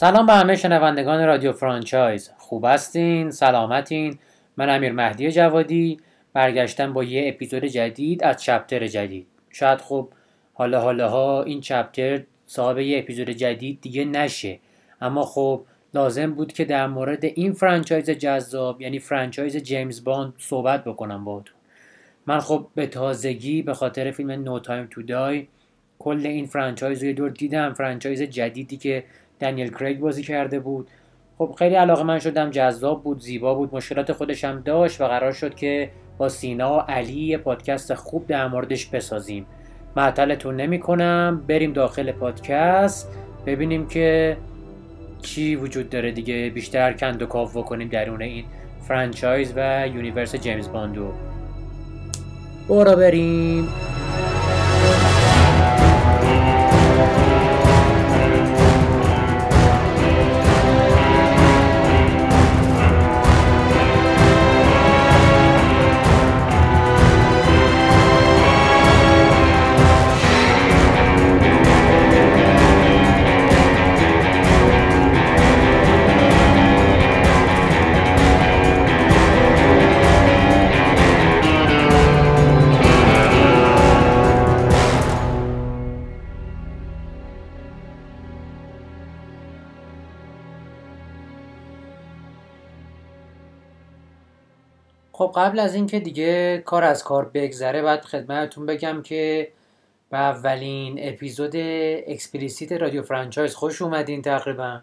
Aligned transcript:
سلام 0.00 0.26
به 0.26 0.32
همه 0.32 0.56
شنوندگان 0.56 1.26
رادیو 1.26 1.52
franchise. 1.52 2.30
خوب 2.38 2.64
هستین؟ 2.64 3.30
سلامتین؟ 3.30 4.18
من 4.56 4.70
امیر 4.70 4.92
مهدی 4.92 5.32
جوادی 5.32 6.00
برگشتم 6.32 6.92
با 6.92 7.04
یه 7.04 7.28
اپیزود 7.28 7.64
جدید 7.64 8.24
از 8.24 8.42
chapter 8.42 8.86
جدید. 8.86 9.26
شاید 9.50 9.78
خب 9.80 10.08
حالا 10.54 10.80
حالا 10.80 11.08
ها 11.08 11.42
این 11.42 11.60
chapter 11.60 12.22
صاحب 12.46 12.78
یه 12.78 12.98
اپیزود 12.98 13.30
جدید 13.30 13.80
دیگه 13.80 14.04
نشه. 14.04 14.58
اما 15.00 15.24
خب 15.24 15.64
لازم 15.94 16.34
بود 16.34 16.52
که 16.52 16.64
در 16.64 16.86
مورد 16.86 17.24
این 17.24 17.52
franchise 17.52 18.10
جذاب 18.10 18.80
یعنی 18.80 18.98
franchise 18.98 19.56
جیمز 19.56 20.04
باند 20.04 20.32
صحبت 20.38 20.84
بکنم 20.84 21.24
باهاتون 21.24 21.54
من 22.26 22.40
خب 22.40 22.66
به 22.74 22.86
تازگی 22.86 23.62
به 23.62 23.74
خاطر 23.74 24.10
فیلم 24.10 24.30
No 24.30 24.58
Time 24.58 24.88
to 24.90 25.02
Die 25.02 25.46
کل 25.98 26.26
این 26.26 26.46
franchise 26.46 27.02
رو 27.02 27.08
یه 27.08 27.12
دور 27.12 27.30
دیدم. 27.30 27.74
franchise 27.74 28.22
جدیدی 28.22 28.76
که 28.76 29.04
دنیل 29.40 29.70
کریگ 29.70 29.98
بازی 29.98 30.22
کرده 30.22 30.60
بود. 30.60 30.88
خب 31.38 31.54
خیلی 31.58 31.74
علاقه‌مند 31.74 32.18
شدم 32.18 32.50
جذاب 32.50 33.02
بود 33.02 33.20
زیبا 33.20 33.54
بود 33.54 33.74
مشکلات 33.74 34.12
خودش 34.12 34.44
هم 34.44 34.60
داشت 34.60 35.00
و 35.00 35.06
قرار 35.06 35.32
شد 35.32 35.54
که 35.54 35.90
با 36.18 36.28
سینا 36.28 36.76
و 36.76 36.80
علی 36.80 37.20
یه 37.20 37.38
پادکست 37.38 37.94
خوب 37.94 38.26
در 38.26 38.48
موردش 38.48 38.86
بسازیم. 38.86 39.46
معطلتون 39.96 40.56
نمی 40.56 40.78
کنم 40.78 41.44
بریم 41.48 41.72
داخل 41.72 42.12
پادکست 42.12 43.08
ببینیم 43.46 43.88
که 43.88 44.36
چی 45.22 45.56
وجود 45.56 45.90
داره 45.90 46.12
دیگه. 46.12 46.50
بیشتر 46.50 46.92
کند 46.92 47.22
و 47.22 47.26
کاو 47.26 47.56
بکنیم 47.56 47.88
درون 47.88 48.22
این 48.22 48.44
franchise 48.88 49.52
و 49.56 49.88
universe 49.94 50.36
جیمز 50.36 50.68
باندو. 50.68 51.12
برو 52.68 52.96
بریم. 52.96 53.68
قبل 95.40 95.58
از 95.58 95.74
اینکه 95.74 96.00
دیگه 96.00 96.62
کار 96.66 96.84
از 96.84 97.04
کار 97.04 97.30
بگذره 97.34 97.82
باید 97.82 98.00
خدمتتون 98.00 98.66
بگم 98.66 99.02
که 99.02 99.48
به 100.10 100.18
اولین 100.18 100.98
اپیزود 100.98 101.52
explicit 102.06 102.72
رادیو 102.72 103.02
franchise 103.02 103.54
خوش 103.54 103.82
اومدین 103.82 104.22
تقریبا. 104.22 104.80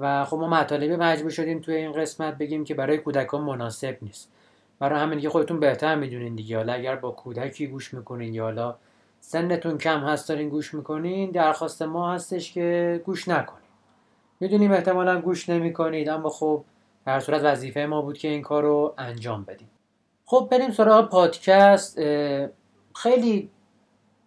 و 0.00 0.24
خب 0.24 0.36
ما 0.36 0.48
مطالبی 0.48 0.96
مجبور 0.96 1.30
شدیم 1.30 1.60
توی 1.60 1.74
این 1.74 1.92
قسمت 1.92 2.38
بگیم 2.38 2.64
که 2.64 2.74
برای 2.74 2.98
کودکان 2.98 3.40
مناسب 3.40 3.98
نیست. 4.02 4.32
برای 4.78 5.00
همین 5.00 5.16
دیگه 5.16 5.28
خودتون 5.28 5.60
بهتر 5.60 5.94
می‌دونین 5.94 6.34
دیگه. 6.34 6.56
حالا 6.56 6.72
اگر 6.72 6.96
با 6.96 7.10
کودکی 7.10 7.66
گوش 7.66 7.94
می‌کنین 7.94 8.34
یا 8.34 8.42
حالا 8.42 8.76
سنتون 9.20 9.78
کم 9.78 10.00
هست 10.00 10.28
دارین 10.28 10.48
گوش 10.48 10.74
می‌کنین 10.74 11.30
درخواست 11.30 11.82
ما 11.82 12.12
هستش 12.12 12.52
که 12.52 13.00
گوش 13.04 13.28
نکنین. 13.28 13.68
می‌دونیم 14.40 14.72
احتمالا 14.72 15.20
گوش 15.20 15.48
نمی‌کنید 15.48 16.08
اما 16.08 16.28
خب 16.28 16.64
در 17.08 17.14
هر 17.14 17.20
صورت 17.20 17.44
وظیفه 17.44 17.80
ما 17.80 18.02
بود 18.02 18.18
که 18.18 18.28
این 18.28 18.42
کار 18.42 18.62
رو 18.62 18.94
انجام 18.98 19.44
بدیم. 19.44 19.70
خب 20.26 20.48
بریم 20.50 20.70
سراغ 20.70 21.10
پادکست. 21.10 22.00
خیلی 22.94 23.50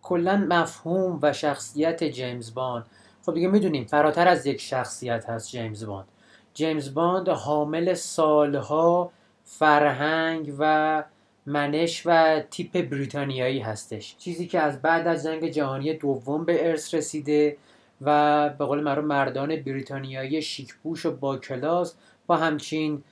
کلا 0.02 0.38
مفهوم 0.50 1.20
و 1.22 1.34
شخصیت 1.34 2.04
جیمز 2.04 2.54
باند 2.54 2.86
خب 3.26 3.34
دیگه 3.34 3.48
می‌دونیم 3.48 3.86
فراتر 3.86 4.28
از 4.28 4.46
یک 4.46 4.62
شخصیت 4.62 5.30
هست 5.30 5.50
جیمز 5.50 5.86
باند 5.86 6.08
جیمز 6.54 6.94
باند 6.94 7.30
حامل 7.30 7.94
سالها 7.94 9.12
فرهنگ 9.44 10.54
و 10.60 11.04
منش 11.46 12.04
و 12.06 12.40
تیپ 12.52 12.90
بریتانیایی 12.90 13.60
هستش. 13.60 14.16
چیزی 14.18 14.48
که 14.48 14.60
از 14.60 14.82
بعد 14.82 15.08
از 15.08 15.24
جنگ 15.24 15.48
جهانی 15.50 15.94
دوم 15.94 16.46
به 16.46 16.70
ارث 16.70 16.94
رسیده 16.94 17.58
و 18.02 18.50
به 18.50 18.66
قول 18.66 19.02
مردان 19.02 19.56
بریتانیایی 19.56 20.42
شیکپوش 20.42 21.06
و 21.06 21.12
با 21.12 21.38
کلاس 21.38 21.96
همچین 22.38 23.04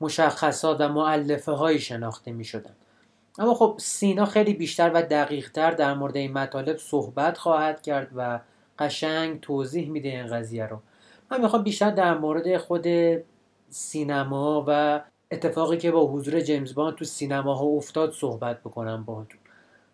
مشخصات 0.00 0.80
و 0.80 0.88
معلفه 0.88 1.52
هایی 1.52 1.78
شناخته 1.78 2.32
می 2.32 2.44
شدن. 2.44 2.74
اما 3.38 3.54
خب 3.54 3.74
سینا 3.80 4.24
خیلی 4.24 4.54
بیشتر 4.54 4.90
و 4.94 5.02
دقیقتر 5.02 5.70
در 5.70 5.94
مورد 5.94 6.16
این 6.16 6.32
مطالب 6.32 6.76
صحبت 6.76 7.38
خواهد 7.38 7.82
کرد 7.82 8.08
و 8.16 8.40
قشنگ 8.78 9.40
توضیح 9.40 9.90
میده 9.90 10.08
این 10.08 10.26
قضیه 10.26 10.66
رو. 10.66 10.78
من 11.30 11.40
می‌خوام 11.40 11.62
بیشتر 11.62 11.90
در 11.90 12.18
مورد 12.18 12.56
خود 12.56 12.86
سینما 13.70 14.64
و 14.66 15.00
اتفاقی 15.30 15.76
که 15.76 15.90
با 15.90 16.06
حضور 16.06 16.40
جیمز 16.40 16.74
باند 16.74 16.94
تو 16.94 17.04
سینماها 17.04 17.64
افتاد 17.64 18.12
صحبت 18.12 18.60
بکنم 18.60 19.04
باهاتون. 19.04 19.38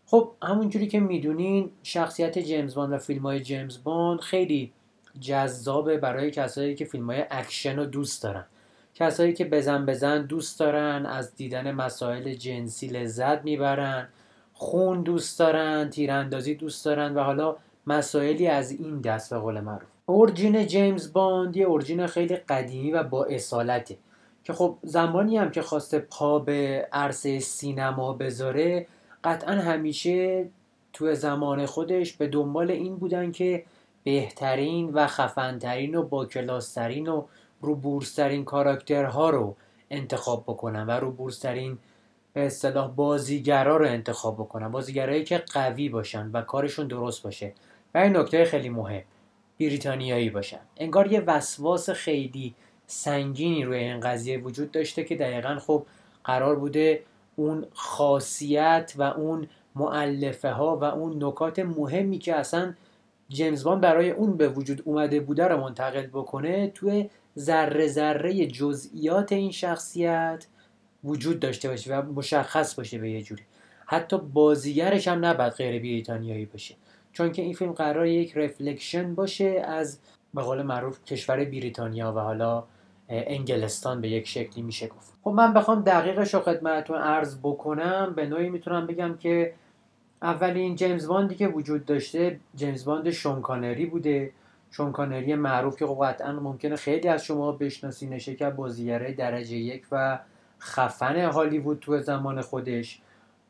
خب 0.06 0.32
همونجوری 0.42 0.86
که 0.86 1.00
می‌دونین 1.00 1.70
شخصیت 1.82 2.38
جیمز 2.38 2.74
باند 2.74 2.92
و 2.92 2.98
فیلم 2.98 3.22
های 3.22 3.40
جیمز 3.40 3.82
باند 3.84 4.20
خیلی 4.20 4.72
جذابه 5.20 5.98
برای 5.98 6.30
کسایی 6.30 6.74
که 6.74 6.84
فیلم 6.84 7.10
های 7.10 7.24
اکشن 7.30 7.78
رو 7.78 7.84
دوست 7.84 8.22
دارن. 8.22 8.44
کسایی 8.94 9.32
که 9.32 9.44
بزن 9.44 9.86
بزن 9.86 10.26
دوست 10.26 10.60
دارن 10.60 11.06
از 11.06 11.34
دیدن 11.34 11.72
مسائل 11.72 12.34
جنسی 12.34 12.86
لذت 12.86 13.44
می‌برن 13.44 14.08
خون 14.52 15.02
دوست 15.02 15.38
دارن 15.38 15.90
تیراندازی 15.90 16.54
دوست 16.54 16.84
دارن 16.84 17.14
و 17.14 17.20
حالا 17.20 17.56
مسائلی 17.86 18.46
از 18.46 18.70
این 18.70 19.00
دست 19.00 19.30
به 19.30 19.38
قول 19.38 19.60
معروف. 19.60 19.88
origin 20.06 20.66
جیمز 20.66 21.12
باند 21.12 21.56
یه 21.56 21.64
origin 21.64 22.06
خیلی 22.06 22.36
قدیمی 22.36 22.92
و 22.92 23.02
با 23.02 23.24
اصالته 23.24 23.96
که 24.44 24.52
خب 24.52 24.78
زمانی 24.82 25.36
هم 25.36 25.50
که 25.50 25.62
خواسته 25.62 25.98
پا 25.98 26.38
به 26.38 26.88
عرصه 26.92 27.40
سینما 27.40 28.12
بذاره 28.12 28.86
قطعا 29.24 29.54
همیشه 29.54 30.46
تو 30.92 31.14
زمان 31.14 31.66
خودش 31.66 32.12
به 32.12 32.26
دنبال 32.26 32.70
این 32.70 32.96
بودن 32.96 33.32
که 33.32 33.64
بهترین 34.04 34.90
و 34.92 35.06
خفنترین 35.06 35.94
و 35.94 36.02
با 36.02 36.24
کلاسترین 36.26 37.08
و 37.08 37.24
رو 37.64 37.74
بورسترین 37.74 38.44
کاراکترها 38.44 39.30
رو 39.30 39.56
انتخاب 39.90 40.42
بکنن 40.42 40.86
و 40.86 40.90
رو 40.90 41.10
بورسترین 41.10 41.78
به 42.32 42.46
اصطلاح 42.46 42.90
بازیگرا 42.90 43.76
رو 43.76 43.86
انتخاب 43.86 44.34
بکنن. 44.34 44.68
بازیگرایی 44.68 45.24
که 45.24 45.38
قوی 45.38 45.88
باشن 45.88 46.30
و 46.32 46.42
کارشون 46.42 46.86
درست 46.86 47.22
باشه. 47.22 47.52
و 47.94 47.98
این 47.98 48.16
نکته 48.16 48.44
خیلی 48.44 48.68
مهم 48.68 49.02
بریتانیایی 49.60 50.30
باشن. 50.30 50.60
انگار 50.76 51.12
یه 51.12 51.20
وسواس 51.20 51.90
خیلی 51.90 52.54
سنگینی 52.86 53.64
روی 53.64 53.78
این 53.78 54.00
قضیه 54.00 54.38
وجود 54.38 54.70
داشته 54.70 55.04
که 55.04 55.16
دقیقا 55.16 55.58
خب 55.58 55.86
قرار 56.24 56.56
بوده 56.56 57.02
اون 57.36 57.66
خاصیت 57.72 58.94
و 58.96 59.02
اون 59.02 59.48
معلفه 59.74 60.50
ها 60.50 60.76
و 60.76 60.84
اون 60.84 61.24
نکات 61.24 61.58
مهمی 61.58 62.18
که 62.18 62.34
اصلا 62.34 62.74
جیمز 63.28 63.64
بان 63.64 63.80
برای 63.80 64.10
اون 64.10 64.36
به 64.36 64.48
وجود 64.48 64.82
اومده 64.84 65.20
بوده 65.20 65.48
رو 65.48 65.60
منتقل 65.60 66.06
بکنه 66.06 66.68
توی 66.68 67.10
ذره 67.38 67.88
ذره 67.88 68.46
جزئیات 68.46 69.32
این 69.32 69.50
شخصیت 69.50 70.46
وجود 71.04 71.40
داشته 71.40 71.68
باشه 71.68 71.96
و 71.96 72.12
مشخص 72.12 72.74
باشه 72.74 72.98
به 72.98 73.10
یه 73.10 73.22
جوری. 73.22 73.42
حتی 73.86 74.18
بازیگرش 74.18 75.08
هم 75.08 75.24
نباید 75.24 75.52
غیر 75.52 75.78
بریتانیایی 75.78 76.44
باشه. 76.44 76.74
چون 77.12 77.32
که 77.32 77.42
این 77.42 77.54
فیلم 77.54 77.72
قرار 77.72 78.06
یک 78.06 78.36
رفلکشن 78.36 79.14
باشه 79.14 79.64
از 79.66 79.98
به 80.34 80.42
قول 80.42 80.62
معروف 80.62 81.04
کشور 81.04 81.36
بریتانیا 81.36 82.12
و 82.12 82.18
حالا 82.18 82.64
انگلستان 83.08 84.00
به 84.00 84.08
یک 84.08 84.28
شکلی 84.28 84.62
میشه 84.62 84.86
گفت. 84.86 85.12
خب 85.24 85.30
من 85.30 85.52
بخوام 85.52 85.82
دقیقش 85.82 86.34
رو 86.34 86.40
خدمتتون 86.40 86.98
عرض 86.98 87.38
بکنم. 87.42 88.12
به 88.16 88.26
نوعی 88.26 88.50
می‌تونم 88.50 88.86
بگم 88.86 89.16
که 89.16 89.54
اولین 90.22 90.76
جیمز 90.76 91.06
باندی 91.06 91.34
که 91.34 91.48
وجود 91.48 91.84
داشته 91.84 92.40
جیمز 92.54 92.84
باند 92.84 93.10
شونکانری 93.10 93.86
بوده. 93.86 94.32
شونکانری 94.76 95.34
معروف 95.34 95.76
که 95.76 95.86
قطعا 95.86 96.32
ممکنه 96.32 96.76
خیلی 96.76 97.08
از 97.08 97.24
شما 97.24 97.52
بشناسینشه 97.52 98.34
که 98.34 98.50
بازیگرای 98.50 99.12
درجه 99.14 99.56
یک 99.56 99.86
و 99.92 100.18
خفن 100.60 101.16
هالیوود 101.16 101.78
تو 101.80 102.00
زمان 102.00 102.40
خودش. 102.40 103.00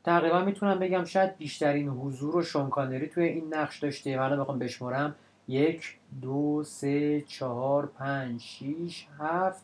تقریبا 0.05 0.45
می‌تونم 0.45 0.79
بگم 0.79 1.05
شاید 1.05 1.37
بیشترین 1.37 1.89
حضور 1.89 2.37
و 2.37 2.43
شونکانری 2.43 3.09
توی 3.09 3.25
این 3.25 3.55
نقش 3.55 3.79
داشته. 3.79 4.17
من 4.17 4.37
بخوام 4.41 4.59
بشمرم. 4.59 5.15
یک 5.49 5.97
دو 6.23 6.63
سه 6.67 7.21
چهار 7.21 7.87
پنج 7.87 8.41
شیش 8.41 9.07
هفت 9.19 9.63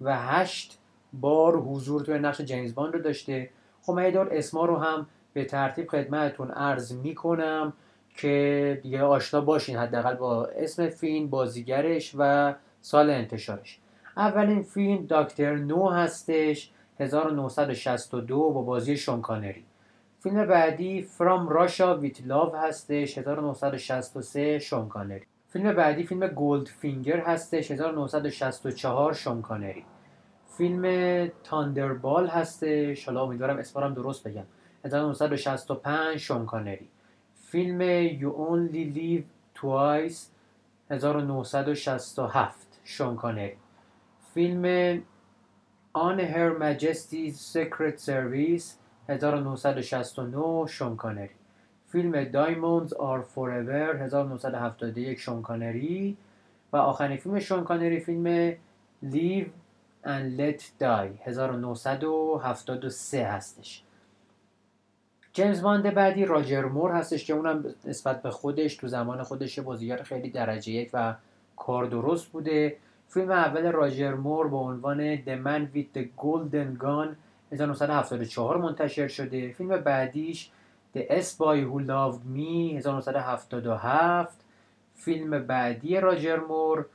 و 0.00 0.16
هشت 0.16 0.78
بار 1.12 1.56
حضور 1.56 2.02
توی 2.02 2.18
نقش 2.18 2.40
جیمز 2.40 2.74
باند 2.74 2.94
رو 2.94 3.00
داشته. 3.00 3.50
خب 3.82 3.92
من 3.92 4.10
دور 4.10 4.28
اسما 4.32 4.64
رو 4.64 4.76
هم 4.76 5.06
به 5.32 5.44
ترتیب 5.44 5.88
خدمتتون 5.88 6.50
عرض 6.50 6.92
می‌کنم. 6.92 7.72
که 8.14 8.80
دیگه 8.82 9.02
آشنا 9.02 9.40
باشین 9.40 9.76
حداقل 9.76 10.14
با 10.14 10.46
اسم 10.46 10.88
فیلم 10.88 11.30
بازیگرش 11.30 12.14
و 12.18 12.54
سال 12.80 13.10
انتشارش. 13.10 13.78
اولین 14.16 14.62
فیلم 14.62 15.06
Dr. 15.06 15.56
No 15.56 15.88
هستش 15.88 16.70
1962 17.00 18.50
با 18.50 18.62
بازی 18.62 18.96
شون 18.96 19.26
کانری 19.26 19.64
فیلم 20.22 20.46
بعدی 20.46 21.02
From 21.02 21.48
Russia 21.48 21.96
with 21.98 22.26
Love 22.26 22.56
هستش 22.56 23.18
1963 23.18 24.58
شون 24.58 24.88
کانری 24.88 25.26
فیلم 25.48 25.72
بعدی 25.72 26.02
فیلم 26.02 26.26
Goldfinger 26.26 27.20
هستش 27.20 27.70
1964 27.70 29.12
شون 29.12 29.44
کانری 29.44 29.84
فیلم 30.56 31.26
تاندربال 31.44 32.26
هستش 32.26 33.06
حالا 33.06 33.22
امیدوارم 33.22 33.56
اسمارم 33.56 33.94
درست 33.94 34.28
بگم. 34.28 34.44
1965 34.84 36.16
شونکانری 36.16 36.88
فیلم 37.52 37.80
You 38.20 38.32
Only 38.48 38.84
Live 38.98 39.24
Twice 39.54 40.20
1967 40.90 42.52
شونکانری 42.84 43.56
فیلم 44.34 44.64
On 45.94 46.18
Her 46.18 46.58
Majesty's 46.58 47.40
Secret 47.40 48.00
Service 48.00 48.76
1969 49.08 50.66
شونکانری 50.66 51.30
فیلم 51.88 52.24
Diamonds 52.24 52.92
Are 52.92 53.22
Forever 53.22 53.96
1971 53.96 55.18
شونکانری 55.18 56.16
و 56.72 56.76
آخرین 56.76 57.16
فیلم 57.16 57.38
شونکانری 57.40 58.00
فیلم 58.00 58.50
Live 59.04 59.50
and 60.04 60.36
Let 60.38 60.62
Die 60.80 61.18
1973 61.26 63.24
هستش 63.24 63.82
جیمز 65.32 65.62
باند 65.62 65.94
بعدی 65.94 66.24
راجر 66.24 66.64
مور 66.64 66.90
هستش 66.90 67.24
که 67.24 67.32
اونم 67.32 67.64
نسبت 67.84 68.22
به 68.22 68.30
خودش 68.30 68.76
تو 68.76 68.88
زمان 68.88 69.22
خودش 69.22 69.58
بازیگر 69.58 70.02
خیلی 70.02 70.30
درجه 70.30 70.72
یک 70.72 70.90
و 70.92 71.14
کار 71.56 71.84
درست 71.84 72.26
بوده. 72.26 72.76
فیلم 73.08 73.30
اول 73.30 73.72
راجر 73.72 74.14
مور 74.14 74.48
با 74.48 74.58
عنوان 74.60 75.16
The 75.16 75.44
Man 75.44 75.76
with 75.76 75.98
the 75.98 76.04
Golden 76.22 76.82
Gun 76.82 77.08
1974 77.52 78.58
منتشر 78.58 79.08
شده. 79.08 79.52
فیلم 79.52 79.76
بعدیش 79.76 80.50
The 80.96 81.00
S 81.00 81.36
Boy 81.38 81.64
Who 81.64 81.86
Loved 81.86 82.36
Me 82.36 82.76
1977 82.76 84.44
فیلم 84.94 85.46
بعدی 85.46 86.00
راجر 86.00 86.40
مور 86.40 86.86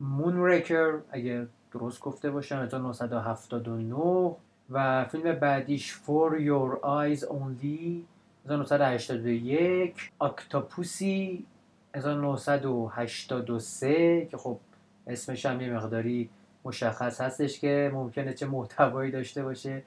مونریکر 0.00 0.98
اگه 1.10 1.46
درست 1.72 2.00
گفته 2.00 2.30
باشم 2.30 2.56
1979 2.56 4.36
و 4.70 5.04
فیلم 5.04 5.32
بعدیش 5.32 5.94
For 5.94 6.32
Your 6.32 6.78
Eyes 6.82 7.24
Only 7.24 8.04
1981 8.46 10.10
اکتاپوسی 10.20 11.46
1983 11.94 14.26
که 14.26 14.36
خب 14.36 14.58
اسمش 15.06 15.46
هم 15.46 15.60
یه 15.60 15.72
مقداری 15.72 16.30
مشخص 16.64 17.20
هستش 17.20 17.60
که 17.60 17.90
ممکنه 17.94 18.34
چه 18.34 18.46
محتوایی 18.46 19.10
داشته 19.10 19.42
باشه. 19.42 19.82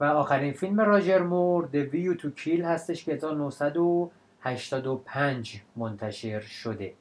و 0.00 0.04
آخرین 0.04 0.52
فیلم 0.52 0.80
راجر 0.80 1.18
مور 1.18 1.68
The 1.72 1.88
View 1.92 2.16
to 2.20 2.26
Kill 2.40 2.60
هستش 2.60 3.04
که 3.04 3.12
1985 3.12 5.62
منتشر 5.76 6.40
شده. 6.40 6.92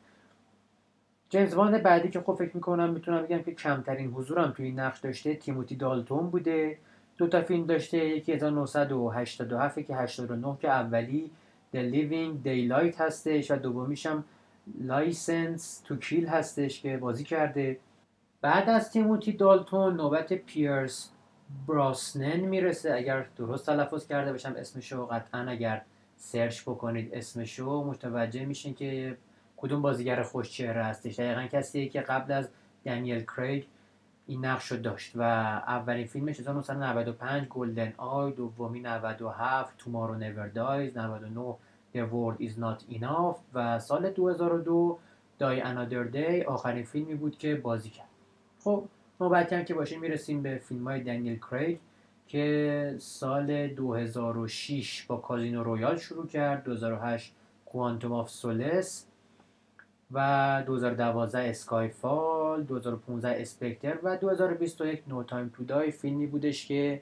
جیمز 1.30 1.56
باند 1.56 1.84
بعدی 1.84 2.10
که 2.10 2.22
خب 2.22 2.34
فکر 2.34 2.52
می‌کنم 2.54 2.90
می‌تونم 2.90 3.24
بگم 3.24 3.42
که 3.42 3.54
کمترین 3.54 4.12
حضورم 4.12 4.52
توی 4.52 4.72
نقش 4.72 5.00
داشته 5.00 5.36
تیموتی 5.36 5.76
دالتون 5.76 6.30
بوده. 6.30 6.78
دو 7.22 7.28
تا 7.28 7.42
فیلم 7.42 7.66
داشته 7.66 7.98
یکی 7.98 8.34
1987 8.34 9.80
که 9.80 9.96
89 9.96 10.58
که 10.62 10.70
اولی 10.70 11.32
The 11.74 11.78
Living 11.78 12.48
Daylight 12.48 13.02
هستش 13.02 13.52
و 13.52 13.56
دومیش 13.56 14.06
هم 14.06 14.24
License 14.88 15.88
to 15.88 15.94
Kill 16.06 16.28
هستش 16.28 16.82
که 16.82 16.98
بازی 16.98 17.24
کرده. 17.24 17.78
بعد 18.42 18.70
از 18.70 18.92
تیموتی 18.92 19.32
دالتون 19.32 19.96
نوبت 19.96 20.34
پیرس 20.34 21.10
براسنن 21.68 22.40
می‌رسه. 22.40 22.94
اگر 22.94 23.26
درست 23.38 23.66
تلفظ 23.66 24.08
کرده 24.08 24.32
باشم 24.32 24.54
اسمشو 24.58 25.06
قطعا 25.06 25.42
اگر 25.42 25.82
سرچ 26.18 26.62
بکنید 26.62 27.14
اسمشو 27.14 27.84
متوجه 27.84 28.46
میشین 28.46 28.74
که 28.74 29.18
کدوم 29.58 29.82
بازیگر 29.82 30.24
خوش 30.24 30.52
چهره 30.52 30.84
هستش. 30.84 31.20
دقیقا 31.20 31.48
کسیه 31.52 31.90
که 31.90 32.02
قبل 32.02 32.34
از 32.34 32.50
دنیل 32.86 33.24
کریگ 33.24 33.64
این 34.32 34.46
نقش 34.46 34.72
رو 34.72 34.78
داشت 34.78 35.12
و 35.16 35.22
اولین 35.22 36.08
فیلمش 36.08 36.40
1995 36.40 37.48
GoldenEye 37.48 38.32
دومی 38.32 38.80
97 38.80 39.78
Tomorrow 39.78 40.16
Never 40.16 40.48
Dies 40.48 40.98
99 40.98 41.56
The 41.94 41.98
World 41.98 42.42
Is 42.42 42.52
Not 42.52 42.96
Enough 42.96 43.38
و 43.54 43.80
سال 43.80 44.10
2002 44.10 45.00
Die 45.40 45.62
Another 45.62 46.14
Day 46.14 46.48
آخرین 46.48 46.84
فیلمی 46.84 47.16
بود 47.16 47.38
که 47.38 47.56
بازی 47.56 47.90
کرد. 47.90 48.08
خب 48.64 48.84
نوبتی 49.22 49.56
هم 49.56 49.64
که 49.64 49.74
باشیم 49.74 50.00
می‌رسیم 50.00 50.42
به 50.42 50.58
فیلم 50.58 50.88
های 50.88 51.04
دنیل 51.04 51.40
کریگ 51.40 51.78
که 52.28 52.96
سال 53.00 53.68
2006 53.68 55.06
با 55.08 55.18
Casino 55.18 55.64
Royale 55.64 55.98
شروع 55.98 56.28
کرد. 56.28 56.64
2008 56.64 57.36
Quantum 57.66 58.12
of 58.12 58.30
Solace 58.30 59.06
و 60.14 60.64
2012 60.66 61.50
Skyfall 61.50 62.64
2015 62.64 63.42
Spectre 63.42 63.98
و 64.04 64.18
2021 64.18 65.04
No 65.08 65.24
Time 65.24 65.52
to 65.56 65.64
Die 65.64 65.92
فیلمی 65.92 66.28
بودش 66.28 66.68
که 66.68 67.02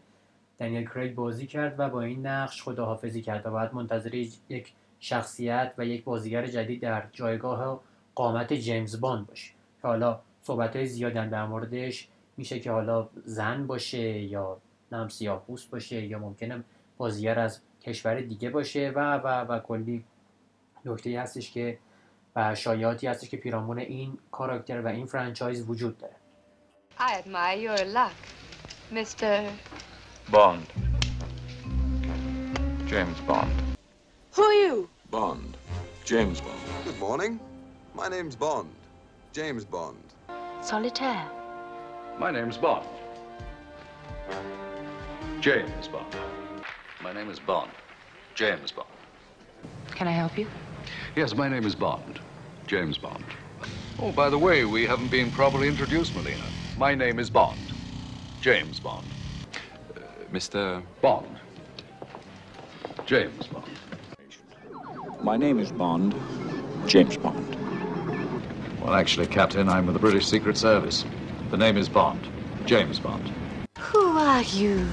دنیل 0.60 0.90
کریگ 0.90 1.16
بازی 1.16 1.48
کرد 1.48 1.76
و 1.80 1.90
با 1.90 2.02
این 2.02 2.26
نقش 2.26 2.64
خداحافظی 2.64 3.22
کرد 3.22 3.46
و 3.46 3.52
بعد 3.52 3.74
منتظر 3.74 4.16
یک 4.50 4.74
شخصیت 5.00 5.74
و 5.78 5.86
یک 5.86 6.04
بازیگر 6.04 6.48
جدید 6.48 6.82
در 6.82 7.04
جایگاه 7.12 7.82
قامت 8.16 8.54
جیمز 8.54 9.00
باند 9.00 9.28
باشه. 9.28 9.52
که 9.82 9.88
حالا 9.88 10.20
صحبت 10.42 10.76
های 10.76 10.86
زیادن 10.86 11.30
در 11.30 11.46
موردش 11.46 12.08
میشه 12.38 12.60
که 12.60 12.72
حالا 12.72 13.10
زن 13.26 13.68
باشه 13.68 14.20
یا 14.20 14.58
نمی‌دونم 14.92 15.08
سیاه 15.08 15.44
باشه 15.72 16.06
یا 16.06 16.20
ممکنه 16.20 16.64
بازیگر 16.98 17.40
از 17.40 17.62
کشور 17.82 18.22
دیگه 18.22 18.50
باشه 18.50 18.92
و 18.96 19.18
و 19.18 19.28
و 19.28 19.60
کلی 19.60 20.04
نکته 20.86 21.22
هستش 21.22 21.52
که 21.52 21.78
و 22.40 22.56
شایعاتی 22.56 23.08
هستش 23.08 23.30
که 23.30 23.38
پیرامون 23.38 23.80
این 23.80 24.18
کاراکتر 24.32 24.82
و 24.82 24.88
این 24.88 25.06
فرانچایز 25.06 25.70
وجود 25.70 25.98
داره 25.98 26.16
I 27.00 27.12
admire 27.22 27.58
your 27.66 27.86
luck, 27.98 28.20
Mr. 28.94 29.26
Bond. 30.32 30.68
James 32.92 33.20
Bond. 33.28 33.56
Who 34.36 34.44
are 34.50 34.58
you? 34.66 34.90
Bond. 35.12 35.52
James 36.12 36.40
Bond. 36.46 36.64
Good 36.86 37.00
morning. 37.08 37.34
My 38.02 38.08
name's 38.16 38.36
Bond. 38.46 38.74
James 39.38 39.64
Bond. 39.76 40.06
Solitaire. 40.62 41.30
My 42.24 42.32
name's 42.38 42.58
Bond. 42.66 42.90
James 45.48 45.86
Bond. 45.94 46.14
My 47.06 47.12
name 47.18 47.30
is 47.36 47.40
Bond. 47.52 47.72
James 48.42 48.72
Bond. 48.78 48.96
Can 49.98 50.08
I 50.14 50.16
help 50.24 50.34
you? 50.42 50.48
Yes, 51.20 51.30
my 51.42 51.48
name 51.54 51.66
is 51.72 51.76
Bond. 51.76 52.16
James 52.70 53.00
Bond. 53.00 53.24
Oh, 53.98 54.12
by 54.12 54.30
the 54.30 54.38
way, 54.38 54.64
we 54.64 54.86
haven't 54.86 55.10
been 55.10 55.32
properly 55.32 55.68
introduced, 55.68 56.16
Melina. 56.16 56.44
My 56.78 56.94
name 56.94 57.18
is 57.18 57.28
Bond. 57.28 57.60
James 58.42 58.80
Bond. 58.80 59.08
Uh, 59.98 60.02
Mr. 60.32 60.84
Bond. 61.02 61.40
James 63.08 63.48
Bond. 63.48 63.66
My 65.24 65.36
name 65.36 65.58
is 65.58 65.72
Bond, 65.72 66.14
James 66.86 67.18
Bond. 67.18 67.56
Well, 68.80 68.94
actually, 68.94 69.26
Captain, 69.26 69.68
I'm 69.68 69.88
with 69.88 69.94
the 69.94 70.00
British 70.00 70.28
Secret 70.28 70.56
Service. 70.56 71.06
The 71.50 71.58
name 71.58 71.76
is 71.76 71.90
Bond. 71.90 72.22
James 72.68 73.00
Bond. 73.00 73.32
Who 73.80 74.16
are 74.16 74.44
you? 74.44 74.88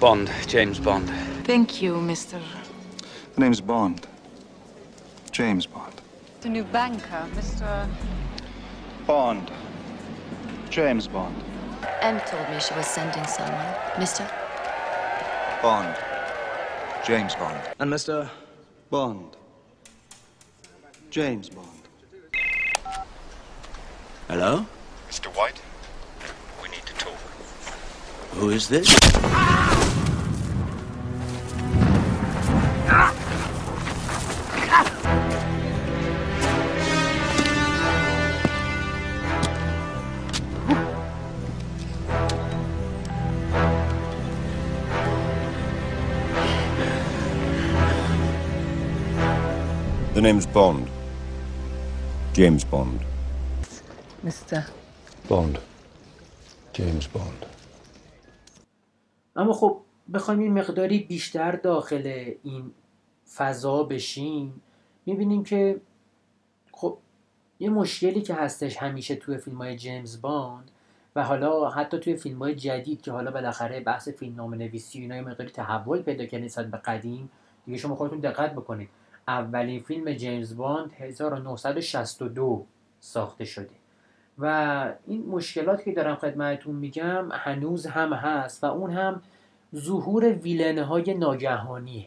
Bond, 0.00 0.30
James 0.46 0.80
Bond. 0.80 1.10
Thank 1.44 1.82
you, 1.82 1.96
Mr. 1.96 2.40
The 3.34 3.40
name's 3.42 3.60
Bond, 3.60 4.06
James 5.30 5.66
Bond. 5.66 5.97
The 6.40 6.48
new 6.48 6.62
banker, 6.62 7.26
Mr. 7.34 7.88
Bond, 9.08 9.50
James 10.70 11.08
Bond. 11.08 11.34
Em 12.00 12.20
told 12.20 12.48
me 12.50 12.60
she 12.60 12.74
was 12.74 12.86
sending 12.86 13.26
someone. 13.26 13.74
Mister? 13.98 14.24
Bond, 15.60 15.96
James 17.04 17.34
Bond. 17.34 17.60
And 17.80 17.92
Mr. 17.92 18.30
Bond. 18.88 19.36
James 21.10 21.48
Bond. 21.50 21.66
Hello? 24.28 24.64
Mr. 25.10 25.26
White, 25.36 25.60
we 26.62 26.68
need 26.68 26.86
to 26.86 26.94
talk. 26.94 27.18
Who 28.34 28.50
is 28.50 28.68
this? 28.68 28.86
The 28.94 29.67
name's 50.28 50.48
Bond. 50.58 50.86
James 52.38 52.62
Bond. 52.72 53.00
Mr. 54.26 54.60
Bond. 55.30 55.56
James 56.76 57.06
Bond. 57.14 57.46
اما 59.36 59.52
خب 59.52 59.80
بخوایم 60.14 60.40
این 60.40 60.52
مقداری 60.52 60.98
بیشتر 60.98 61.52
داخل 61.52 62.32
این 62.42 62.70
فضا 63.36 63.82
بشیم 63.82 64.62
می‌بینیم 65.06 65.44
که 65.44 65.80
خب 66.72 66.98
یه 67.60 67.70
مشکلی 67.70 68.22
که 68.22 68.34
هستش 68.34 68.76
همیشه 68.76 69.16
توی 69.16 69.36
فیلم 69.36 69.56
های 69.56 69.76
جیمز 69.76 70.20
باند 70.20 70.70
و 71.16 71.24
حالا 71.24 71.70
حتی 71.70 71.98
توی 71.98 72.16
فیلم 72.16 72.38
های 72.38 72.54
جدید 72.54 73.02
که 73.02 73.12
حالا 73.12 73.30
بالاخره 73.30 73.80
بحث 73.80 74.08
فیلم 74.08 74.36
نام 74.36 74.54
نویسی 74.54 75.00
اینا 75.00 75.16
یه 75.16 75.22
مقداری 75.22 75.50
تحول 75.50 76.02
پیدا 76.02 76.26
کرد 76.26 76.42
نسبت 76.42 76.66
به 76.66 76.76
قدیم 76.76 77.30
دیگه 77.66 77.78
شما 77.78 77.94
خودتون 77.94 78.20
دقت 78.20 78.52
بکنید 78.52 78.88
اولین 79.28 79.80
فیلم 79.80 80.12
جیمز 80.12 80.56
باند 80.56 80.92
1962 80.98 82.66
ساخته 83.00 83.44
شده. 83.44 83.70
و 84.38 84.92
این 85.06 85.26
مشکلات 85.26 85.84
که 85.84 85.92
دارم 85.92 86.14
خدمتتون 86.14 86.74
میگم 86.74 87.28
هنوز 87.32 87.86
هم 87.86 88.12
هست 88.12 88.64
و 88.64 88.66
اون 88.66 88.90
هم 88.90 89.22
ظهور 89.76 90.32
villain 90.32 90.84
های 90.84 91.14
ناگهانیه. 91.14 92.06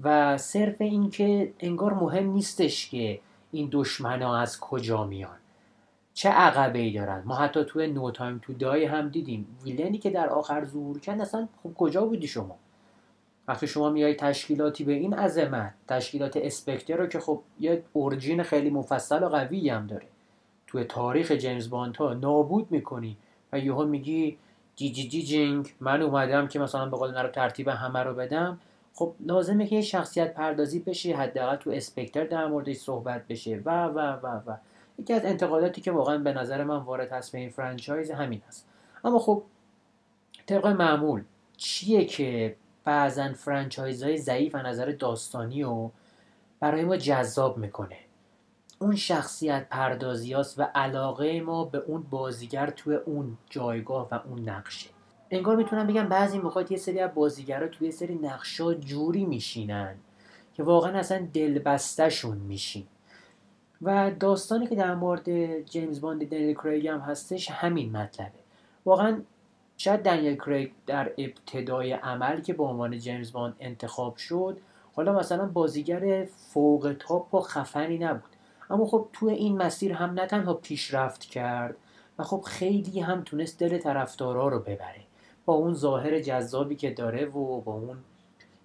و 0.00 0.38
صرف 0.38 0.80
این 0.80 1.10
که 1.10 1.52
انگار 1.60 1.94
مهم 1.94 2.30
نیستش 2.30 2.90
که 2.90 3.20
این 3.52 3.68
دشمن 3.72 4.22
ها 4.22 4.38
از 4.38 4.60
کجا 4.60 5.04
میان. 5.04 5.36
چه 6.14 6.28
عقبه 6.28 6.78
ای 6.78 6.92
دارن؟ 6.92 7.22
ما 7.24 7.34
حتی 7.34 7.64
توی 7.64 7.86
No 7.86 8.10
Time 8.10 8.40
to 8.42 8.52
Die 8.52 8.84
هم 8.84 9.08
دیدیم. 9.08 9.46
villain 9.64 9.94
ی 9.94 9.98
که 9.98 10.10
در 10.10 10.28
آخر 10.28 10.64
ظهور 10.64 11.00
کرد 11.00 11.20
اصلا 11.20 11.48
خب 11.62 11.74
کجا 11.74 12.04
بودی 12.04 12.26
شما؟ 12.26 12.56
وقتی 13.50 13.66
شما 13.66 13.90
میای 13.90 14.14
تشکیلاتی 14.14 14.84
به 14.84 14.92
این 14.92 15.14
عظمت 15.14 15.74
تشکیلات 15.88 16.36
Spectre 16.36 16.96
رو 16.96 17.06
که 17.06 17.20
خب 17.20 17.40
یه 17.60 17.82
origin 17.92 18.42
خیلی 18.42 18.70
مفصل 18.70 19.22
و 19.22 19.28
قوی 19.28 19.68
هم 19.68 19.86
داره. 19.86 20.06
توی 20.66 20.84
تاریخ 20.84 21.32
جیمز 21.32 21.70
باند 21.70 21.96
ها 21.96 22.14
نابود 22.14 22.66
می‌کنی 22.70 23.16
و 23.52 23.58
یهو 23.58 23.84
میگی 23.84 24.38
جی 24.76 24.92
جی 24.92 25.08
جی 25.08 25.22
جینگ 25.22 25.74
من 25.80 26.02
اومدم 26.02 26.48
که 26.48 26.58
مثلا 26.58 26.86
به 26.86 26.96
قول 26.96 27.22
رو 27.22 27.28
ترتیب 27.28 27.68
همه 27.68 27.98
رو 27.98 28.14
بدم. 28.14 28.60
خب 28.94 29.14
لازمه 29.20 29.66
که 29.66 29.76
یه 29.76 29.82
شخصیت 29.82 30.34
پردازی 30.34 30.78
بشه 30.78 31.16
حداقل 31.16 31.56
تو 31.56 31.70
Spectre 31.70 32.24
در 32.24 32.46
موردش 32.46 32.76
صحبت 32.76 33.28
بشه. 33.28 33.62
و 33.64 33.84
و 33.84 33.98
و 33.98 34.26
و. 34.46 34.56
یکی 34.98 35.12
از 35.12 35.24
انتقاداتی 35.24 35.80
که 35.80 35.92
واقعا 35.92 36.18
به 36.18 36.32
نظر 36.32 36.64
من 36.64 36.76
وارد 36.76 37.12
هست 37.12 37.32
به 37.32 37.38
این 37.38 37.50
franchise 37.50 38.10
همین 38.10 38.42
هست 38.48 38.66
اما 39.04 39.18
خب 39.18 39.42
طبق 40.46 40.66
معمول 40.66 41.22
چیه 41.56 42.04
که 42.04 42.56
بعضا 42.84 43.32
franchise 43.32 44.02
های 44.02 44.18
ضعیف 44.18 44.54
از 44.54 44.58
نظر 44.58 44.90
داستانی 44.90 45.62
رو 45.62 45.90
برای 46.60 46.84
ما 46.84 46.96
جذاب 46.96 47.58
می‌کنه. 47.58 47.96
اون 48.78 48.96
شخصیت 48.96 49.66
پردازی 49.70 50.34
و 50.34 50.62
علاقه 50.74 51.40
ما 51.40 51.64
به 51.64 51.78
اون 51.78 52.02
بازیگر 52.02 52.70
توی 52.70 52.94
اون 52.94 53.38
جایگاه 53.50 54.08
و 54.10 54.14
اون 54.28 54.48
نقشه. 54.48 54.90
انگار 55.30 55.56
می‌تونم 55.56 55.86
بگم 55.86 56.08
بعضی 56.08 56.38
موقع 56.38 56.64
یه 56.70 56.76
سری 56.76 57.00
از 57.00 57.14
بازیگرا 57.14 57.68
توی 57.68 57.90
سری 57.90 58.14
نقشا 58.14 58.74
جوری 58.74 59.24
میشینن 59.24 59.94
که 60.54 60.62
واقعا 60.62 60.98
اصلا 60.98 61.28
دلبسته‌شون 61.32 62.36
میشین. 62.36 62.86
و 63.82 64.10
داستانی 64.20 64.66
که 64.66 64.74
در 64.74 64.94
مورد 64.94 65.60
جیمز 65.60 66.00
باند 66.00 66.28
دنیل 66.28 66.54
کریگ 66.54 66.86
هم 66.88 67.00
هستش 67.00 67.50
همین 67.50 67.96
مطلبه. 67.96 68.30
واقعا 68.84 69.22
شاید 69.80 70.02
دنیل 70.02 70.36
کریگ 70.36 70.70
در 70.86 71.12
ابتدای 71.18 71.92
امر 71.92 72.40
که 72.40 72.52
به 72.52 72.62
عنوان 72.62 72.98
جیمز 72.98 73.32
باند 73.32 73.56
انتخاب 73.60 74.16
شد 74.16 74.58
حالا 74.92 75.18
مثلا 75.18 75.46
بازیگر 75.46 76.24
فوق 76.24 76.96
top 76.98 77.34
و 77.34 77.40
خفنی 77.40 77.98
نبود. 77.98 78.30
اما 78.70 78.86
خب 78.86 79.08
توی 79.12 79.34
این 79.34 79.56
مسیر 79.56 79.92
هم 79.92 80.10
نه 80.10 80.26
تنها 80.26 80.54
پیشرفت 80.54 81.24
کرد 81.24 81.76
و 82.18 82.22
خب 82.22 82.40
خیلی 82.40 83.00
هم 83.00 83.22
تونست 83.22 83.58
دل 83.58 83.78
طرفدارا 83.78 84.48
رو 84.48 84.58
ببره. 84.58 85.00
با 85.44 85.54
اون 85.54 85.74
ظاهر 85.74 86.20
جذابی 86.20 86.76
که 86.76 86.90
داره 86.90 87.26
و 87.26 87.60
با 87.60 87.72
اون 87.72 87.96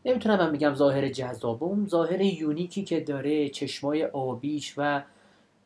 نمی‌تونم 0.06 0.38
من 0.38 0.52
بگم 0.52 0.74
ظاهر 0.74 1.10
جذاب 1.10 1.64
اون 1.64 1.88
ظاهر 1.88 2.22
unique 2.22 2.75
ی 2.75 2.84
که 2.84 3.00
داره 3.00 3.50
چشمای 3.50 4.06
آبیش 4.06 4.74
و 4.78 5.04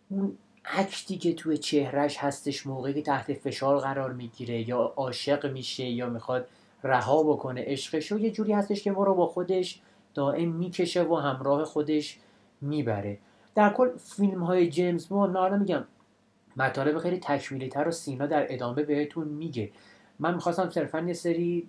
اون 0.09 0.37
اکتی 0.65 1.17
که 1.17 1.33
توی 1.33 1.57
چهرش 1.57 2.17
هستش 2.17 2.67
موقعی 2.67 2.93
که 2.93 3.01
تحت 3.01 3.33
فشار 3.33 3.79
قرار 3.79 4.13
می‌گیره 4.13 4.69
یا 4.69 4.93
عاشق 4.95 5.51
میشه 5.51 5.83
یا 5.83 6.09
می‌خواد 6.09 6.47
رها 6.83 7.23
بکنه 7.23 7.63
عشقش 7.67 8.11
یه 8.11 8.31
جوری 8.31 8.53
هستش 8.53 8.83
که 8.83 8.91
ما 8.91 9.03
رو 9.03 9.15
با 9.15 9.27
خودش 9.27 9.81
دائم 10.13 10.51
می‌کشه 10.51 11.03
و 11.03 11.15
همراه 11.15 11.65
خودش 11.65 12.19
می‌بره. 12.61 13.17
در 13.55 13.73
کل 13.73 13.89
فیلم 13.97 14.43
های 14.43 14.69
جیمز 14.69 15.11
ما 15.11 15.27
نه 15.27 15.57
میگم 15.57 15.83
مطالب 16.57 16.97
خیلی 16.97 17.17
تکمیلی 17.17 17.69
تر 17.69 17.87
و 17.87 17.91
سینا 17.91 18.25
در 18.25 18.53
ادامه 18.53 18.83
بهتون 18.83 19.27
میگه. 19.27 19.71
من 20.19 20.33
می‌خواستم 20.33 20.69
صرفا 20.69 20.99
یه 20.99 21.13
سری 21.13 21.67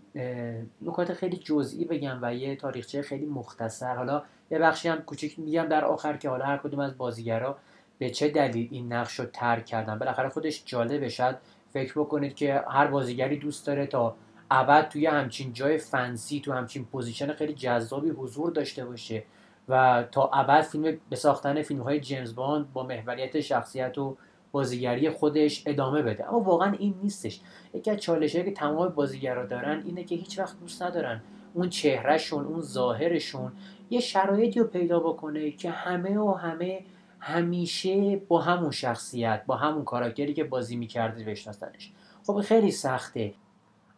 نکات 0.82 1.12
خیلی 1.12 1.37
جزئی 1.37 1.85
بگم 1.85 2.18
و 2.23 2.35
یه 2.35 2.56
تاریخچه 2.56 3.02
خیلی 3.02 3.26
مختصر. 3.26 3.94
حالا 3.97 4.23
یه 4.50 4.59
بخشی 4.59 4.88
هم 4.88 5.02
کوچیک 5.02 5.38
میگم 5.38 5.64
در 5.64 5.85
آخر 5.85 6.16
که 6.16 6.28
حالا 6.28 6.44
هر 6.44 6.56
کدوم 6.56 6.80
از 6.80 6.99
بازیگرا 6.99 7.59
به 8.00 8.11
چه 8.11 8.28
دلیل 8.28 8.69
این 8.71 8.92
نقش 8.92 9.21
رو 9.21 9.25
ترک 9.25 9.66
کردن؟ 9.66 9.99
بالاخره 9.99 10.28
خودش 10.28 10.62
جالبه. 10.66 11.09
شد 11.09 11.38
فکر 11.73 11.92
بکنید 12.00 12.35
که 12.35 12.64
هر 12.69 12.87
بازیگری 12.87 13.38
دوست 13.38 13.66
داره 13.66 13.87
تا 13.87 14.16
ابد 14.50 14.88
توی 14.88 15.07
همچین 15.07 15.52
جای 15.52 15.78
fancy 15.79 16.40
تو 16.40 16.52
همچین 16.52 16.85
position 16.85 17.33
خیلی 17.33 17.54
جذابی 17.54 18.11
حضور 18.11 18.50
داشته 18.50 18.85
باشه 18.85 19.23
و 19.69 20.04
تا 20.12 20.30
ابد 20.33 20.61
فیلم 20.62 20.99
به 21.11 21.16
ساختن 21.16 21.62
فیلم 21.62 21.83
های 21.83 22.00
جیمز 22.00 22.35
باند 22.35 22.73
با 22.73 22.83
محوریت 22.83 23.40
شخصیت 23.40 23.99
و 23.99 24.16
بازیگری 24.52 25.11
خودش 25.11 25.62
ادامه 25.66 26.02
بده. 26.02 26.28
اما 26.28 26.40
واقعا 26.40 26.73
این 26.73 26.95
نیستش. 27.02 27.40
یکی 27.75 27.90
از 27.90 27.97
چالشهایی 27.97 28.45
که 28.45 28.54
تمام 28.54 28.88
بازیگرا 28.88 29.47
دارن 29.47 29.83
اینه 29.87 30.04
که 30.04 30.14
هیچ 30.14 30.38
وقت 30.38 30.61
دوست 30.61 30.83
ندارن 30.83 31.23
اون 31.54 31.69
چهرهشون 31.69 32.45
اون 32.45 32.61
ظاهرشون 32.61 33.52
یه 33.90 34.00
شرایطی 34.00 34.61
رو 34.61 34.66
پیدا 34.66 35.00
بکنه 35.00 35.50
که 35.50 35.71
همه 35.71 36.19
و 36.19 36.33
همه 36.33 36.85
همیشه 37.21 38.17
با 38.17 38.41
همون 38.41 38.71
شخصیت 38.71 39.43
با 39.47 39.57
همون 39.57 39.85
کاراکتری 39.85 40.35
که 40.35 40.45
بازی 40.45 40.77
می‌کرده 40.77 41.25
بشناسنش. 41.25 41.93
خب 42.27 42.41
خیلی 42.41 42.71
سخته. 42.71 43.35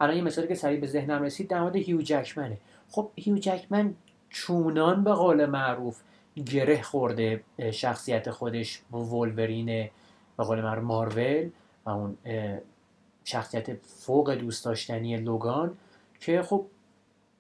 الان 0.01 0.17
یه 0.17 0.23
مثالی 0.23 0.49
که 0.49 0.55
سریع 0.55 0.81
به 0.81 0.87
ذهنم 0.87 1.23
رسید 1.23 1.49
در 1.49 1.61
مورد 1.61 1.77
هیو 1.77 2.03
جکمنه. 2.03 2.59
خب 2.91 3.11
هیو 3.17 3.39
جکمن 3.39 3.95
چونان 4.31 5.05
به 5.05 5.13
قول 5.13 5.47
معروف 5.47 6.01
گره 6.47 6.83
خورده 6.83 7.45
شخصیت 7.73 8.31
خودش 8.31 8.83
با 8.91 9.05
ولورین 9.05 9.91
به 10.37 10.45
قول 10.45 10.61
معروف 10.61 10.85
مارول 10.85 11.51
و 11.85 11.91
اون 11.91 12.17
شخصیت 13.25 13.77
فوق 13.83 14.35
دوست 14.35 14.65
داشتنی 14.65 15.17
لوگان 15.17 15.77
که 16.21 16.43
خب 16.43 16.67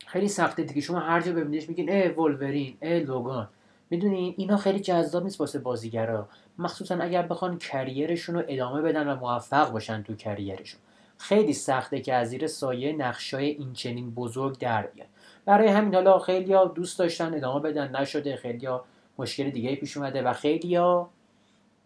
خیلی 0.06 0.28
سخته 0.28 0.62
دیگه. 0.62 0.80
شما 0.80 1.00
هر 1.00 1.20
جا 1.20 1.32
ببینیش 1.32 1.68
میگین 1.68 1.90
ای 1.90 2.08
ولورین 2.08 2.76
ای 2.80 3.00
لوگان. 3.00 3.48
می‌دونین 3.92 4.34
اینا 4.36 4.56
خیلی 4.56 4.80
جذاب 4.80 5.22
نیست 5.24 5.40
واسه 5.40 5.58
بازیگرا. 5.58 6.28
مخصوصا 6.58 6.96
اگر 6.96 7.22
بخوان 7.22 7.58
کریرشون 7.58 8.34
رو 8.34 8.42
ادامه 8.48 8.82
بدن 8.82 9.08
و 9.08 9.16
موفق 9.16 9.70
باشن 9.70 10.02
تو 10.02 10.14
کریرشون. 10.14 10.80
خیلی 11.18 11.52
سخته 11.52 12.00
که 12.00 12.14
از 12.14 12.28
زیر 12.28 12.46
سایه 12.46 12.92
نقشای 12.92 13.46
این 13.46 13.72
چنین 13.72 14.10
بزرگ 14.10 14.58
در 14.58 14.86
بیاد. 14.86 15.08
برای 15.44 15.68
همین 15.68 15.94
حالا 15.94 16.18
خیلیا 16.18 16.64
دوست 16.64 16.98
داشتن 16.98 17.34
ادامه 17.34 17.60
بدن. 17.60 17.96
نشده 17.96 18.36
خیلیا 18.36 18.84
مشکل 19.18 19.50
دیگه 19.50 19.76
پیش 19.76 19.96
اومده 19.96 20.22
و 20.22 20.32
خیلیا 20.32 21.08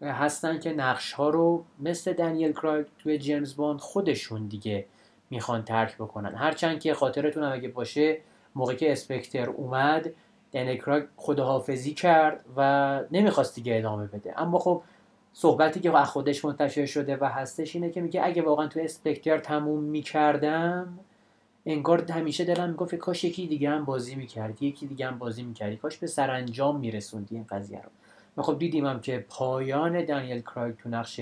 هستن 0.01 0.59
که 0.59 0.73
نقش 0.73 1.13
ها 1.13 1.29
رو 1.29 1.63
مثل 1.79 2.13
دنیل 2.13 2.51
کرایگ 2.51 2.85
توی 2.99 3.17
جیمز 3.17 3.55
باند 3.55 3.79
خودشون 3.79 4.47
دیگه 4.47 4.85
می‌خوان 5.29 5.63
ترک 5.63 5.95
بکنن. 5.95 6.35
هرچند 6.35 6.79
که 6.79 6.93
خاطرتون 6.93 7.43
هم 7.43 7.53
اگه 7.53 7.69
باشه 7.69 8.17
موقعی 8.55 8.75
که 8.75 8.91
Spectre 8.91 9.49
اومد 9.49 10.11
دنیل 10.51 10.77
کرایگ 10.77 11.03
خداحافظی 11.15 11.93
کرد 11.93 12.45
و 12.57 13.01
نمی‌خواست 13.11 13.55
دیگه 13.55 13.77
ادامه 13.77 14.07
بده. 14.07 14.41
اما 14.41 14.59
خب 14.59 14.81
صحبتی 15.33 15.79
که 15.79 15.91
خودش 15.91 16.45
منتشر 16.45 16.85
شده 16.85 17.17
و 17.17 17.25
هستش 17.25 17.75
اینه 17.75 17.89
که 17.89 18.01
میگه 18.01 18.25
اگه 18.25 18.41
واقعا 18.41 18.67
تو 18.67 18.79
Spectre 18.79 19.37
تموم 19.37 19.83
می‌کردم 19.83 20.99
انگار 21.65 22.11
همیشه 22.11 22.45
دلم 22.45 22.69
می‌گفت 22.69 22.95
کاش 22.95 23.23
یکی 23.23 23.47
دیگه 23.47 23.69
هم 23.69 23.85
بازی 23.85 24.15
می‌کردی 24.15 24.67
یکی 24.67 24.87
دیگه 24.87 25.07
هم 25.07 25.17
بازی 25.17 25.43
می‌کردی. 25.43 25.77
کاش 25.77 25.97
به 25.97 26.07
سرانجام 26.07 26.79
میرسوندی 26.79 27.35
این 27.35 27.45
قضیه 27.49 27.81
رو. 27.81 27.89
و 28.37 28.41
خب 28.41 28.59
دیدیم 28.59 28.85
هم 28.85 28.99
که 29.01 29.25
پایان 29.29 30.05
دانیل 30.05 30.41
کرایگ 30.41 30.75
تو 30.75 30.89
نقش 30.89 31.21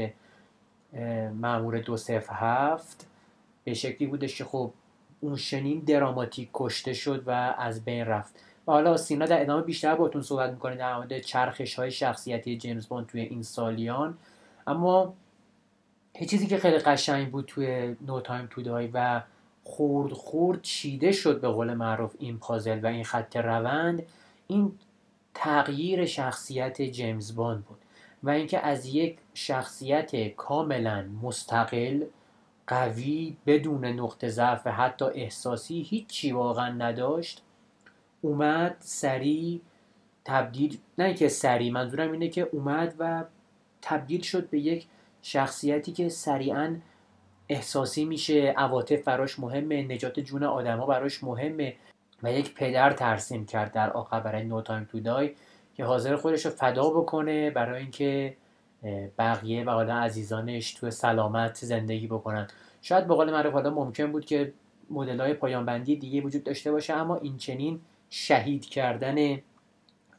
مأمور 1.41 1.79
دو 1.79 1.97
صفر 1.97 2.33
هفت 2.33 3.07
به 3.63 3.73
شکلی 3.73 4.07
بودش 4.07 4.37
که 4.37 4.45
خب 4.45 4.71
اون 5.21 5.35
چنین 5.35 5.79
دراماتیک 5.79 6.49
کشته 6.53 6.93
شد 6.93 7.23
و 7.27 7.55
از 7.57 7.85
بین 7.85 8.05
رفت. 8.05 8.35
و 8.67 8.71
حالا 8.71 8.97
سینا 8.97 9.25
در 9.25 9.41
ادامه 9.41 9.61
بیشتر 9.61 9.95
باتون 9.95 10.21
صحبت 10.21 10.51
می‌کنه 10.51 10.75
در 10.75 10.95
مورد 10.95 11.19
چرخش 11.19 11.75
های 11.75 11.91
شخصیتی 11.91 12.57
جیمز 12.57 12.87
باند 12.87 13.07
توی 13.07 13.21
این 13.21 13.43
سالیان. 13.43 14.17
اما 14.67 15.13
یه 16.21 16.27
چیزی 16.27 16.47
که 16.47 16.57
خیلی 16.57 16.77
قشنگ 16.77 17.31
بود 17.31 17.45
توی 17.45 17.95
No 18.07 18.21
Time 18.21 18.47
to 18.49 18.61
Die 18.61 18.89
و 18.93 19.21
خورد 19.63 20.13
خورد 20.13 20.61
چیده 20.61 21.11
شد 21.11 21.41
به 21.41 21.47
قول 21.47 21.73
معروف 21.73 22.15
این 22.19 22.37
پازل 22.37 22.79
و 22.83 22.87
این 22.87 23.03
خط 23.03 23.37
روند 23.37 24.03
این 24.47 24.71
تغییر 25.33 26.05
شخصیت 26.05 26.81
جیمز 26.81 27.35
باند 27.35 27.65
بود 27.65 27.77
و 28.23 28.29
اینکه 28.29 28.59
از 28.59 28.85
یک 28.85 29.17
شخصیت 29.33 30.35
کاملا 30.35 31.05
مستقل 31.23 32.03
قوی 32.67 33.37
بدون 33.45 33.85
نقطه 33.85 34.29
ضعف 34.29 34.67
حتی 34.67 35.05
احساسی 35.05 35.81
هیچی 35.81 36.31
واقعا 36.31 36.69
نداشت 36.69 37.41
اومد 38.25 38.75
سریع 38.79 39.61
تبدیل 40.25 40.77
نه 40.97 41.13
که 41.13 41.27
سریع 41.27 41.71
منظورم 41.71 42.11
اینه 42.11 42.27
که 42.27 42.49
اومد 42.51 42.95
و 42.99 43.23
تبدیل 43.81 44.21
شد 44.21 44.49
به 44.49 44.59
یک 44.59 44.87
شخصیتی 45.21 45.91
که 45.91 46.09
سریعا 46.09 46.75
احساسی 47.49 48.05
میشه 48.05 48.53
عواطف 48.57 49.03
براش 49.03 49.39
مهمه 49.39 49.83
نجات 49.83 50.19
جون 50.19 50.43
آدما 50.43 50.85
براش 50.85 51.23
مهمه 51.23 51.75
و 52.23 52.33
یک 52.33 52.53
پدر 52.53 52.91
ترسیم 52.91 53.45
کرد 53.45 53.71
در 53.71 53.91
آخر 53.91 54.19
برای 54.19 54.43
No 54.43 54.61
Time 54.61 54.87
to 54.91 54.99
Die 54.99 55.31
که 55.75 55.85
حاضر 55.85 56.15
خودش 56.15 56.45
رو 56.45 56.51
فدا 56.51 56.89
بکنه 56.89 57.49
برای 57.49 57.81
اینکه 57.81 58.37
بقیه 59.17 59.63
و 59.63 59.69
حالا 59.69 59.95
عزیزانش 59.95 60.73
تو 60.73 60.91
سلامت 60.91 61.55
زندگی 61.55 62.07
بکنن. 62.07 62.47
شاید 62.81 63.07
به 63.07 63.15
قول 63.15 63.31
معروف 63.31 63.53
حالا 63.53 63.69
ممکن 63.69 64.11
بود 64.11 64.25
که 64.25 64.53
مدل 64.89 65.19
های 65.19 65.33
پایان 65.33 65.65
بندی 65.65 65.95
دیگه 65.95 66.21
وجود 66.21 66.43
داشته 66.43 66.71
باشه 66.71 66.93
اما 66.93 67.15
این 67.15 67.37
چنین 67.37 67.81
شهید 68.17 68.65
کردن 68.65 69.41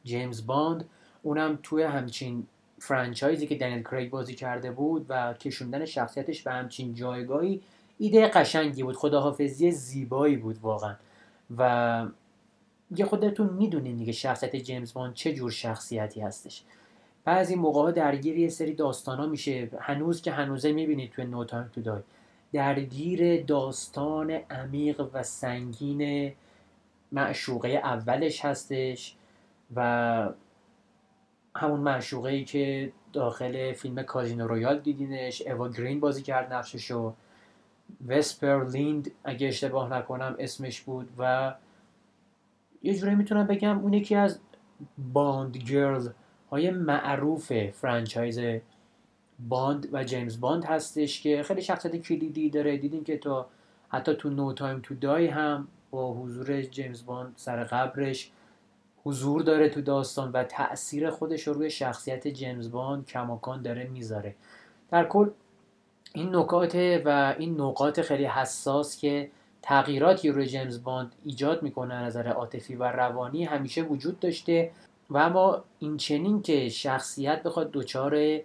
جیمز 0.03 0.45
باند. 0.45 0.85
اونم 1.23 1.59
توی 1.63 1.83
همچین 1.83 2.47
franchise 2.79 3.40
ی 3.40 3.47
که 3.47 3.55
دنیل 3.55 3.83
کریگ 3.83 4.09
بازی 4.09 4.35
کرده 4.35 4.71
بود 4.71 5.05
و 5.09 5.33
کشوندن 5.33 5.85
شخصیتش 5.85 6.41
به 6.41 6.51
همچین 6.51 6.95
جایگاهی 6.95 7.61
ایده 7.97 8.27
قشنگی 8.27 8.83
بود. 8.83 8.95
خداحافظی 8.95 9.71
زیبایی 9.71 10.37
بود 10.37 10.57
واقعا. 10.61 10.95
و 11.57 12.05
یه 12.95 13.05
خودتون 13.05 13.49
می‌دونین 13.49 13.97
دیگه 13.97 14.11
شخصیت 14.11 14.55
جیمز 14.55 14.93
باند 14.93 15.13
چه 15.13 15.33
جور 15.33 15.51
شخصیتی 15.51 16.21
هستش. 16.21 16.63
بعضی 17.25 17.55
موقع 17.55 17.91
درگیر 17.91 18.37
یه 18.37 18.49
سری 18.49 18.73
داستان 18.73 19.17
ها 19.17 19.25
میشه. 19.25 19.69
هنوز 19.79 20.21
که 20.21 20.31
هنوزه 20.31 20.71
می‌بینید 20.71 21.11
توی 21.11 21.25
No 21.25 21.43
Time 21.43 21.69
to 21.73 21.81
Die 21.81 22.01
درگیر 22.53 23.43
داستان 23.43 24.31
عمیق 24.31 25.09
و 25.13 25.23
سنگین 25.23 26.33
معشوقه 27.11 27.69
اولش 27.69 28.45
هستش 28.45 29.15
و 29.75 30.29
همون 31.55 31.79
معشوقه 31.79 32.29
ای 32.29 32.43
که 32.43 32.91
داخل 33.13 33.73
فیلم 33.73 34.03
Casino 34.03 34.47
Royale 34.47 34.79
دیدینش 34.79 35.41
اوا 35.41 35.69
گرین 35.69 35.99
بازی 35.99 36.21
کرد 36.21 36.53
نقششو 36.53 37.13
وسپر 38.07 38.65
لیند 38.65 39.11
اگه 39.23 39.47
اشتباه 39.47 39.93
نکنم 39.93 40.35
اسمش 40.39 40.81
بود 40.81 41.09
و 41.17 41.53
یه 42.83 42.95
جوری 42.95 43.15
می‌تونم 43.15 43.47
بگم 43.47 43.79
اون 43.79 43.93
یکی 43.93 44.15
از 44.15 44.39
Bond 45.13 45.57
girl 45.57 46.09
های 46.51 46.71
معروف 46.71 47.69
franchise 47.69 48.39
باند 49.39 49.87
و 49.91 50.03
جیمز 50.03 50.39
باند 50.39 50.65
هستش 50.65 51.21
که 51.21 51.43
خیلی 51.43 51.61
شخصیت 51.61 51.95
کلیدی 51.95 52.49
داره. 52.49 52.77
دیدیم 52.77 53.03
که 53.03 53.17
تا 53.17 53.49
حتی 53.89 54.15
تو 54.15 54.29
No 54.29 54.53
Time 54.53 54.79
to 54.83 54.95
Die 54.95 55.27
هم 55.27 55.67
با 55.91 56.13
حضور 56.13 56.61
جیمز 56.61 57.05
باند 57.05 57.33
سر 57.35 57.63
قبرش 57.63 58.31
حضور 59.03 59.41
داره 59.41 59.69
تو 59.69 59.81
داستان 59.81 60.31
و 60.31 60.43
تاثیر 60.43 61.09
خودش 61.09 61.47
رو 61.47 61.53
روی 61.53 61.69
شخصیت 61.69 62.27
جیمز 62.27 62.71
باند 62.71 63.05
کماکان 63.05 63.61
داره 63.61 63.87
می‌ذاره. 63.87 64.35
در 64.91 65.05
کل 65.05 65.29
این 66.13 66.35
نکات 66.35 66.75
و 67.05 67.35
این 67.37 67.61
نقاط 67.61 68.01
خیلی 68.01 68.25
حساس 68.25 68.99
که 68.99 69.29
تغییراتی 69.61 70.29
روی 70.29 70.45
جیمز 70.45 70.83
باند 70.83 71.11
ایجاد 71.25 71.63
می‌کنه 71.63 71.95
نظر 71.95 72.27
عاطفی 72.27 72.75
و 72.75 72.83
روانی 72.83 73.43
همیشه 73.43 73.81
وجود 73.81 74.19
داشته 74.19 74.71
و 75.09 75.17
اما 75.17 75.63
این 75.79 75.97
چنین 75.97 76.41
که 76.41 76.69
شخصیت 76.69 77.43
بخواد 77.43 77.71
دچار 77.71 78.39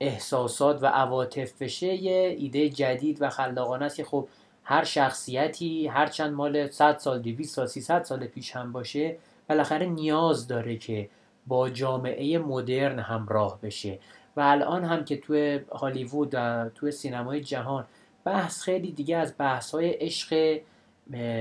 احساسات 0.00 0.82
و 0.82 0.86
عواطف 0.86 1.62
بشه 1.62 1.86
یه 1.86 2.36
ایده 2.38 2.68
جدید 2.68 3.22
و 3.22 3.28
خلاقانه 3.28 3.84
است 3.84 3.96
که 3.96 4.04
خب 4.04 4.28
هر 4.70 4.84
شخصیتی 4.84 5.86
هر 5.86 6.06
چند 6.06 6.32
مال 6.32 6.70
100 6.70 6.98
سال 6.98 7.22
200 7.22 7.54
سال 7.54 7.66
300 7.66 8.02
سال 8.02 8.26
پیش 8.26 8.56
هم 8.56 8.72
باشه 8.72 9.16
بالاخره 9.48 9.86
نیاز 9.86 10.48
داره 10.48 10.76
که 10.76 11.08
با 11.46 11.70
جامعه 11.70 12.38
مدرن 12.38 12.98
همراه 12.98 13.60
بشه. 13.60 13.98
و 14.36 14.40
الان 14.40 14.84
هم 14.84 15.04
که 15.04 15.16
توی 15.16 15.60
هالیوود 15.72 16.30
و 16.32 16.70
توی 16.74 16.90
سینمای 16.92 17.40
جهان 17.40 17.86
بحث 18.24 18.62
خیلی 18.62 18.92
دیگه 18.92 19.16
از 19.16 19.34
بحث 19.38 19.70
های 19.70 19.90
عشق 19.90 20.60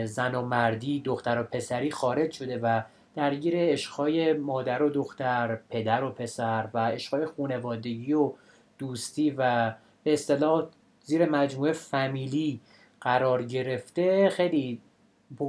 زن 0.06 0.36
و 0.36 0.42
مردی 0.42 1.00
دختر 1.00 1.42
و 1.42 1.44
پسری 1.44 1.92
خارج 1.92 2.32
شده 2.32 2.60
و 2.64 2.82
درگیر 3.16 3.54
عشقهای 3.58 4.34
مادر 4.34 4.84
و 4.84 4.90
دختر 4.90 5.60
پدر 5.70 6.04
و 6.04 6.10
پسر 6.10 6.70
و 6.74 6.88
عشقهای 6.88 7.26
خونوادگی 7.26 8.14
و 8.14 8.34
دوستی 8.78 9.30
و 9.38 9.74
به 10.04 10.14
اصطلاح 10.14 10.66
زیر 11.04 11.30
مجموعه 11.30 11.72
فامیلی 11.72 12.62
قرار 13.08 13.44
گرفته 13.44 14.30
خیلی 14.30 14.82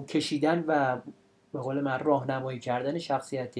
کشیدن 0.08 0.64
و 0.66 0.98
به 1.52 1.60
قول 1.60 1.80
من 1.80 1.98
راهنمایی 1.98 2.58
کردن 2.58 2.98
شخصیت 2.98 3.54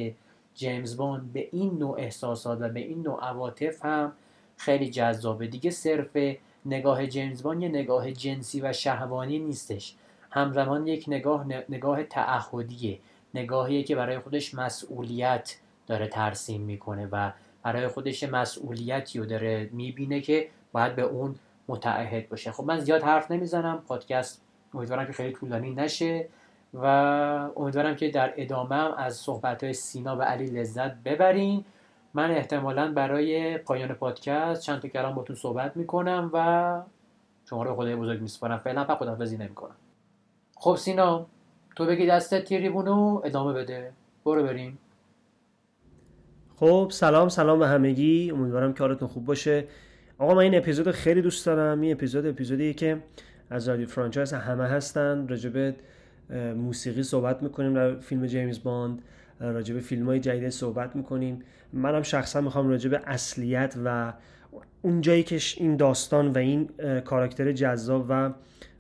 جیمز 0.54 0.96
باند 0.96 1.32
به 1.32 1.48
این 1.52 1.78
نوع 1.78 1.98
احساسات 1.98 2.58
و 2.61 2.68
به 2.68 2.80
این 2.80 3.02
نوع 3.02 3.24
عواطف 3.24 3.84
هم 3.84 4.12
خیلی 4.56 4.90
جذابه. 4.90 5.46
دیگه 5.46 5.70
صرف 5.70 6.16
نگاه 6.66 7.06
جیمز 7.06 7.42
باند 7.42 7.62
یه 7.62 7.68
نگاه 7.68 8.12
جنسی 8.12 8.61
و 8.61 8.72
شهوانی 8.72 9.38
نیستش. 9.38 9.94
همزمان 10.30 10.87
یک 10.87 11.04
نگاه 11.08 11.46
نگاه 11.68 12.02
تعهدیه. 12.02 12.98
نگاهیه 13.34 13.82
که 13.82 13.96
برای 13.96 14.18
خودش 14.18 14.54
مسئولیت 14.54 15.56
داره 15.87 16.08
ترسیم 16.08 16.61
می‌کنه 16.61 17.08
و 17.12 17.30
برای 17.62 17.88
خودش 17.88 18.24
مسئولیتی 18.24 19.18
رو 19.18 19.26
داره 19.26 19.70
می‌بینه 19.72 20.20
که 20.20 20.48
باید 20.72 20.96
به 20.96 21.02
اون 21.02 21.34
متعهد 21.68 22.28
باشه. 22.28 22.52
خب 22.52 22.64
من 22.64 22.81
زیاد 22.81 23.02
حرف 23.02 23.31
نمی‌زنم. 23.31 23.83
پادکست 23.88 24.42
امیدوارم 24.74 25.07
که 25.07 25.12
خیلی 25.12 25.33
طولانی 25.33 25.74
نشه 25.74 26.28
و 26.74 26.87
امیدوارم 27.57 27.96
که 27.96 28.11
در 28.11 28.35
ادامه 28.37 28.74
هم 28.74 28.94
از 28.94 29.16
صحبت 29.16 29.64
های 29.64 29.72
سینا 29.72 30.16
و 30.16 30.22
علی 30.22 30.46
لذت 30.46 30.94
ببرین. 30.94 31.64
من 32.14 32.31
احتمالا 32.31 32.92
برای 32.92 33.59
پایان 33.59 33.94
پادکست 33.94 34.62
چند 34.62 34.83
تا 34.83 34.88
کلام 34.88 35.14
باتون 35.14 35.37
صحبت 35.37 35.76
می‌کنم 35.76 36.31
و 36.33 36.81
شما 37.50 37.62
رو 37.62 37.74
خدای 37.74 37.96
بزرگ 37.96 38.20
میسپارم. 38.20 38.59
فعلا 38.59 38.85
پا 38.85 38.96
خدافزی 38.96 39.37
نمی‌کنم. 39.37 39.76
خب 40.57 40.76
سینا 40.76 41.26
تو 41.76 41.87
بگی 41.87 42.07
دستت 42.07 42.44
تیریبونو 42.44 43.20
ادامه 43.24 43.52
بده. 43.52 43.92
برو 44.24 44.42
بریم. 44.42 44.78
خب 46.57 46.88
سلام 46.92 47.28
سلام 47.28 47.59
به 47.59 47.68
همگی. 47.68 48.31
امیدوارم 48.31 48.74
کارتون 48.74 49.09
خوب 49.09 49.24
باشه. 49.24 49.64
آقا 50.18 50.35
من 50.35 50.40
این 50.40 50.54
اپیزود 50.54 50.90
خیلی 50.90 51.22
دوست 51.22 51.46
دارم. 51.46 51.81
این 51.81 51.92
اپیزود 51.92 52.26
اپیزودیه 52.26 52.72
که 52.72 52.98
از 53.50 53.68
رادیو 53.68 53.87
فرانچایز 53.87 54.33
همه 54.33 54.64
هستن. 54.64 55.28
راجبه 55.28 55.74
موسیقی 56.57 57.02
صحبت 57.02 57.42
می‌کنیم 57.42 57.74
در 57.74 57.98
فیلم 58.00 58.26
جیمز 58.26 58.62
باند. 58.62 59.02
راجب 59.40 59.81
فیلم 59.81 60.07
های 60.07 60.20
جدید 60.20 60.48
صحبت 60.48 60.96
می‌کنیم. 60.96 61.42
منم 61.72 62.02
شخصا 62.02 62.40
می‌خوام 62.40 62.68
راجب 62.68 63.02
اصلیت 63.07 63.74
و 63.85 64.12
اون 64.83 65.00
جایی 65.00 65.22
که 65.22 65.38
این 65.57 65.76
داستان 65.76 66.33
و 66.33 66.38
این 66.38 66.70
کاراکتر 67.04 67.52
جذاب 67.52 68.07
و 68.09 68.31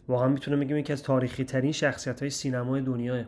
واقعا 0.08 0.28
می‌تونم 0.28 0.60
بگم 0.60 0.76
یکی 0.76 0.92
از 0.92 1.02
تاریخی 1.02 1.44
ترین 1.44 1.72
شخصیت 1.72 2.20
های 2.20 2.30
سینمای 2.30 2.80
دنیا 2.82 3.24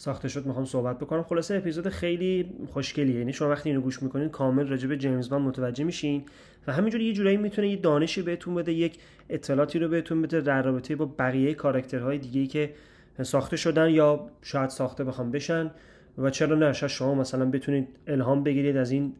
ساخته 0.00 0.28
شد 0.28 0.46
می‌خوام 0.46 0.64
صحبت 0.64 0.98
بکنم. 0.98 1.22
خلاصه 1.22 1.54
اپیزود 1.54 1.88
خیلی 1.88 2.50
خوشگلیه. 2.68 3.18
یعنی 3.18 3.32
شما 3.32 3.50
وقتی 3.50 3.68
اینو 3.68 3.80
گوش 3.80 4.02
می‌کنین 4.02 4.28
کامل 4.28 4.68
راجع 4.68 4.88
به 4.88 4.96
جیمز 4.96 5.28
باند 5.28 5.48
متوجه 5.48 5.84
میشین 5.84 6.24
و 6.66 6.72
همینجوری 6.72 7.04
یه 7.04 7.12
جورایی 7.12 7.36
می‌تونه 7.36 7.68
یه 7.68 7.76
دانشی 7.76 8.22
بهتون 8.22 8.54
بده 8.54 8.72
یک 8.72 8.98
اطلاعاتی 9.28 9.78
رو 9.78 9.88
بهتون 9.88 10.22
بده 10.22 10.40
در 10.40 10.62
رابطه 10.62 10.96
با 10.96 11.06
بقیه 11.18 11.54
کاراکترهای 11.54 12.18
دیگه 12.18 12.46
که 12.46 12.74
ساخته 13.22 13.56
شدن 13.56 13.90
یا 13.90 14.30
شاید 14.42 14.70
ساخته 14.70 15.04
بخوام 15.04 15.30
بشن. 15.30 15.70
و 16.18 16.30
چرا 16.30 16.56
نه؟ 16.56 16.72
شما 16.72 17.14
مثلا 17.14 17.50
بتونید 17.50 17.88
الهام 18.06 18.42
بگیرید 18.42 18.76
از 18.76 18.90
این 18.90 19.12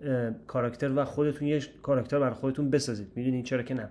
کاراکتر 0.47 0.93
و 0.97 1.05
خودتون 1.05 1.49
یه 1.49 1.61
کاراکتر 1.83 2.19
بر 2.19 2.31
خودتون 2.31 2.71
بسازید. 2.71 3.09
می‌دونید 3.15 3.45
چرا 3.45 3.63
که 3.63 3.75
نه. 3.75 3.89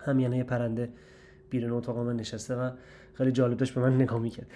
هم 0.00 0.20
یعنی 0.20 0.44
پرنده 0.44 0.88
بیرون 1.50 1.72
اتاق 1.72 1.98
من 1.98 2.16
نشسته 2.16 2.54
و 2.54 2.70
خیلی 3.20 3.32
جالب 3.32 3.56
داشت 3.56 3.74
به 3.74 3.80
من 3.80 3.94
نگاه 3.94 4.18
می‌کرد. 4.18 4.46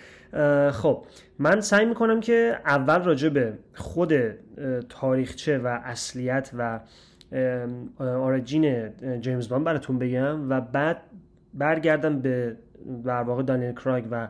خب 0.70 1.04
من 1.38 1.60
سعی 1.60 1.86
می‌کنم 1.86 2.20
که 2.20 2.58
اول 2.66 3.02
راجع 3.02 3.28
به 3.28 3.58
خود 3.74 4.12
تاریخچه 4.88 5.58
و 5.58 5.66
اصلیت 5.66 6.50
و 6.58 6.80
آرجین 8.00 8.88
جیمز 9.20 9.48
بان 9.48 9.64
براتون 9.64 9.98
بگم 9.98 10.50
و 10.50 10.60
بعد 10.60 11.02
برگردم 11.54 12.18
به 12.20 12.56
در 13.04 13.22
واقع 13.22 13.42
دانیل 13.42 13.72
کرایگ 13.72 14.04
و 14.10 14.28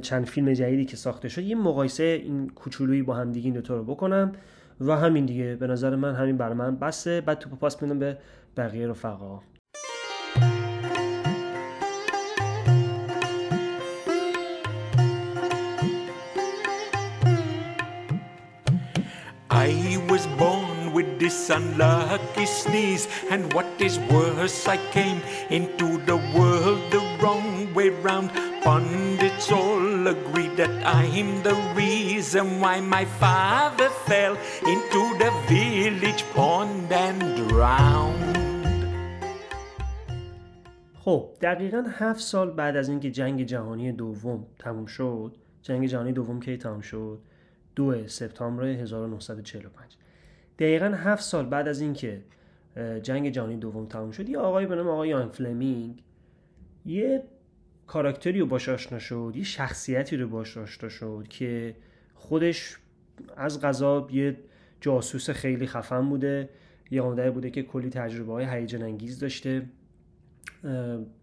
چند 0.00 0.24
فیلم 0.24 0.52
جدیدی 0.52 0.84
که 0.84 0.96
ساخته 0.96 1.28
شد. 1.28 1.42
یه 1.42 1.56
مقایسه 1.56 2.02
این 2.02 2.48
کوچولویی 2.48 3.02
با 3.02 3.14
هم 3.14 3.32
دیگه 3.32 3.44
این 3.44 3.54
دوتا 3.54 3.76
رو 3.76 3.84
بکنم 3.84 4.32
و 4.80 4.96
همین 4.96 5.26
دیگه. 5.26 5.56
به 5.56 5.66
نظر 5.66 5.96
من 5.96 6.14
همین 6.14 6.36
برای 6.36 6.54
من 6.54 6.76
بسه. 6.76 7.20
بعد 7.20 7.38
تو 7.38 7.56
پاس 7.56 7.82
میدم 7.82 7.98
به 7.98 8.18
بقیه 8.56 8.88
رفقا. 8.88 9.40
I 19.85 20.01
was 20.09 20.25
born 20.41 20.91
with 20.91 21.19
this 21.19 21.51
unlucky 21.51 22.47
sneeze. 22.47 23.07
And 23.29 23.53
what 23.53 23.67
is 23.79 23.99
worse, 24.09 24.67
I 24.67 24.77
came 24.91 25.21
into 25.51 25.87
the 26.09 26.17
world 26.35 26.81
the 26.89 27.03
wrong 27.21 27.71
way 27.75 27.89
round. 27.89 28.31
Pundits 28.63 29.51
all 29.51 30.07
agree 30.07 30.49
that 30.55 30.73
I'm 30.83 31.43
the 31.43 31.53
reason 31.75 32.59
why 32.59 32.81
my 32.81 33.05
father 33.05 33.89
fell 34.09 34.35
into 34.73 35.01
the 35.21 35.31
village 35.53 36.23
pond 36.33 36.91
and 36.91 37.21
drowned. 37.49 38.37
خب 41.03 41.29
دقیقا 41.41 41.83
هفت 41.87 42.19
سال 42.19 42.51
بعد 42.51 42.77
از 42.77 42.89
اینکه 42.89 43.11
جنگ 43.11 43.43
جهانی 43.43 43.91
دوم 43.91 44.45
تموم 44.59 44.85
شد 44.85 45.37
جنگ 45.61 45.85
جهانی 45.85 46.11
دوم 46.11 46.39
کی 46.39 46.57
تموم 46.57 46.81
شد 46.81 47.19
دو 47.76 48.08
سپتامبر 48.08 48.64
1945 48.64 49.96
دقیقا 50.58 50.86
هفت 50.86 51.22
سال 51.22 51.46
بعد 51.46 51.68
از 51.68 51.80
اینکه 51.80 52.22
جنگ 53.02 53.28
جهانی 53.28 53.56
دوم 53.56 53.86
تموم 53.86 54.10
شد 54.10 54.28
یه 54.28 54.38
آقای 54.38 54.66
به 54.66 54.74
نام 54.74 54.88
آقای 54.88 55.08
یان 55.08 55.28
فلمینگ 55.28 56.02
یه 56.86 57.22
کاراکتری 57.86 58.40
رو 58.40 58.46
باش 58.46 58.68
آشنا 58.68 58.98
شد 58.98 59.32
یه 59.36 59.44
شخصیتی 59.44 60.16
رو 60.16 60.28
باش 60.28 60.56
آشنا 60.56 60.88
شد 60.88 61.26
که 61.28 61.76
خودش 62.14 62.76
از 63.36 63.60
غذا 63.60 64.08
یه 64.12 64.36
جاسوس 64.80 65.30
خیلی 65.30 65.66
خفن 65.66 66.08
بوده 66.08 66.48
یه 66.90 67.02
آمده 67.02 67.30
بوده 67.30 67.50
که 67.50 67.62
کلی 67.62 67.90
تجربه 67.90 68.32
های 68.32 68.44
هیجان 68.44 68.82
انگیز 68.82 69.18
داشته. 69.18 69.66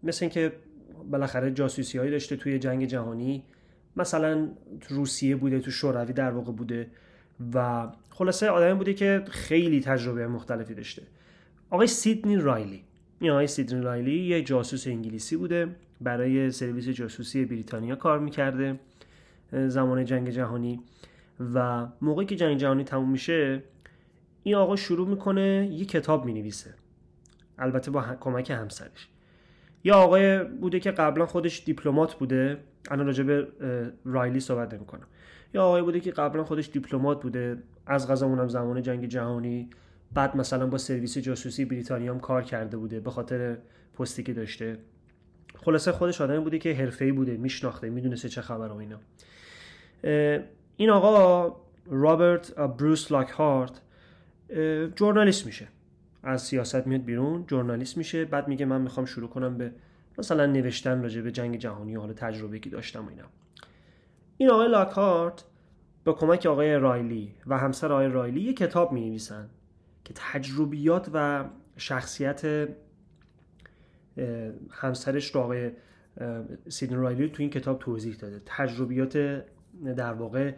مثل 0.02 0.24
اینکه 0.24 0.52
بالاخره 1.10 1.50
جاسوسی 1.50 1.98
هایی 1.98 2.10
داشته 2.10 2.36
توی 2.36 2.58
جنگ 2.58 2.84
جهانی. 2.84 3.44
مثلا 3.96 4.48
روسیه 4.88 5.36
بوده 5.36 5.60
تو 5.60 5.70
شوروی 5.70 6.12
در 6.12 6.30
واقع 6.30 6.52
بوده 6.52 6.90
و 7.54 7.88
خلاصه 8.10 8.48
آدمی 8.48 8.74
بوده 8.74 8.94
که 8.94 9.24
خیلی 9.30 9.80
تجربه 9.80 10.26
مختلفی 10.26 10.74
داشته. 10.74 11.02
آقای 11.70 11.86
سیدنی 11.86 12.36
رایلی. 12.36 12.84
این 13.20 13.30
آقای 13.30 13.46
سیدنی 13.46 13.80
رایلی 13.80 14.18
یه 14.18 14.42
جاسوس 14.42 14.86
انگلیسی 14.86 15.36
بوده. 15.36 15.76
برای 16.00 16.50
سرویس 16.50 16.88
جاسوسی 16.88 17.44
بریتانیا 17.44 17.96
کار 17.96 18.18
می‌کرده 18.18 18.80
زمان 19.52 20.04
جنگ 20.04 20.30
جهانی. 20.30 20.80
و 21.54 21.86
موقعی 22.00 22.26
که 22.26 22.36
جنگ 22.36 22.58
جهانی 22.58 22.84
تموم 22.84 23.10
میشه 23.10 23.62
این 24.42 24.54
آقا 24.54 24.76
شروع 24.76 25.08
می‌کنه 25.08 25.68
یه 25.72 25.84
کتاب 25.84 26.24
می‌نویسه. 26.24 26.74
البته 27.58 27.90
با 27.90 28.02
کمک 28.20 28.50
همسرش. 28.50 29.08
یا 29.84 29.94
آقای 29.94 30.44
بوده 30.44 30.80
که 30.80 30.90
قبلا 30.90 31.26
خودش 31.26 31.64
دیپلمات 31.64 32.14
بوده. 32.14 32.58
الان 32.90 33.06
راجع 33.06 33.24
به 33.24 33.48
رایلی 34.04 34.40
صحبت 34.40 34.74
نمی‌کنم. 34.74 35.06
یا 35.54 35.64
آقای 35.64 35.82
بوده 35.82 36.00
که 36.00 36.10
قبلا 36.10 36.44
خودش 36.44 36.70
دیپلمات 36.70 37.22
بوده 37.22 37.58
از 37.86 38.08
غذا 38.10 38.26
اونم 38.26 38.48
زمان 38.48 38.82
جنگ 38.82 39.06
جهانی 39.06 39.70
بعد 40.12 40.36
مثلا 40.36 40.66
با 40.66 40.78
سرویس 40.78 41.18
جاسوسی 41.18 41.64
بریتانیا 41.64 42.14
کار 42.14 42.42
کرده 42.42 42.76
بوده 42.76 43.00
به 43.00 43.10
خاطر 43.10 43.58
پستی 43.98 44.22
که 44.22 44.32
داشته. 44.32 44.78
خلاصه 45.56 45.92
خودش 45.92 46.20
آدمی 46.20 46.38
بوده 46.38 46.58
که 46.58 46.74
حرفه‌ای 46.74 47.12
بوده 47.12 47.36
میشناخته 47.36 47.90
می‌دونسته 47.90 48.28
چه 48.28 48.40
خبر 48.40 48.68
و 48.68 48.76
اینا. 48.76 49.00
این 50.76 50.90
آقا 50.90 51.56
رابرت 51.86 52.54
بروس 52.54 53.12
لاکهارت 53.12 53.80
جورنالیست 54.96 55.46
میشه. 55.46 55.68
از 56.22 56.42
سیاست 56.42 56.86
میاد 56.86 57.04
بیرون 57.04 57.44
جورنالیست 57.46 57.96
میشه. 57.96 58.24
بعد 58.24 58.48
میگه 58.48 58.66
من 58.66 58.80
می‌خوام 58.80 59.06
شروع 59.06 59.28
کنم 59.28 59.58
به 59.58 59.72
مثلا 60.18 60.46
نوشتن 60.46 61.02
راجع 61.02 61.20
به 61.20 61.32
جنگ 61.32 61.56
جهانی 61.56 61.94
حالا 61.94 62.12
تجربه 62.12 62.58
که 62.58 62.70
داشتم 62.70 63.08
اینا. 63.08 63.24
این 64.36 64.50
آقای 64.50 64.68
لاکهارت 64.68 65.44
با 66.04 66.12
کمک 66.12 66.46
آقای 66.46 66.74
رایلی 66.74 67.34
و 67.46 67.58
همسر 67.58 67.92
آقای 67.92 68.08
رایلی 68.08 68.40
یه 68.40 68.52
کتاب 68.52 68.92
می 68.92 69.00
نویسن 69.00 69.48
که 70.04 70.14
تجربیات 70.16 71.10
و 71.12 71.44
شخصیت 71.76 72.68
همسرش 74.70 75.34
رو 75.34 75.40
آقای 75.40 75.70
سیدن 76.68 76.96
رایلی 76.96 77.28
تو 77.28 77.42
این 77.42 77.50
کتاب 77.50 77.78
توضیح 77.78 78.16
داده. 78.16 78.42
تجربیات 78.46 79.44
در 79.96 80.12
واقع 80.12 80.54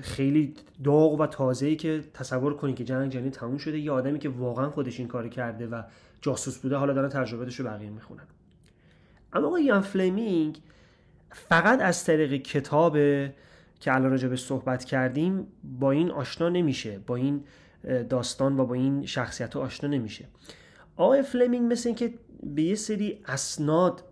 خیلی 0.00 0.54
داغ 0.84 1.20
و 1.20 1.26
تازه‌ای 1.26 1.76
که 1.76 2.04
تصور 2.14 2.56
کنید 2.56 2.76
که 2.76 2.84
جنگ 2.84 3.10
جهانی 3.10 3.30
تموم 3.30 3.58
شده 3.58 3.78
یه 3.78 3.90
آدمی 3.92 4.18
که 4.18 4.28
واقعا 4.28 4.70
خودش 4.70 4.98
این 4.98 5.08
کار 5.08 5.28
کرده 5.28 5.66
و 5.66 5.82
جاسوس 6.20 6.58
بوده 6.58 6.76
حالا 6.76 6.92
دارن 6.92 7.08
تجربیاتش 7.08 7.60
رو 7.60 7.66
بقیه 7.66 7.90
می‌خونن. 7.90 8.26
اما 9.32 9.46
آقای 9.46 9.64
یان 9.64 9.80
فلیمینگ 9.80 10.58
فقط 11.32 11.80
از 11.80 12.04
طریق 12.04 12.42
کتاب 12.42 12.92
که 13.80 13.94
الان 13.94 14.10
راجع 14.10 14.28
به 14.28 14.36
صحبت 14.36 14.84
کردیم 14.84 15.46
با 15.80 15.90
این 15.90 16.10
آشنا 16.10 16.48
نمیشه 16.48 16.98
با 17.06 17.16
این 17.16 17.44
داستان 18.08 18.60
و 18.60 18.66
با 18.66 18.74
این 18.74 19.06
شخصیت 19.06 19.56
آشنا 19.56 19.90
نمیشه. 19.90 20.24
آقای 20.96 21.22
فلمینگ 21.22 21.72
مثل 21.72 21.88
اینکه 21.88 22.14
به 22.42 22.62
یه 22.62 22.74
سری 22.74 23.18
اسناد 23.26 24.04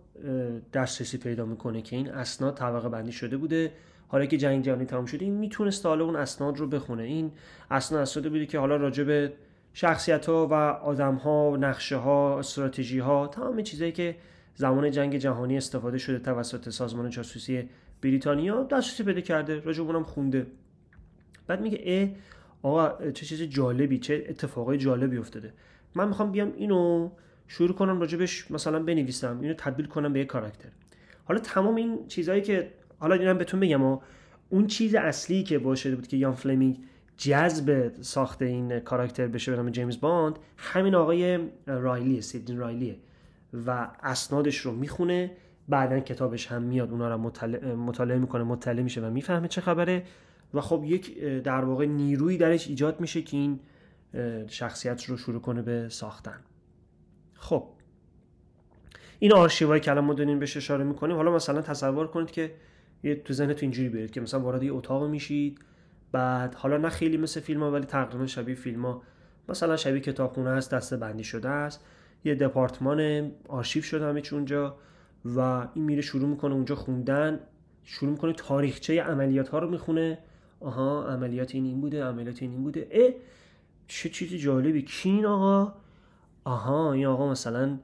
دسترسی 0.73 1.17
پیدا 1.17 1.45
می‌کنه 1.45 1.81
که 1.81 1.95
این 1.95 2.09
اسناد 2.09 2.55
طبقه 2.55 2.89
بندی 2.89 3.11
شده 3.11 3.37
بوده. 3.37 3.71
حالا 4.07 4.25
که 4.25 4.37
جنگ 4.37 4.63
جهانی 4.63 4.85
تمام 4.85 5.05
شده 5.05 5.25
این 5.25 5.33
می‌تونست 5.33 5.85
حالا 5.85 6.05
اون 6.05 6.15
اسناد 6.15 6.57
رو 6.57 6.67
بخونه. 6.67 7.03
این 7.03 7.31
اسناد 7.71 8.01
اسناد 8.01 8.29
بوده 8.29 8.45
که 8.45 8.59
حالا 8.59 8.75
راجع 8.75 9.03
به 9.03 9.33
شخصیت 9.73 10.25
ها 10.25 10.47
و 10.47 10.53
آدم 10.53 11.15
ها 11.15 11.57
نقشه 11.57 11.95
ها 11.95 12.39
استراتژی 12.39 12.99
ها 12.99 13.27
تمام 13.27 13.61
چیزایی 13.61 13.91
که 13.91 14.15
زمان 14.59 14.91
جنگ 14.91 15.17
جهانی 15.17 15.57
استفاده 15.57 15.97
شده 15.97 16.19
توسط 16.19 16.69
سازمان 16.69 17.09
جاسوسی 17.09 17.69
بریتانیا. 18.01 18.63
دسترسی 18.63 19.03
پیدا 19.03 19.21
کرده. 19.21 19.59
راجع 19.59 19.83
اونم 19.83 20.03
خونده. 20.03 20.47
بعد 21.47 21.61
میگه 21.61 21.79
اه 21.83 22.09
آقا 22.61 23.11
چه 23.11 23.25
چیز 23.25 23.41
جالبی 23.41 23.99
چه 23.99 24.25
اتفاقای 24.29 24.77
جالبی 24.77 25.17
افتاده. 25.17 25.53
من 25.95 26.07
می‌خوام 26.07 26.31
بیام 26.31 26.53
اینو 26.57 27.09
شروع 27.47 27.73
کنم 27.75 27.99
راجبش 27.99 28.51
مثلا 28.51 28.83
بنویسم 28.83 29.39
اینو 29.41 29.53
تبدیل 29.53 29.85
کنم 29.85 30.13
به 30.13 30.19
یک 30.19 30.27
کاراکتر. 30.27 30.69
حالا 31.25 31.39
تمام 31.39 31.75
این 31.75 32.07
چیزهایی 32.07 32.41
که 32.41 32.71
حالا 32.97 33.15
اینم 33.15 33.37
بهتون 33.37 33.59
بگم 33.59 33.99
اون 34.49 34.67
چیز 34.67 34.95
اصلی 34.95 35.43
که 35.43 35.59
باشه 35.59 35.95
بود 35.95 36.07
که 36.07 36.17
یان 36.17 36.33
فلمینگ 36.33 36.79
جذب 37.17 37.91
ساخت 38.01 38.41
این 38.41 38.79
کاراکتر 38.79 39.27
بشه 39.27 39.51
به 39.51 39.57
نام 39.57 39.69
جیمز 39.69 39.99
باند 39.99 40.39
همین 40.57 40.95
آقای 40.95 41.39
رایلی 41.65 42.21
سیدنی 42.21 42.57
رایلیه. 42.57 42.95
و 43.53 43.87
اسنادش 44.03 44.57
رو 44.57 44.71
می‌خونه 44.71 45.31
بعدا 45.69 45.99
کتابش 45.99 46.47
هم 46.47 46.61
میاد 46.61 46.91
اونا 46.91 47.09
رو 47.09 47.17
مطالعه 47.75 48.17
می‌کنه 48.17 48.43
مطلع 48.43 48.81
میشه 48.81 49.01
و 49.01 49.09
می‌فهمه 49.09 49.47
چه 49.47 49.61
خبره. 49.61 50.03
و 50.53 50.61
خب 50.61 50.83
یک 50.85 51.23
در 51.23 51.65
واقع 51.65 51.85
نیروی 51.85 52.37
درش 52.37 52.67
ایجاد 52.67 52.99
میشه 52.99 53.21
که 53.21 53.37
این 53.37 53.59
شخصیت 54.47 55.03
رو 55.03 55.17
شروع 55.17 55.41
کنه 55.41 55.61
به 55.61 55.89
ساختن. 55.89 56.39
خب. 57.33 57.67
این 59.19 59.33
آرشیوهایی 59.33 59.81
که 59.81 59.91
الان 59.91 60.05
ما 60.05 60.13
داریم 60.13 60.39
بهش 60.39 60.57
اشاره 60.57 60.83
می‌کنیم 60.83 61.15
حالا 61.15 61.35
مثلا 61.35 61.61
تصور 61.61 62.07
کنید 62.07 62.31
که 62.31 62.51
یه 63.03 63.15
تو 63.15 63.33
ذهنتون 63.33 63.61
اینجوری 63.61 63.89
برید 63.89 64.11
که 64.11 64.21
مثلا 64.21 64.39
وارد 64.39 64.63
یه 64.63 64.73
اتاق 64.73 65.09
میشید 65.09 65.59
بعد 66.11 66.55
حالا 66.55 66.77
نه 66.77 66.89
خیلی 66.89 67.17
مثل 67.17 67.39
فیلم 67.39 67.63
ها 67.63 67.71
ولی 67.71 67.85
تقریبا 67.85 68.27
شبیه 68.27 68.55
فیلم 68.55 68.85
ها 68.85 69.01
مثلا 69.49 69.77
شبیه 69.77 70.01
کتابخونه 70.01 70.49
هست 70.49 70.73
دسته 70.73 70.97
بندی 70.97 71.23
شده 71.23 71.49
است. 71.49 71.85
یه 72.23 72.35
دپارتمان 72.35 73.31
آرشیو 73.47 73.83
شده 73.83 74.05
همه 74.05 74.21
اونجا 74.31 74.75
و 75.25 75.39
این 75.73 75.85
میره 75.85 76.01
شروع 76.01 76.29
می‌کنه 76.29 76.53
اونجا 76.53 76.75
خوندن 76.75 77.39
شروع 77.83 78.11
می‌کنه 78.11 78.33
تاریخچه 78.33 79.01
عملیات 79.03 79.49
ها 79.49 79.59
رو 79.59 79.69
می‌خونه. 79.69 80.17
آها 80.59 81.07
عملیات 81.07 81.55
این 81.55 81.65
این 81.65 81.81
بوده 81.81 82.03
عملیات 82.03 82.41
این 82.41 82.51
این 82.51 82.63
بوده. 82.63 82.87
اه 82.91 83.11
چه 83.87 84.09
چیزی 84.09 84.37
جالبی. 84.37 84.81
کی 84.81 85.09
این 85.09 85.25
آقا. 85.25 85.73
آها 86.43 86.93
این 86.93 87.05
آقا 87.05 87.31
مثلا 87.31 87.79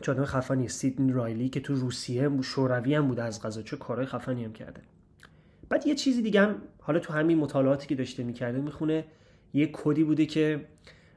چه 0.00 0.12
آدم 0.12 0.24
خفنی 0.24 0.68
سیدنی 0.68 1.12
رایلی 1.12 1.48
که 1.48 1.60
تو 1.60 1.74
روسیه 1.74 2.30
شوروی 2.42 2.94
هم 2.94 3.08
بوده 3.08 3.22
از 3.22 3.42
غذا. 3.42 3.62
چه 3.62 3.76
کارهای 3.76 4.06
خفنی 4.06 4.44
هم 4.44 4.52
کرده. 4.52 4.80
بعد 5.68 5.86
یه 5.86 5.94
چیزی 5.94 6.22
دیگه 6.22 6.40
هم 6.40 6.54
حالا 6.80 6.98
تو 6.98 7.12
همین 7.12 7.38
مطالعاتی 7.38 7.86
که 7.86 7.94
داشته 7.94 8.22
می‌کرده 8.22 8.60
می‌خونه 8.60 9.04
یه 9.54 9.70
کدی 9.72 10.04
بوده 10.04 10.26
که 10.26 10.64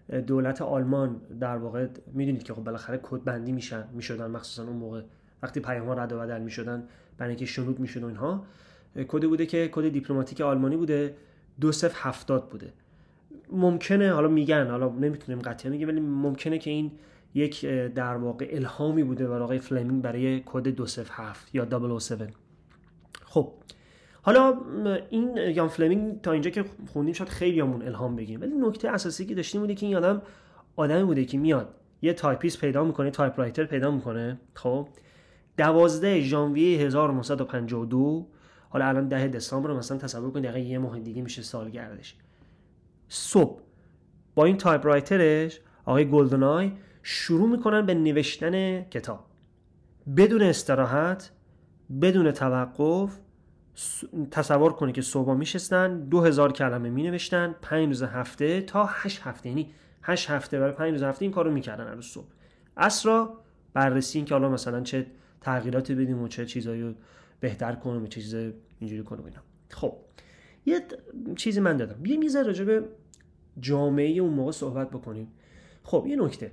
دولت 0.10 0.62
آلمان 0.62 1.22
در 1.39 1.58
واقع 1.58 1.88
می‌دونید 2.13 2.43
که 2.43 2.54
خب 2.54 2.63
بالاخره 2.63 3.00
کد 3.04 3.24
بندی 3.24 3.52
میشن 3.52 3.84
می‌شدن 3.93 4.32
مخصوصا 4.32 4.63
اون 4.63 4.78
موقع 4.78 5.02
وقتی 5.43 5.60
پیام 5.60 5.88
ها 5.88 5.93
رد 5.93 6.13
و 6.13 6.19
بدل 6.19 6.41
می‌شدن 6.41 6.84
برای 7.17 7.30
اینکه 7.30 7.45
شنود 7.45 7.80
می‌شد 7.80 8.04
اینها. 8.04 8.45
کد 9.08 9.26
بوده 9.26 9.45
که 9.45 9.69
کد 9.72 9.89
دیپلماتیک 9.89 10.41
آلمانی 10.41 10.78
بوده 10.78 11.15
دو 11.62 11.72
هفتاد 11.93 12.50
بوده. 12.50 12.74
ممکنه 13.52 14.13
حالا 14.13 14.28
میگن 14.28 14.67
حالا 14.67 14.89
نمی‌تونیم 14.89 15.41
قطعا 15.41 15.72
میگه 15.72 15.86
ولی 15.86 16.00
ممکنه 16.00 16.58
که 16.58 16.69
این 16.69 16.91
یک 17.34 17.65
در 17.65 18.15
واقع 18.15 18.48
الهامی 18.52 19.04
بوده 19.04 19.28
برای 19.28 19.41
آقای 19.41 19.60
فلمینگ 19.60 20.02
برای 20.02 20.43
کد 20.45 20.67
207 20.67 21.56
یا 21.56 21.67
007 22.00 22.34
خب 23.26 23.54
حالا 24.21 24.58
این 25.10 25.38
یان 25.38 25.67
فلمینگ 25.67 26.21
تا 26.21 26.32
اینجا 26.32 26.49
که 26.49 26.65
خوندیم 26.93 27.13
شاید 27.13 27.29
خیلی 27.29 27.60
همون 27.60 27.82
الهام 27.82 28.15
بگیریم 28.15 28.41
ولی 28.41 28.55
نکته 28.55 28.89
اساسی 28.89 29.25
که 29.25 29.36
داشتیم 29.36 29.62
بوده 29.62 29.75
که 29.75 29.86
این 29.86 29.95
آدم 29.95 30.21
آدمی 30.75 31.03
بوده 31.03 31.25
که 31.25 31.38
میاد 31.38 31.75
یه 32.01 32.13
تایپیست 32.13 32.62
پیدا 32.62 32.84
می‌کنه 32.84 33.12
typewriter 33.12 33.63
پیدا 33.63 33.91
می‌کنه. 33.91 34.39
خب؟ 34.53 34.88
12 35.58 36.21
ژانویه 36.21 36.79
1952 36.79 38.27
حالا 38.69 38.86
الان 38.86 39.08
ده 39.08 39.27
دسامبر 39.27 39.73
مثلا 39.73 39.97
تصور 39.97 40.32
کنید 40.32 40.45
دقیقا 40.51 40.69
یه 40.69 40.77
ماه 40.77 40.99
دیگه 40.99 41.21
میشه 41.21 41.41
سالگردش. 41.41 42.15
صبح 43.08 43.62
با 44.36 44.45
این 44.45 44.58
typewriter 44.58 44.86
ش 44.86 45.60
آقای 45.86 46.10
GoldenEye 46.10 46.71
شروع 47.03 47.49
می‌کنن 47.49 47.86
به 47.86 47.93
نوشتن 47.93 48.82
کتاب. 48.82 49.25
بدون 50.17 50.41
استراحت 50.41 51.32
بدون 52.01 52.32
توقف 52.32 53.19
تصور 54.31 54.73
کنید 54.73 54.95
که 54.95 55.01
صبح 55.01 55.33
میشستن 55.33 55.99
دو 55.99 56.21
هزار 56.21 56.51
کلمه 56.51 56.89
می 56.89 57.03
نوشتن 57.03 57.55
پنج 57.61 57.87
روز 57.87 58.03
هفته 58.03 58.61
تا 58.61 58.85
هشت 58.85 59.21
هفته. 59.21 59.49
یعنی 59.49 59.71
هشت 60.03 60.29
هفته 60.29 60.59
برای 60.59 60.71
پنج 60.71 60.91
روز 60.91 61.03
هفته 61.03 61.25
این 61.25 61.31
کارو 61.31 61.51
می‌کردن 61.51 61.87
هر 61.87 62.01
صبح. 62.01 62.25
اصرا 62.77 63.37
بررسی 63.73 64.17
این 64.17 64.25
که 64.25 64.33
حالا 64.33 64.49
مثلا 64.49 64.81
چه 64.81 65.05
تغییراتی 65.41 65.95
بدیم 65.95 66.21
و 66.21 66.27
چه 66.27 66.45
چیزایی 66.45 66.81
رو 66.81 66.93
بهتر 67.39 67.75
کنیم 67.75 68.03
و 68.03 68.07
چه 68.07 68.21
چیزایی 68.21 68.53
اینجوری 68.79 69.03
کنیم 69.03 69.25
اینا. 69.25 69.39
خب 69.69 69.97
یه 70.65 70.81
چیزی 71.35 71.59
من 71.59 71.77
دادم. 71.77 72.05
یه 72.05 72.17
میزه 72.17 72.41
راجع 72.41 72.63
به 72.63 72.83
جامعه 73.59 74.19
اون 74.19 74.33
موقع 74.33 74.51
صحبت 74.51 74.89
بکنیم. 74.89 75.27
خب 75.83 76.05
یه 76.07 76.15
نکته. 76.15 76.51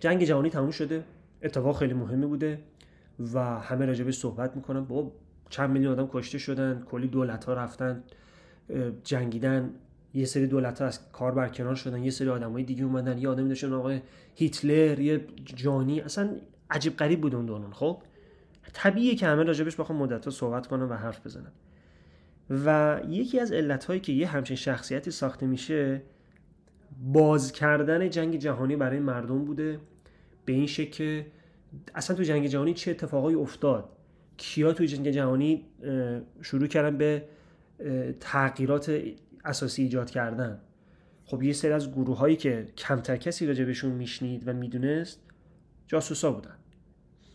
جنگ 0.00 0.24
جهانی 0.24 0.50
تموم 0.50 0.70
شده. 0.70 1.04
اتفاق 1.42 1.78
خیلی 1.78 1.94
مهمی 1.94 2.26
بوده 2.26 2.60
و 3.34 3.60
همه 3.60 3.86
راجع 3.86 4.10
صحبت 4.10 4.56
می‌کنن. 4.56 4.84
با 4.84 5.12
چند 5.50 5.70
میلیون 5.70 5.92
آدم 5.92 6.08
کشته 6.12 6.38
شدن 6.38 6.82
کلی 6.90 7.08
دولت 7.08 7.44
ها 7.44 7.54
رفتن 7.54 8.02
جنگیدن. 9.04 9.70
یه 10.14 10.24
سری 10.24 10.46
دولت 10.46 10.80
ها 10.80 10.86
از 10.86 11.12
کار 11.12 11.32
برکنار 11.32 11.74
شدن 11.74 12.04
یه 12.04 12.10
سری 12.10 12.28
آدم 12.28 12.52
های 12.52 12.62
دیگه 12.62 12.84
اومدن. 12.84 13.18
یه 13.18 13.28
آدمی 13.28 13.48
داشتن 13.48 13.72
آقای 13.72 14.00
هیتلر 14.34 15.00
یه 15.00 15.24
جانی. 15.44 16.00
اصلا 16.00 16.36
عجیب 16.70 16.96
غریب 16.96 17.20
بود 17.20 17.34
اون 17.34 17.46
دوران 17.46 17.72
خب؟ 17.72 18.02
طبیعیه 18.72 19.14
که 19.14 19.26
همه 19.26 19.42
راجبش 19.42 19.76
بخوام 19.76 19.98
مدت 19.98 20.30
صحبت 20.30 20.66
کنن 20.66 20.82
و 20.82 20.94
حرف 20.94 21.26
بزنن 21.26 21.52
و 22.50 23.00
یکی 23.08 23.40
از 23.40 23.52
علت 23.52 23.84
هایی 23.84 24.00
که 24.00 24.12
یه 24.12 24.26
همچین 24.26 24.56
شخصیتی 24.56 25.10
ساخته 25.10 25.46
میشه 25.46 26.02
باز 27.12 27.52
کردن 27.52 28.10
جنگ 28.10 28.36
جهانی 28.36 28.76
برای 28.76 28.98
مردم 28.98 29.44
بوده. 29.44 29.80
به 30.44 30.52
این 30.52 30.66
شکل 30.66 30.90
که 30.90 31.26
اصلا 31.94 32.16
تو 32.16 32.22
جنگ 32.22 32.46
جهانی 32.46 32.74
چه 32.74 32.90
اتفاقایی 32.90 33.36
افتاد؟ 33.36 33.88
کیا 34.38 34.72
تو 34.72 34.84
جنگ 34.84 35.10
جهانی 35.10 35.66
شروع 36.42 36.66
کردن 36.66 36.98
به 36.98 37.24
تغییرات 38.20 39.00
اساسی 39.44 39.82
ایجاد 39.82 40.10
کردن. 40.10 40.60
خب 41.24 41.42
یه 41.42 41.52
سری 41.52 41.72
از 41.72 41.92
گروه 41.92 42.16
هایی 42.16 42.36
که 42.36 42.66
کمتر 42.76 43.16
کسی 43.16 43.46
راجع 43.46 43.64
بهشون 43.64 43.92
میشنید 43.92 44.48
و 44.48 44.52
می‌دونست 44.52 45.20
جاسوسا 45.86 46.32
بودن. 46.32 46.56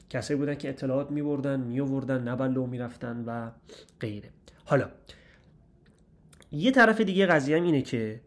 کسایی 0.10 0.40
بودن 0.40 0.56
که 0.56 0.70
اطلاعات 0.70 1.12
میبردن 1.12 1.60
میووردن 1.60 2.28
نبلو 2.28 2.68
می‌رفتن 2.68 3.24
و 3.28 3.52
غیره. 4.00 4.30
حالا 4.66 4.90
یه 6.52 6.72
طرف 6.72 7.02
دیگه 7.02 7.26
قضیه 7.26 7.58
هم 7.58 7.64
اینه 7.64 7.82
که 7.82 8.22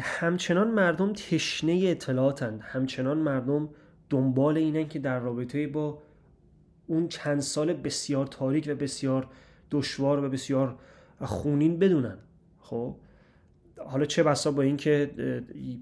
همچنان 0.00 0.70
مردم 0.70 1.12
تشنه 1.12 1.82
اطلاعاتن. 1.84 2.58
همچنان 2.62 3.18
مردم 3.18 3.68
دنبال 4.10 4.58
اینن 4.58 4.88
که 4.88 4.98
در 4.98 5.18
رابطه 5.18 5.66
با 5.66 6.02
اون 6.86 7.08
چند 7.08 7.40
سال 7.40 7.72
بسیار 7.72 8.26
تاریک 8.26 8.68
و 8.68 8.74
بسیار 8.74 9.28
دشوار 9.70 10.24
و 10.24 10.28
بسیار 10.28 10.78
خونین 11.20 11.78
بدونن. 11.78 12.18
خب؟ 12.60 12.96
حالا 13.86 14.04
چه 14.04 14.22
بسا 14.22 14.50
با 14.50 14.62
اینکه 14.62 15.10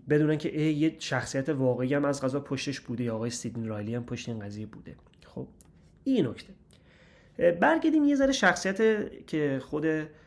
بدونن 0.09 0.39
که 0.39 0.49
یه 0.59 0.97
شخصیت 0.99 1.49
واقعی 1.49 1.95
هم 1.95 2.05
از 2.05 2.23
قضا 2.23 2.41
پشتش 2.41 2.81
بوده 2.81 3.05
یا 3.05 3.15
آقای 3.15 3.31
سیدنی 3.31 3.67
رایلی 3.67 3.95
هم 3.95 4.05
پشت 4.05 4.29
این 4.29 4.39
قضیه 4.39 4.67
بوده. 4.67 4.97
خب؟ 5.27 5.49
این 6.05 6.27
نکته. 6.27 6.53
برگردیم 7.61 8.05
یه 8.05 8.17
ذره 8.17 8.33
شخصیت 8.33 8.77
که 9.27 9.61
خود 9.63 9.87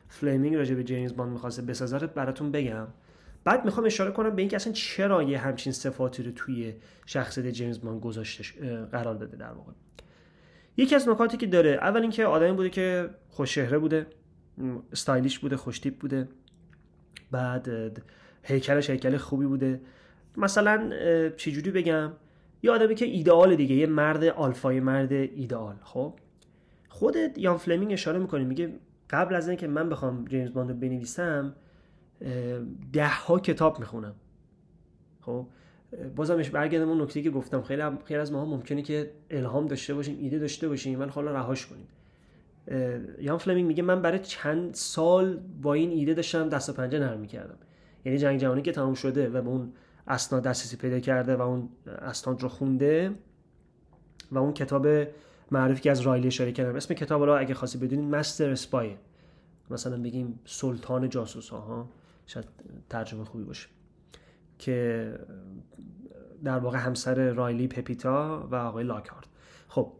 فلیمینگ 0.09 0.55
راجع 0.55 0.75
به 0.75 0.83
جیمز 0.83 1.15
باند 1.15 1.31
می‌خواسته 1.31 1.61
بسازه 1.61 1.97
رو 1.97 2.07
براتون 2.07 2.51
بگم. 2.51 2.87
بعد 3.43 3.65
می‌خوام 3.65 3.85
اشاره 3.85 4.11
کنم 4.11 4.35
به 4.35 4.41
اینکه 4.41 4.55
اصلا 4.55 4.73
چرا 4.73 5.23
یه 5.23 5.37
همچین 5.37 5.73
صفاتی 5.73 6.23
رو 6.23 6.31
توی 6.31 6.73
شخصیت 7.05 7.47
جیمز 7.47 7.81
باند 7.81 8.01
گذاشته 8.01 8.43
قرار 8.91 9.15
داده 9.15 9.37
در 9.37 9.51
واقع. 9.51 9.71
یکی 10.77 10.95
از 10.95 11.09
نکاتی 11.09 11.37
که 11.37 11.47
داره 11.47 11.69
اول 11.69 12.01
اینکه 12.01 12.25
آدمی 12.25 12.51
بوده 12.51 12.69
که 12.69 13.09
خوش‌چهره 13.29 13.77
بوده 13.77 14.07
stylish 14.91 15.39
بوده 15.39 15.57
خوشتیپ 15.57 15.99
بوده. 15.99 16.27
بعد 17.31 18.01
هیکلش 18.43 18.89
هیکل 18.89 19.17
خوبی 19.17 19.45
بوده. 19.45 19.81
مثلا 20.37 20.89
چجوری 21.37 21.71
بگم؟ 21.71 22.11
یه 22.63 22.71
آدمی 22.71 22.95
که 22.95 23.05
ایدئال 23.05 23.55
دیگه 23.55 23.75
یه 23.75 23.87
مرد 23.87 24.23
آلفای 24.23 24.79
مرد 24.79 25.11
ایدئال 25.11 25.75
خب؟ 25.83 26.13
خود 26.89 27.15
یان 27.37 27.57
فلمینگ 27.57 27.93
اشاره 27.93 28.19
می‌کنه 28.19 28.43
میگه 28.43 28.73
قبل 29.09 29.35
از 29.35 29.47
اینکه 29.49 29.67
من 29.67 29.89
بخوام 29.89 30.25
جیمز 30.25 30.53
باند 30.53 30.69
رو 30.69 30.75
بنویسم 30.75 31.55
ده 32.93 33.07
ها 33.07 33.39
کتاب 33.39 33.79
می‌خونم. 33.79 34.15
خب؟ 35.21 35.47
بازمش 36.15 36.49
برگردم 36.49 36.89
اون 36.89 37.01
نکته 37.01 37.21
که 37.21 37.29
گفتم. 37.29 37.61
خیلی 37.61 37.81
خیلی 38.05 38.19
از 38.19 38.31
ماها 38.31 38.45
ممکنه 38.45 38.81
که 38.81 39.11
الهام 39.29 39.67
داشته 39.67 39.93
باشیم 39.93 40.17
ایده 40.19 40.39
داشته 40.39 40.67
باشیم 40.67 40.99
ولی 40.99 41.09
حالا 41.09 41.31
رهاش 41.31 41.65
کنیم. 41.65 41.87
یان 43.21 43.37
فلمینگ 43.37 43.67
میگه 43.67 43.83
من 43.83 44.01
برای 44.01 44.19
چند 44.19 44.73
سال 44.73 45.39
با 45.61 45.73
این 45.73 45.91
ایده 45.91 46.13
داشتم 46.13 46.49
دست 46.49 46.69
و 46.69 46.73
پنجه 46.73 46.99
نرم 46.99 47.19
می‌کردم. 47.19 47.57
یعنی 48.05 48.17
جنگ 48.17 48.39
جهانی 48.39 48.61
که 48.61 48.71
تموم 48.71 48.93
شده 48.93 49.29
و 49.29 49.41
به 49.41 49.49
اون 49.49 49.73
اسناد 50.07 50.43
دسترسی 50.43 50.77
پیدا 50.77 50.99
کرده 50.99 51.35
و 51.35 51.41
اون 51.41 51.69
اسناد 51.87 52.41
رو 52.41 52.49
خونده 52.49 53.11
و 54.31 54.37
اون 54.37 54.53
کتاب 54.53 54.87
معروفی 55.51 55.81
که 55.81 55.91
از 55.91 56.01
رایلی 56.01 56.27
اشاره 56.27 56.51
کردم. 56.51 56.75
اسم 56.75 56.93
کتاب 56.93 57.23
رو 57.23 57.39
اگه 57.39 57.53
خاصی 57.53 57.77
بدونید 57.77 58.15
مستر 58.15 58.49
اسپای 58.49 58.95
مثلا 59.69 60.01
بگیم 60.01 60.39
سلطان 60.45 61.09
جاسوس 61.09 61.49
ها. 61.49 61.89
شاید 62.25 62.45
ترجمه 62.89 63.23
خوبی 63.23 63.43
باشه. 63.43 63.67
که 64.65 65.19
در 66.43 66.59
واقع 66.59 66.77
همسر 66.77 67.31
رایلی 67.33 67.67
پپیتا 67.67 68.47
و 68.51 68.55
آقای 68.55 68.83
لاکارد. 68.83 69.27
خب 69.67 69.91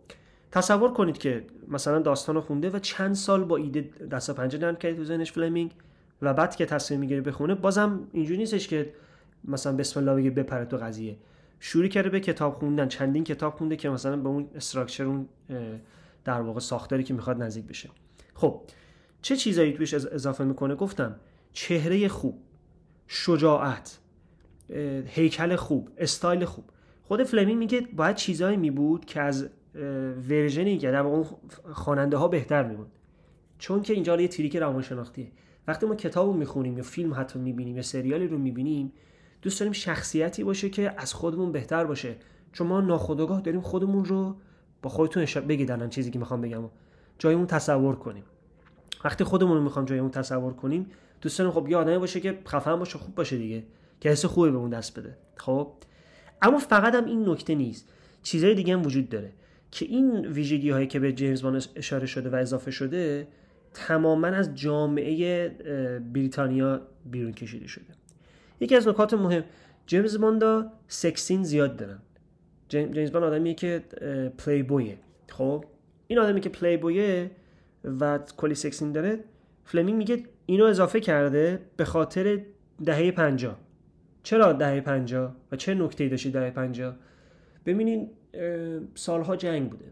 تصور 0.51 0.93
کنید 0.93 1.17
که 1.17 1.47
مثلا 1.67 1.99
داستان 1.99 2.35
رو 2.35 2.41
خونده 2.41 2.69
و 2.69 2.79
چند 2.79 3.15
سال 3.15 3.43
با 3.43 3.57
ایده 3.57 3.81
دست 4.11 4.31
پنجه 4.31 4.57
نرم 4.57 4.75
کرد 4.75 4.95
تو 4.95 5.03
ذهنش 5.03 5.31
فلمینگ 5.31 5.71
و 6.21 6.33
بعد 6.33 6.55
که 6.55 6.65
تصمیم 6.65 6.99
می‌گیره 6.99 7.21
بخونه 7.21 7.55
بازم 7.55 8.07
اینجوری 8.11 8.37
نیستش 8.37 8.67
که 8.67 8.93
مثلا 9.43 9.75
بسم 9.75 9.99
الله 9.99 10.15
بگه 10.21 10.29
بپره 10.29 10.65
تو 10.65 10.77
قضیه. 10.77 11.17
شروع 11.59 11.87
کرده 11.87 12.09
به 12.09 12.19
کتاب 12.19 12.53
خوندن 12.53 12.87
چندین 12.87 13.23
کتاب 13.23 13.53
خونده 13.55 13.75
که 13.75 13.89
مثلا 13.89 14.17
به 14.17 14.29
اون 14.29 14.49
استراکچر 14.55 15.03
اون 15.03 15.29
در 16.23 16.41
واقع 16.41 16.59
ساختاری 16.59 17.03
که 17.03 17.13
می‌خواد 17.13 17.43
نزدیک 17.43 17.65
بشه. 17.65 17.89
خب 18.33 18.61
چه 19.21 19.35
چیزایی 19.35 19.73
توش 19.73 19.93
اضافه 19.93 20.43
می‌کنه؟ 20.43 20.75
گفتم 20.75 21.15
چهره 21.53 22.07
خوب 22.07 22.41
شجاعت 23.07 23.99
هیکل 25.05 25.55
خوب 25.55 25.89
استایل 25.97 26.45
خوب. 26.45 26.65
خود 27.03 27.23
فلمینگ 27.23 27.59
میگه 27.59 27.81
باید 27.81 28.15
چیزایی 28.15 28.57
می 28.57 28.71
بود 28.71 29.05
که 29.05 29.21
از 29.21 29.49
version 30.29 30.71
ی 30.71 30.77
که 30.77 30.91
در 30.91 30.99
اون 30.99 31.25
خواننده 31.73 32.17
ها 32.17 32.27
بهتر 32.27 32.63
میبود. 32.63 32.87
چون 33.59 33.81
که 33.81 33.93
اینجا 33.93 34.21
یه 34.21 34.27
trick 34.27 34.55
روانشناختیه. 34.55 35.27
وقتی 35.67 35.85
ما 35.85 35.95
کتابو 35.95 36.33
می‌خونیم 36.33 36.77
یا 36.77 36.83
فیلم 36.83 37.13
حتی 37.13 37.39
می‌بینیم 37.39 37.75
یا 37.75 37.81
سریالی 37.81 38.27
رو 38.27 38.37
می‌بینیم 38.37 38.91
دوست 39.41 39.59
داریم 39.59 39.73
شخصیتی 39.73 40.43
باشه 40.43 40.69
که 40.69 40.93
از 40.97 41.13
خودمون 41.13 41.51
بهتر 41.51 41.85
باشه. 41.85 42.15
چون 42.53 42.67
ما 42.67 42.81
ناخودآگاه 42.81 43.41
داریم 43.41 43.61
خودمون 43.61 44.05
رو 44.05 44.35
با 44.81 44.89
خودتون 44.89 45.47
بگید 45.47 45.71
الان 45.71 45.89
چیزی 45.89 46.11
که 46.11 46.19
می‌خوام 46.19 46.41
بگم 46.41 46.63
جایمون 47.19 47.47
تصور 47.47 47.95
کنیم. 47.95 48.23
وقتی 49.03 49.23
خودمون 49.23 49.57
رو 49.57 49.63
می‌خوام 49.63 49.85
جایمون 49.85 50.11
تصور 50.11 50.53
کنیم 50.53 50.87
دوست 51.21 51.39
داریم 51.39 51.53
خب 51.53 51.69
یه 51.69 51.77
آدمی 51.77 51.97
باشه 51.97 52.19
که 52.19 52.39
خفن 52.47 52.75
باشه 52.75 52.97
خوب 52.97 53.15
باشه 53.15 53.37
دیگه. 53.37 53.63
که 53.99 54.09
حس 54.09 54.25
خوبی 54.25 54.51
به 54.51 54.57
اون 54.57 54.69
دست 54.69 54.99
بده. 54.99 55.17
خب؟ 55.37 55.71
اما 56.41 56.57
فقط 56.57 56.95
هم 56.95 57.05
این 57.05 57.29
نکته 57.29 57.55
نیست. 57.55 57.93
چیزهای 58.23 58.55
دیگه 58.55 58.73
هم 58.73 58.85
وجود 58.85 59.09
داره 59.09 59.31
که 59.71 59.85
این 59.85 60.25
ویژگی 60.25 60.69
هایی 60.69 60.87
که 60.87 60.99
به 60.99 61.13
جیمز 61.13 61.41
بان 61.41 61.61
اشاره 61.75 62.05
شده 62.05 62.29
و 62.29 62.35
اضافه 62.35 62.71
شده 62.71 63.27
تماما 63.73 64.27
از 64.27 64.55
جامعه 64.55 65.49
بریتانیا 66.13 66.81
بیرون 67.05 67.31
کشیده 67.31 67.67
شده. 67.67 67.85
یکی 68.59 68.75
از 68.75 68.87
نکات 68.87 69.13
مهم 69.13 69.43
جیمز 69.87 70.17
باند 70.17 70.71
sex 70.87 71.08
scene 71.08 71.43
زیاد 71.43 71.77
دارن. 71.77 71.99
جیمز 72.69 73.11
باند 73.11 73.23
آدمیه 73.25 73.53
که 73.53 73.83
پلی 74.37 74.63
بویه 74.63 74.97
خب؟ 75.29 75.65
این 76.07 76.19
آدمی 76.19 76.41
که 76.41 76.49
پلی 76.49 76.77
بویه 76.77 77.31
و 77.99 78.19
کلی 78.37 78.55
sex 78.55 78.69
scene 78.69 78.91
داره 78.91 79.19
فلمینگ 79.65 79.97
میگه 79.97 80.23
اینو 80.45 80.65
اضافه 80.65 80.99
کرده 80.99 81.59
به 81.77 81.85
خاطر 81.85 82.41
دهه 82.85 83.11
پنجا 83.11 83.57
چرا 84.25 84.53
دهه 84.53 84.81
پنجا 84.81 85.35
و 85.51 85.55
چه 85.55 85.73
نکته 85.73 86.09
داشتی 86.09 86.31
دهه 86.31 86.49
پنجا 86.49 86.95
ببینین 87.65 88.09
سالها 88.95 89.35
جنگ 89.35 89.69
بوده. 89.69 89.85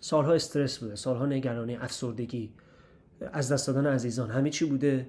سالها 0.00 0.32
استرس 0.32 0.78
بوده. 0.78 0.96
سالها 0.96 1.26
نگرانی 1.26 1.76
افسردگی 1.76 2.50
از 3.32 3.52
دست 3.52 3.66
دادن 3.66 3.86
عزیزان. 3.86 4.30
همه 4.30 4.50
چی 4.50 4.64
بوده. 4.64 5.06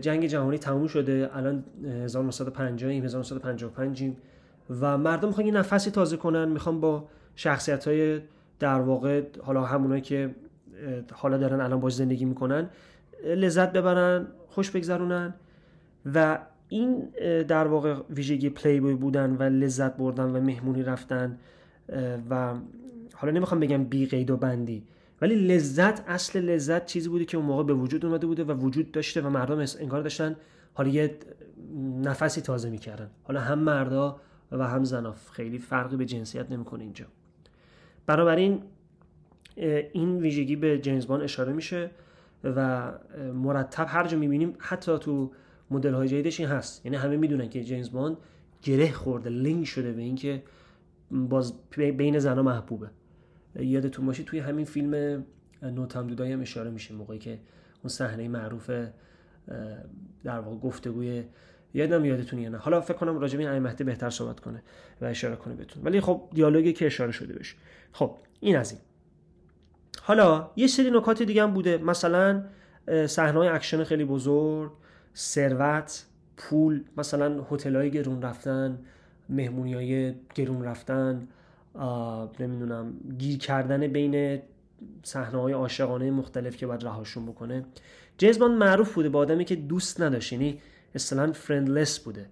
جنگ 0.00 0.26
جهانی 0.26 0.58
تموم 0.58 0.86
شده. 0.86 1.30
الان 1.32 1.64
1950 1.84 2.92
1955 2.92 4.12
و 4.80 4.98
مردم 4.98 5.28
می‌خوان 5.28 5.46
یه 5.46 5.52
نفسی 5.52 5.90
تازه 5.90 6.16
کنن. 6.16 6.48
می‌خوان 6.48 6.80
با 6.80 7.08
شخصیت 7.34 7.88
های 7.88 8.20
در 8.58 8.80
واقع 8.80 9.22
حالا 9.42 9.62
همونایی 9.64 10.02
که 10.02 10.34
حالا 11.12 11.38
دارن 11.38 11.60
الان 11.60 11.80
باش 11.80 11.94
زندگی 11.94 12.24
می‌کنن 12.24 12.70
لذت 13.24 13.72
ببرن 13.72 14.26
خوش 14.48 14.70
بگذرونن. 14.70 15.34
و 16.14 16.38
این 16.70 17.08
در 17.42 17.66
واقع 17.66 17.94
ویژگی 18.10 18.50
پلی 18.50 18.80
بوی 18.80 18.94
بودن 18.94 19.36
و 19.36 19.42
لذت 19.42 19.96
بردن 19.96 20.24
و 20.24 20.40
مهمونی 20.40 20.82
رفتن 20.82 21.38
و 22.30 22.54
حالا 23.14 23.32
نمی‌خوام 23.32 23.60
بگم 23.60 23.84
بی 23.84 24.06
قید 24.06 24.30
و 24.30 24.36
بندی 24.36 24.84
ولی 25.20 25.34
لذت 25.34 26.08
اصل 26.08 26.40
لذت 26.40 26.86
چیزی 26.86 27.08
بوده 27.08 27.24
که 27.24 27.36
اون 27.36 27.46
موقع 27.46 27.62
به 27.62 27.74
وجود 27.74 28.06
اومده 28.06 28.26
بوده 28.26 28.44
و 28.44 28.52
وجود 28.52 28.92
داشته 28.92 29.20
و 29.20 29.30
مردم 29.30 29.64
انگار 29.80 30.02
داشتن 30.02 30.36
حالا 30.74 30.88
یه 30.88 31.16
نفسی 32.02 32.40
تازه 32.40 32.70
می‌کردن. 32.70 33.10
حالا 33.22 33.40
هم 33.40 33.58
مردا 33.58 34.20
و 34.52 34.68
هم 34.68 34.84
زنا 34.84 35.14
خیلی 35.32 35.58
فرقی 35.58 35.96
به 35.96 36.04
جنسیت 36.04 36.50
نمی‌کنه 36.50 36.82
اینجا. 36.82 37.04
بنابراین 38.06 38.62
این 39.92 40.18
ویژگی 40.18 40.56
به 40.56 40.78
جیمز 40.78 41.06
بان 41.06 41.22
اشاره 41.22 41.52
میشه 41.52 41.90
و 42.44 42.92
مرتب 43.34 43.86
هر 43.88 44.06
جا 44.06 44.18
می‌بینیم 44.18 44.54
حتی 44.58 44.98
تو 44.98 45.30
مدل 45.70 45.94
های 45.94 46.08
جدیدش 46.08 46.40
این 46.40 46.48
هست. 46.48 46.86
یعنی 46.86 46.96
همه 46.96 47.16
می‌دونن 47.16 47.48
که 47.48 47.64
جیمز 47.64 47.92
باند 47.92 48.16
گره 48.62 48.92
خورده 48.92 49.30
لینک 49.30 49.66
شده 49.66 49.92
به 49.92 50.02
اینکه 50.02 50.42
باز 51.10 51.54
بین 51.76 52.18
زنها 52.18 52.42
محبوبه. 52.42 52.90
یادتون 53.56 54.06
باشه 54.06 54.22
توی 54.22 54.38
همین 54.38 54.64
فیلم 54.64 55.24
No 55.62 55.77
Time 55.77 56.06
to 56.06 56.16
Die 56.16 56.32
هم 56.32 56.40
اشاره 56.40 56.70
میشه 56.70 56.94
موقعی 56.94 57.18
که 57.18 57.38
اون 57.82 57.88
صحنه 57.88 58.28
معروف 58.28 58.70
در 60.24 60.40
واقع 60.40 60.56
گفتگوی 60.56 61.24
یادم 61.74 62.04
یادتون 62.04 62.38
یا 62.38 62.48
نه. 62.48 62.58
حالا 62.58 62.80
فکر 62.80 62.96
کنم 62.96 63.18
راجع 63.18 63.38
به 63.38 63.52
این 63.52 63.62
مهدی 63.62 63.84
بهتر 63.84 64.10
صحبت 64.10 64.40
کنه 64.40 64.62
و 65.00 65.04
اشاره 65.04 65.36
کنه 65.36 65.54
بهتون. 65.54 65.82
ولی 65.82 66.00
خب 66.00 66.28
دیالوگی 66.34 66.72
که 66.72 66.86
اشاره 66.86 67.12
شده 67.12 67.34
بشه 67.34 67.56
خب 67.92 68.16
این 68.40 68.56
از 68.56 68.72
این. 68.72 68.80
حالا 70.02 70.50
یه 70.56 70.66
سری 70.66 70.90
نکات 70.90 71.22
دیگه 71.22 71.42
هم 71.42 71.54
بوده. 71.54 71.78
مثلا 71.78 72.44
صحنه 73.06 73.40
اکشن 73.40 73.84
خیلی 73.84 74.04
بزرگ. 74.04 74.72
ثروت 75.16 76.06
پول 76.36 76.84
مثلا 76.96 77.46
هتل‌های 77.50 77.90
گرون 77.90 78.22
رفتن 78.22 78.78
مهمونی 79.28 79.74
های 79.74 80.14
گرون 80.34 80.64
رفتن 80.64 81.28
نمی‌دونم 82.40 82.92
گیر 83.18 83.38
کردن 83.38 83.86
بین 83.86 84.42
صحنه 85.02 85.40
های 85.40 85.52
عاشقانه 85.52 86.10
مختلف 86.10 86.56
که 86.56 86.66
باید 86.66 86.84
رهاشون 86.84 87.26
بکنه. 87.26 87.64
جیزبان 88.18 88.54
معروف 88.54 88.94
بوده 88.94 89.08
با 89.08 89.18
آدمی 89.18 89.44
که 89.44 89.56
دوست 89.56 90.00
نداشت 90.00 90.32
یعنی 90.32 90.60
اصلا 90.94 91.32
فرندلس 91.32 91.98
بوده. 91.98 92.26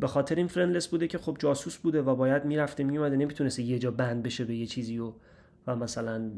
به 0.00 0.06
خاطر 0.06 0.34
این 0.34 0.46
فرندلس 0.46 0.88
بوده 0.88 1.06
که 1.06 1.18
خب 1.18 1.36
جاسوس 1.40 1.76
بوده 1.76 2.02
و 2.02 2.14
باید 2.14 2.44
می‌رفته 2.44 2.84
میومده 2.84 3.16
نمی‌تونسته 3.16 3.62
یه 3.62 3.78
جا 3.78 3.90
بند 3.90 4.22
بشه 4.22 4.44
به 4.44 4.54
یه 4.54 4.66
چیزی 4.66 4.98
و 4.98 5.12
و 5.66 5.76
مثلا 5.76 6.30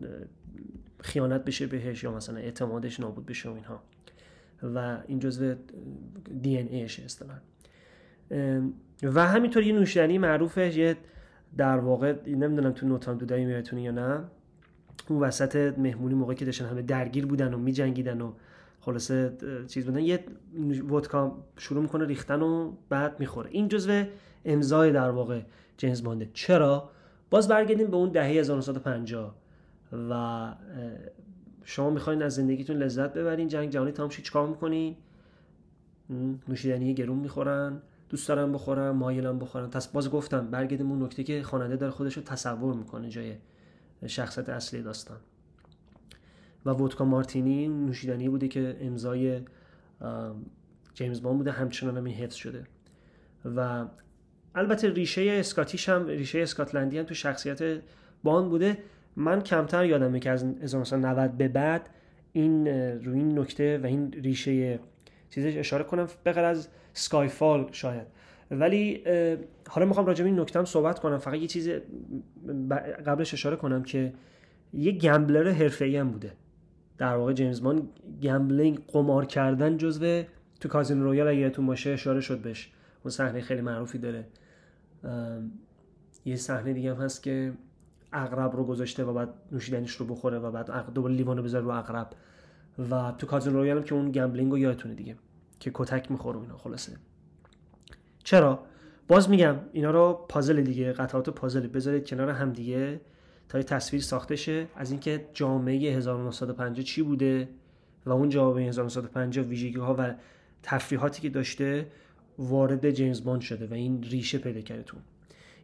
خیانت 1.01 1.45
بشه 1.45 1.67
بهش 1.67 2.05
یا 2.05 2.13
مثلا 2.13 2.37
اعتمادش 2.37 3.01
نابود 3.01 3.27
بشه 3.27 3.49
و 3.49 3.53
اینها. 3.53 3.83
و 4.63 4.99
این 5.07 5.19
جزء 5.19 5.55
دی 6.43 6.59
ان 6.59 6.69
ایش 6.69 7.01
و 9.03 9.27
همینطور 9.27 9.63
یه 9.63 9.73
نوشیدنی 9.73 10.19
معروفه 10.19 10.77
یه 10.79 10.97
در 11.57 11.79
واقع 11.79 12.15
نمی‌دونم 12.27 12.73
تو 12.73 12.87
نوتام 12.87 13.19
دودایی 13.19 13.45
می‌تونی 13.45 13.83
یا 13.83 13.91
نه. 13.91 14.25
اون 15.09 15.21
وسط 15.21 15.79
مهمونی 15.79 16.15
موقعی 16.15 16.37
که 16.37 16.45
داشتن 16.45 16.65
همه 16.65 16.83
درگیر 16.83 17.27
بودن 17.27 17.55
و 17.55 17.59
میجنگیدن 17.59 18.21
و 18.21 18.33
خلاصه 18.81 19.33
چیز 19.69 19.87
بودن 19.87 19.99
یه 19.99 20.25
ودکا 20.89 21.45
شروع 21.57 21.83
می‌کنه 21.83 22.07
ریختن 22.07 22.43
و 22.43 22.73
بعد 22.89 23.21
می‌خوره. 23.21 23.51
این 23.51 23.69
جزء 23.69 24.05
امضای 24.45 24.93
در 24.93 25.11
واقع 25.11 25.41
جیمز 25.77 26.03
بانده. 26.03 26.29
چرا؟ 26.35 26.91
باز 27.31 27.49
برگردیم 27.49 27.87
به 27.91 27.97
اون 27.97 28.09
دهه 28.09 28.27
1950 28.27 29.35
و 30.11 30.55
شما 31.65 31.91
می‌خواین 31.91 32.23
از 32.23 32.35
زندگیتون 32.35 32.77
لذت 32.77 33.13
ببرین 33.13 33.49
جنگ 33.49 33.71
جهانی 33.71 33.93
تمام 33.93 34.09
شد 34.09 34.23
چیکار 34.23 34.49
می‌کنین؟ 34.49 34.97
نوشیدنی 36.49 36.95
گرون 36.95 37.19
می‌خورن 37.19 37.83
دوست 38.09 38.29
دارم 38.29 38.53
بخورم 38.53 38.97
مایلم 38.97 39.39
بخورم 39.39 39.71
پس 39.71 39.89
باز 39.89 40.11
گفتم 40.11 40.51
برگردیم 40.51 41.05
نکته 41.05 41.25
که 41.25 41.43
خواننده 41.43 41.77
داره 41.77 41.93
خودش 41.93 42.17
رو 42.17 42.23
تصور 42.23 42.75
می‌کنه 42.75 43.09
جای 43.09 43.35
شخصیت 44.07 44.49
اصلی 44.49 44.83
داستان. 44.83 45.17
و 46.65 46.71
ودکا 46.71 47.05
مارتینی 47.05 47.69
نوشیدنی 47.69 48.29
بوده 48.29 48.49
که 48.49 48.77
امضای 48.81 49.41
جیمز 50.95 51.23
بان 51.23 51.39
بوده 51.39 51.53
همچنان 51.53 51.97
هم 51.97 52.05
این 52.05 52.15
حفظ 52.15 52.35
شده. 52.35 52.65
و 53.57 53.87
البته 54.55 54.91
ریشه 54.91 55.37
اسکاتیش 55.41 55.89
هم 55.89 56.07
ریشه 56.07 56.39
اسکاتلندی 56.39 56.99
هم 56.99 57.05
تو 57.05 57.15
شخصیت 57.15 57.83
باند 58.23 58.49
بوده. 58.49 58.79
من 59.17 59.41
کمتر 59.41 59.85
یادمه 59.85 60.21
که 60.21 60.31
از 60.31 60.45
1990 60.45 61.31
به 61.31 61.49
بعد 61.49 61.91
این 62.33 62.69
روی 63.05 63.19
این 63.19 63.39
نکته 63.39 63.79
و 63.79 63.87
این 63.87 64.13
ریشه 64.13 64.79
چیزش 65.31 65.57
اشاره 65.57 65.85
کنم 65.85 66.09
بغیر 66.25 66.45
از 66.45 66.69
Skyfall 67.29 67.69
شاید. 67.73 68.07
ولی 68.51 69.05
حالا 69.69 69.87
می‌خوام 69.87 70.07
راجع 70.07 70.25
به 70.25 70.31
این 70.31 70.41
نکته 70.41 70.59
هم 70.59 70.65
صحبت 70.65 70.99
کنم. 70.99 71.19
فقط 71.19 71.35
یه 71.35 71.47
چیز 71.47 71.69
قبلش 73.07 73.35
اشاره 73.35 73.57
کنم 73.57 73.83
که 73.83 74.13
یه 74.73 74.93
gambler 74.93 75.51
حرفه‌ای 75.51 75.97
هم 75.97 76.11
بوده. 76.11 76.33
در 76.99 77.17
واقع 77.17 77.33
جیمز 77.33 77.63
باند 77.63 77.89
gambling 78.23 78.79
قمار 78.87 79.27
کردن 79.27 79.77
جزو 79.77 80.23
تو 80.61 80.69
Casino 80.69 81.03
Royale 81.03 81.29
اگه 81.29 81.39
یادتون 81.39 81.67
باشه 81.67 81.91
اشاره 81.91 82.21
شد 82.21 82.39
بهش. 82.39 82.73
اون 83.05 83.11
صحنه 83.11 83.41
خیلی 83.41 83.61
معروفی 83.61 83.99
داره. 83.99 84.25
یه 86.25 86.37
صحنه 86.37 86.73
دیگه 86.73 86.95
هم 86.95 87.03
هست 87.03 87.23
که 87.23 87.53
عقرب 88.13 88.57
رو 88.57 88.65
گذاشته 88.65 89.05
و 89.05 89.13
بعد 89.13 89.29
نوشیدنیش 89.53 89.93
رو 89.93 90.07
بخوره 90.07 90.39
و 90.39 90.51
بعد 90.51 90.93
دوباره 90.95 91.15
لیوان 91.15 91.37
رو 91.37 91.43
بذاره 91.43 91.65
رو 91.65 91.71
عقرب 91.71 92.11
و 92.91 93.13
تو 93.19 93.27
Casino 93.27 93.53
Royale 93.53 93.77
هم 93.77 93.83
که 93.83 93.95
اون 93.95 94.11
gambling 94.11 94.53
رو 94.53 94.59
یادتونه 94.59 94.95
دیگه 94.95 95.17
که 95.61 95.71
کتک 95.75 96.11
می‌خوره 96.11 96.41
اینا 96.41 96.57
خلاصه. 96.57 96.93
چرا؟ 98.25 98.63
باز 99.09 99.31
میگم 99.31 99.57
اینا 99.73 99.91
رو 99.91 100.27
پازل 100.29 100.63
دیگه 100.63 100.93
قطعات 100.93 101.31
پازل 101.31 101.67
بذارید 101.67 102.09
کنار 102.09 102.31
هم 102.31 102.53
دیگه 102.53 103.01
تا 103.49 103.59
یه 103.59 103.65
تصویر 103.65 104.03
ساخته 104.03 104.37
شه. 104.37 104.67
از 104.77 104.91
اینکه 104.91 105.29
جامعه 105.33 105.97
1950 105.97 106.85
چی 106.85 107.03
بوده 107.03 107.49
و 108.07 108.11
اون 108.11 108.29
جامعه 108.29 108.69
1950 108.69 109.45
ویژگی 109.45 109.79
ها 109.79 109.95
و 109.99 110.15
تفریحاتی 110.63 111.23
که 111.23 111.29
داشته 111.29 111.87
وارد 112.39 112.91
جیمز 112.91 113.25
باند 113.25 113.41
شده 113.41 113.67
و 113.67 113.75
این 113.75 114.03
ریشه 114.03 114.39
پیدا 114.39 114.61
کرده 114.61 114.83
تو 114.83 114.97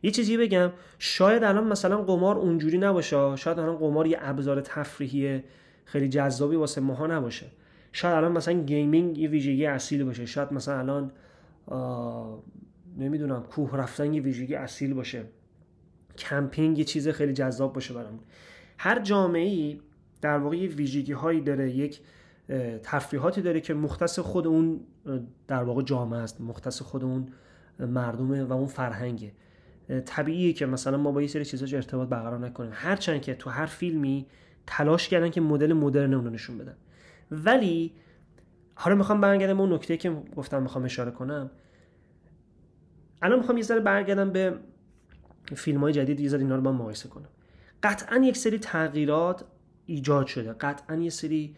یه 0.03 0.11
چیزی 0.11 0.37
بگم 0.37 0.73
شاید 0.99 1.45
الان 1.45 1.67
مثلا 1.67 2.03
قمار 2.03 2.37
اونجوری 2.37 2.79
نباشه 2.79 3.37
شاید 3.37 3.59
الان 3.59 3.77
قمار 3.77 4.07
یه 4.07 4.19
ابزار 4.21 4.61
تفریحی 4.61 5.43
خیلی 5.85 6.09
جذابی 6.09 6.57
واسه 6.57 6.81
ماها 6.81 7.07
نباشه. 7.07 7.47
شاید 7.93 8.15
الان 8.15 8.33
مثلا 8.33 8.55
gaming 8.63 9.19
یه 9.19 9.29
ویژگی 9.29 9.67
اصیل 9.67 10.05
باشه 10.05 10.27
شاید 10.27 10.53
مثلا 10.53 10.79
الان 10.79 11.11
نمی‌دونم 12.99 13.43
کوه 13.43 13.77
رفتن 13.77 14.15
یه 14.15 14.23
ویژگی 14.23 14.55
اصیل 14.55 14.95
باشه. 14.95 15.23
کمپینگ 16.19 16.79
یه 16.79 16.85
چیز 16.85 17.09
خیلی 17.09 17.33
جذاب 17.33 17.73
باشه 17.73 17.95
برامون. 17.95 18.21
هر 18.79 19.01
جامعه 19.01 19.49
ای 19.49 19.81
در 20.21 20.39
واقع 20.39 20.57
یه 20.57 20.69
ویژگی 20.69 21.13
هایی 21.13 21.41
داره 21.41 21.71
یک 21.71 22.01
تفریحاتی 22.83 23.43
داره 23.43 23.61
که 23.61 23.75
مختص 23.75 24.19
خود 24.19 24.47
اون 24.47 24.81
در 25.49 25.63
واقع 25.63 25.83
جامعه 25.83 26.21
است 26.21 26.41
مختص 26.41 26.83
خود 26.83 27.05
اون 27.05 27.29
مردمه 27.79 28.45
و 28.45 28.53
اون 28.53 28.67
فرهنگه. 28.67 29.33
طبیعیه 30.07 30.53
که 30.53 30.67
مثلا 30.67 30.97
ما 30.97 31.13
با 31.13 31.23
یه 31.23 31.29
سری 31.29 31.45
چیزا 31.45 31.77
ارتباط 31.77 32.09
برقرار 32.09 32.39
نکنیم. 32.39 32.71
هرچند 32.75 33.23
که 33.23 33.35
تو 33.35 33.51
هر 33.51 33.67
فیلمی 33.67 34.27
تلاش 34.67 35.09
کردن 35.09 35.31
که 35.31 35.41
مدل 35.41 35.73
مدرن 35.73 36.15
اون 36.15 36.33
نشون 36.33 36.59
بدن. 36.59 36.77
ولی 37.31 37.93
حالا 38.75 38.97
می‌خوام 38.97 39.21
برگردم 39.21 39.61
اون 39.61 39.73
نکته 39.73 39.97
که 39.97 40.11
گفتم 40.37 40.63
می‌خوام 40.63 40.85
اشاره 40.85 41.11
کنم. 41.11 41.51
الان 43.23 43.39
می‌خوام 43.39 43.59
یه 43.59 43.65
ذره 43.65 43.81
برگردم 43.81 44.31
به 44.31 44.55
فیلم 45.55 45.81
های 45.81 45.93
جدید 45.93 46.21
یه 46.21 46.29
ذره 46.29 46.41
اینا 46.41 46.57
رو 46.57 46.63
با 46.63 46.73
مقایسه 46.73 47.09
کنم. 47.09 47.29
قطعا 47.83 48.17
یک 48.17 48.37
سری 48.37 48.59
تغییرات 48.59 49.45
ایجاد 49.87 50.27
شده. 50.27 50.53
قطعا 50.53 50.97
یه 50.97 51.11
سری 51.11 51.57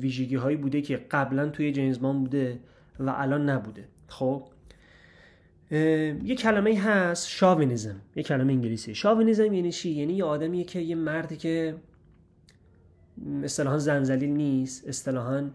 ویژگی 0.00 0.36
هایی 0.36 0.56
بوده 0.56 0.80
که 0.80 0.96
قبلا 0.96 1.48
توی 1.48 1.72
جیمز 1.72 1.98
بوده 1.98 2.60
و 3.00 3.10
الان 3.10 3.50
نبوده. 3.50 3.88
خب؟ 4.08 4.48
یه 5.70 6.36
کلمه 6.38 6.80
هست 6.80 7.28
شاوینیزم. 7.28 7.96
یه 8.16 8.22
کلمه 8.22 8.52
انگلیسی. 8.52 8.94
شاوینیزم 8.94 9.52
یعنی 9.54 9.72
چی؟ 9.72 9.90
یعنی 9.90 10.12
یه 10.12 10.24
آدمیه 10.24 10.64
که 10.64 10.80
یه 10.80 10.94
مردی 10.94 11.36
که 11.36 11.74
اصطلاحا 13.42 13.78
زنزلیل 13.78 14.30
نیست 14.30 14.88
اصطلاحا 14.88 15.50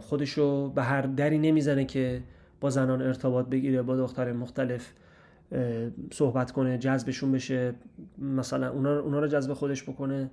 خودشو 0.00 0.68
به 0.68 0.82
هر 0.82 1.02
دری 1.02 1.38
نمی‌زنه 1.38 1.84
که 1.84 2.22
با 2.60 2.70
زنان 2.70 3.02
ارتباط 3.02 3.46
بگیره 3.46 3.82
با 3.82 3.96
دختر 3.96 4.32
مختلف 4.32 4.92
صحبت 6.12 6.52
کنه 6.52 6.78
جذبشون 6.78 7.32
بشه. 7.32 7.74
مثلا 8.18 8.70
اونا, 8.70 9.00
اونا 9.00 9.20
رو 9.20 9.26
جذب 9.26 9.52
خودش 9.52 9.82
بکنه 9.82 10.30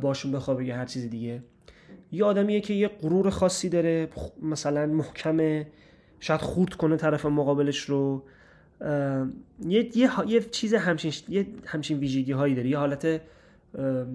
باشون 0.00 0.32
بخوابه 0.32 0.64
یا 0.64 0.76
هر 0.76 0.84
چیز 0.84 1.10
دیگه. 1.10 1.42
یه 2.12 2.24
آدمیه 2.24 2.60
که 2.60 2.74
یه 2.74 2.88
غرور 2.88 3.30
خاصی 3.30 3.68
داره 3.68 4.08
مثلا 4.42 4.86
محکمه 4.86 5.66
شاید 6.24 6.40
خورد 6.40 6.74
کنه 6.74 6.96
طرف 6.96 7.26
مقابلش 7.26 7.80
رو 7.80 8.22
یه, 8.80 9.96
یه, 9.96 10.10
یه 10.26 10.40
چیز 10.40 10.74
همچین 10.74 11.12
یه 11.28 11.46
همچین 11.66 11.98
ویژگی 11.98 12.32
هایی 12.32 12.54
داره 12.54 12.68
یه 12.68 12.78
حالت 12.78 13.20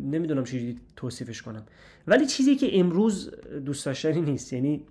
نمی‌دونم 0.04 0.44
چجوری 0.44 0.80
توصیفش 0.96 1.42
کنم. 1.42 1.64
ولی 2.08 2.26
چیزی 2.26 2.56
که 2.56 2.80
امروز 2.80 3.32
دوست 3.66 3.86
داشتنی 3.86 4.22
نیست 4.22 4.54
یعنی 4.54 4.84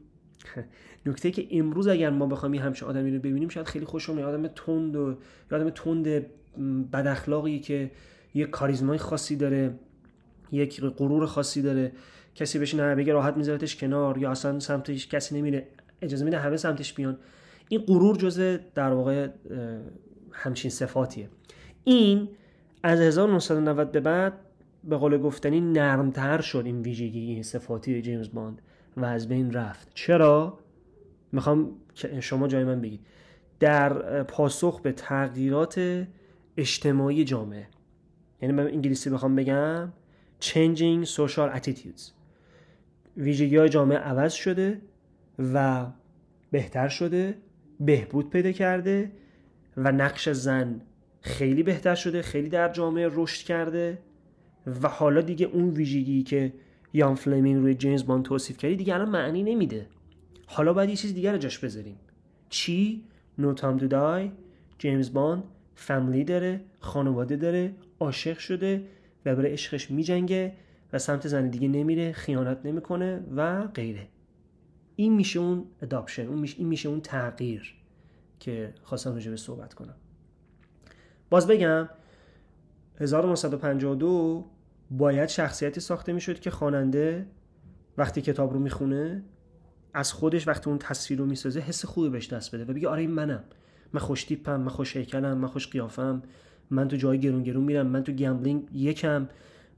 نکته 1.06 1.30
که 1.30 1.48
امروز 1.50 1.88
اگر 1.88 2.10
ما 2.10 2.26
بخوایم 2.26 2.54
یه 2.54 2.62
همچین 2.62 2.88
آدمی 2.88 3.10
رو 3.10 3.18
ببینیم 3.18 3.48
شاید 3.48 3.66
خیلی 3.66 3.84
خوشمون 3.84 4.22
آدم 4.22 4.46
تند 4.46 4.96
و 4.96 5.16
آدم 5.52 5.70
تند 5.70 6.26
بد 6.92 7.06
اخلاقی 7.06 7.58
که 7.58 7.90
یه 8.34 8.46
کاریزمای 8.46 8.98
خاصی 8.98 9.36
داره 9.36 9.74
یک 10.52 10.80
غرور 10.80 11.26
خاصی 11.26 11.62
داره 11.62 11.92
کسی 12.34 12.58
بهش 12.58 12.74
نه 12.74 12.94
بگه 12.94 13.12
راحت 13.12 13.36
میذارتش 13.36 13.76
کنار 13.76 14.18
یا 14.18 14.30
اصلا 14.30 14.60
سمتش 14.60 15.08
کسی 15.08 15.38
نمیره. 15.38 15.66
اجازه 16.02 16.24
میده 16.24 16.38
همه 16.38 16.56
سمتش 16.56 16.92
بیان. 16.92 17.18
این 17.68 17.80
غرور 17.80 18.16
جزء 18.16 18.56
در 18.74 18.92
واقع 18.92 19.28
همچین 20.32 20.70
صفاتیه. 20.70 21.28
این 21.84 22.28
از 22.82 23.00
1990 23.00 23.92
به 23.92 24.00
بعد 24.00 24.32
به 24.84 24.96
قول 24.96 25.18
گفتنی 25.18 25.60
نرمتر 25.60 26.40
شد 26.40 26.62
این 26.66 26.82
ویژگی 26.82 27.20
این 27.20 27.42
صفاتی 27.42 28.02
جیمز 28.02 28.28
باند 28.32 28.62
و 28.96 29.04
از 29.04 29.28
بین 29.28 29.52
رفت. 29.52 29.88
چرا؟ 29.94 30.58
می‌خوام 31.32 31.70
شما 32.20 32.48
جای 32.48 32.64
من 32.64 32.80
بگید. 32.80 33.00
در 33.60 34.22
پاسخ 34.22 34.80
به 34.80 34.92
تغییرات 34.92 36.06
اجتماعی 36.56 37.24
جامعه 37.24 37.66
یعنی 38.42 38.54
من 38.54 38.66
انگلیسی 38.66 39.10
بخوام 39.10 39.36
بگم 39.36 39.92
changing 40.40 41.08
social 41.16 41.56
attitudes. 41.56 42.02
ویژگی 43.16 43.56
های 43.56 43.68
جامعه 43.68 43.98
عوض 43.98 44.32
شده. 44.32 44.80
و 45.38 45.86
بهتر 46.50 46.88
شده 46.88 47.34
بهبود 47.80 48.30
پیدا 48.30 48.52
کرده 48.52 49.12
و 49.76 49.92
نقش 49.92 50.28
زن 50.28 50.80
خیلی 51.20 51.62
بهتر 51.62 51.94
شده 51.94 52.22
خیلی 52.22 52.48
در 52.48 52.72
جامعه 52.72 53.08
رشد 53.12 53.46
کرده 53.46 53.98
و 54.82 54.88
حالا 54.88 55.20
دیگه 55.20 55.46
اون 55.46 55.70
ویژگی 55.70 56.22
که 56.22 56.52
یان 56.92 57.14
فلمینگ 57.14 57.62
روی 57.62 57.74
جیمز 57.74 58.06
باند 58.06 58.24
توصیف 58.24 58.56
کردی 58.56 58.76
دیگه 58.76 58.94
الان 58.94 59.08
معنی 59.08 59.42
نمیده. 59.42 59.86
حالا 60.46 60.72
باید 60.72 60.90
یه 60.90 60.96
چیز 60.96 61.14
دیگر 61.14 61.32
رو 61.32 61.38
جاش 61.38 61.58
بذاریم. 61.58 61.96
چی؟ 62.48 63.04
No 63.38 63.54
Time 63.54 63.76
to 63.76 63.88
Die 63.88 64.30
جیمز 64.78 65.12
باند 65.12 65.42
فامیلی 65.74 66.24
داره 66.24 66.60
خانواده 66.80 67.36
داره 67.36 67.74
عاشق 68.00 68.38
شده 68.38 68.82
و 69.26 69.36
برای 69.36 69.52
عشقش 69.52 69.90
میجنگه 69.90 70.52
و 70.92 70.98
سمت 70.98 71.28
زن 71.28 71.48
دیگه 71.48 71.68
نمیره 71.68 72.12
خیانت 72.12 72.58
نمی‌کنه 72.64 73.20
و 73.36 73.66
غیره. 73.66 74.08
این 75.00 75.14
میشه 75.14 75.40
اون 75.40 75.64
adaptation 75.82 76.26
اون 76.26 76.38
میشه 76.38 76.58
این 76.58 76.68
میشه 76.68 76.88
اون 76.88 77.00
تغییر 77.00 77.74
که 78.40 78.74
خواستم 78.82 79.14
راجع 79.14 79.30
به 79.30 79.36
صحبت 79.36 79.74
کنم. 79.74 79.94
باز 81.30 81.46
بگم 81.46 81.88
1952 83.00 84.50
باید 84.90 85.28
شخصیتی 85.28 85.80
ساخته 85.80 86.12
می‌شد 86.12 86.40
که 86.40 86.50
خواننده 86.50 87.26
وقتی 87.98 88.22
کتاب 88.22 88.52
رو 88.52 88.58
می‌خونه 88.58 89.22
از 89.94 90.12
خودش 90.12 90.48
وقتی 90.48 90.70
اون 90.70 90.78
تصویر 90.78 91.18
رو 91.18 91.26
می‌سازه 91.26 91.60
حس 91.60 91.84
خوبی 91.84 92.08
بهش 92.08 92.32
دست 92.32 92.54
بده 92.54 92.64
و 92.64 92.74
بگه 92.74 92.88
آره 92.88 93.00
این 93.00 93.10
منم. 93.10 93.44
من 93.92 94.00
خوش 94.00 94.24
تیپم 94.24 94.60
من 94.60 94.68
خوش 94.68 94.96
هیکلم 94.96 95.38
من 95.38 95.48
خوش 95.48 95.68
قیافم 95.68 96.22
من 96.70 96.88
تو 96.88 96.96
جای 96.96 97.18
گرون 97.18 97.42
گرون 97.42 97.64
میرم 97.64 97.86
من 97.86 98.04
تو 98.04 98.12
گمبلینگ 98.12 98.68
یکم 98.72 99.28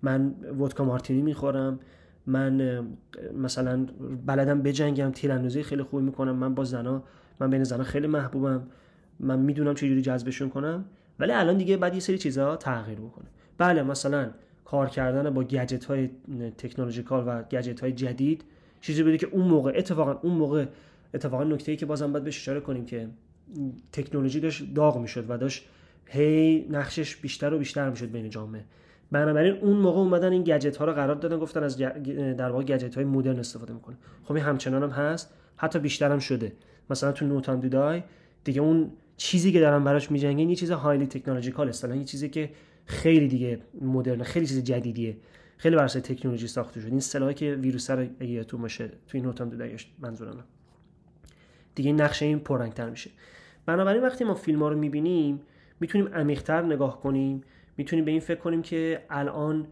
من 0.03 0.35
ودکا 0.59 0.85
مارتینی 0.85 1.23
می‌خورم. 1.23 1.81
من 2.27 2.87
مثلا 3.35 3.87
بلدم 4.27 4.63
بجنگم 4.63 5.11
تیراندازی 5.11 5.63
خیلی 5.63 5.83
خوبی 5.83 6.05
می‌کنم 6.05 6.37
من 6.37 6.55
با 6.55 6.65
زنا 6.65 7.03
من 7.41 7.51
بین 7.51 7.65
زنا 7.65 7.85
خیلی 7.85 8.07
محبوبم. 8.07 8.63
من 9.21 9.39
می‌دونم 9.39 9.75
چجوری 9.75 10.03
جذبشون 10.03 10.49
کنم 10.49 10.85
ولی 11.19 11.33
الان 11.33 11.57
دیگه 11.57 11.77
بعد 11.77 11.95
یه 11.95 12.01
سری 12.01 12.19
چیزها 12.19 12.57
تغییر 12.57 12.99
بکنه 12.99 13.27
بله 13.59 13.83
مثلا 13.83 14.31
کار 14.65 14.89
کردن 14.89 15.31
با 15.31 15.45
گجت 15.45 15.85
های 15.85 16.11
تکنولوژیکال 16.59 17.25
و 17.27 17.43
گجت 17.43 17.81
های 17.81 17.93
جدید 17.93 18.45
چیزی 18.81 19.03
بوده 19.03 19.19
که 19.19 19.27
اون 19.27 19.49
موقع 19.49 19.73
اتفاقا 19.77 20.13
اون 20.13 20.33
موقع 20.33 20.67
اتفاقا 21.15 21.45
نکته 21.45 21.73
ای 21.73 21.77
که 21.77 21.87
بازم 21.87 22.13
باید 22.13 22.25
بهش 22.25 22.37
اشاره 22.37 22.61
کنیم 22.61 22.87
که 22.87 23.09
تکنولوژی 23.93 24.41
داشت 24.41 24.75
داغ 24.75 24.99
می‌شد 24.99 25.25
و 25.29 25.39
داشت 25.39 25.69
هی 26.07 26.67
نقشش 26.71 27.17
بیشتر 27.17 27.55
و 27.55 27.59
بیشتر 27.59 27.91
می‌شد 27.91 28.11
بین 28.11 28.31
جامعه. 28.31 28.65
بنابراین 29.13 29.55
اون 29.55 29.77
موقع 29.77 29.99
اومدن 29.99 30.33
این 30.33 30.45
گجت 30.45 30.77
ها 30.77 30.85
رو 30.85 30.93
قرار 30.93 31.15
دادن 31.15 31.39
گفتن 31.39 31.63
از 31.63 31.77
در 31.77 32.51
واقع 32.51 32.65
گجت 32.65 32.95
های 32.95 33.05
مدرن 33.05 33.39
استفاده 33.39 33.73
می‌کنه 33.73 33.97
خب 34.25 34.35
این 34.35 34.45
همچنان 34.45 34.83
هم 34.83 34.91
هست. 34.91 35.35
حتی 35.57 35.79
بیشتر 35.79 36.13
هم 36.13 36.19
شده. 36.19 36.53
مثلا 36.91 37.13
تو 37.13 37.27
نوتان 37.27 37.61
دیدای 37.61 38.03
دیگه 38.45 38.61
اون 38.61 38.91
چیزی 39.17 39.53
که 39.53 39.61
دارن 39.61 39.85
براش 39.85 40.11
میجنگن 40.11 40.49
یه 40.49 40.57
چیز 40.57 40.71
هایلی 40.71 41.07
تکنولوژیکال 41.07 41.69
اصلا 41.69 41.97
یه 41.97 42.05
چیزی 42.05 42.29
که 42.29 42.51
خیلی 42.85 43.29
دیگه 43.29 43.59
مدرن 43.81 44.23
خیلی 44.23 44.47
چیز 44.47 44.65
جدیدیه. 44.65 45.17
خیلی 45.57 45.77
بر 45.77 45.89
تکنولوژی 45.89 46.47
ساخته 46.47 46.81
شده. 46.81 46.89
این 46.89 46.97
اصطلاحی 46.97 47.35
که 47.35 47.55
ویروس 47.55 47.91
رو 47.91 48.07
اگه 48.21 48.45
تو 48.45 48.59
باشه 48.59 48.89
تو 48.89 48.95
این 49.13 49.25
نوتان 49.25 49.49
دیدایش 49.49 49.89
منظورم 49.99 50.45
دیگه 51.75 51.93
نقشه 51.93 52.27
این 52.27 52.39
پررنگتر 52.39 52.91
میشه. 52.91 53.11
بنابراین 53.67 54.03
وقتی 54.03 54.25
ما 54.25 54.35
فیلم 54.35 54.63
ها 54.63 54.69
رو 54.69 54.79
می‌بینیم 54.79 55.41
می‌تونیم 55.81 56.09
عمیقتر 56.15 56.63
نگاه 56.63 57.01
کنیم. 57.01 57.43
می‌تونیم 57.81 58.05
به 58.05 58.11
این 58.11 58.21
فکر 58.21 58.39
کنیم 58.39 58.63
که 58.63 59.03
الان 59.11 59.67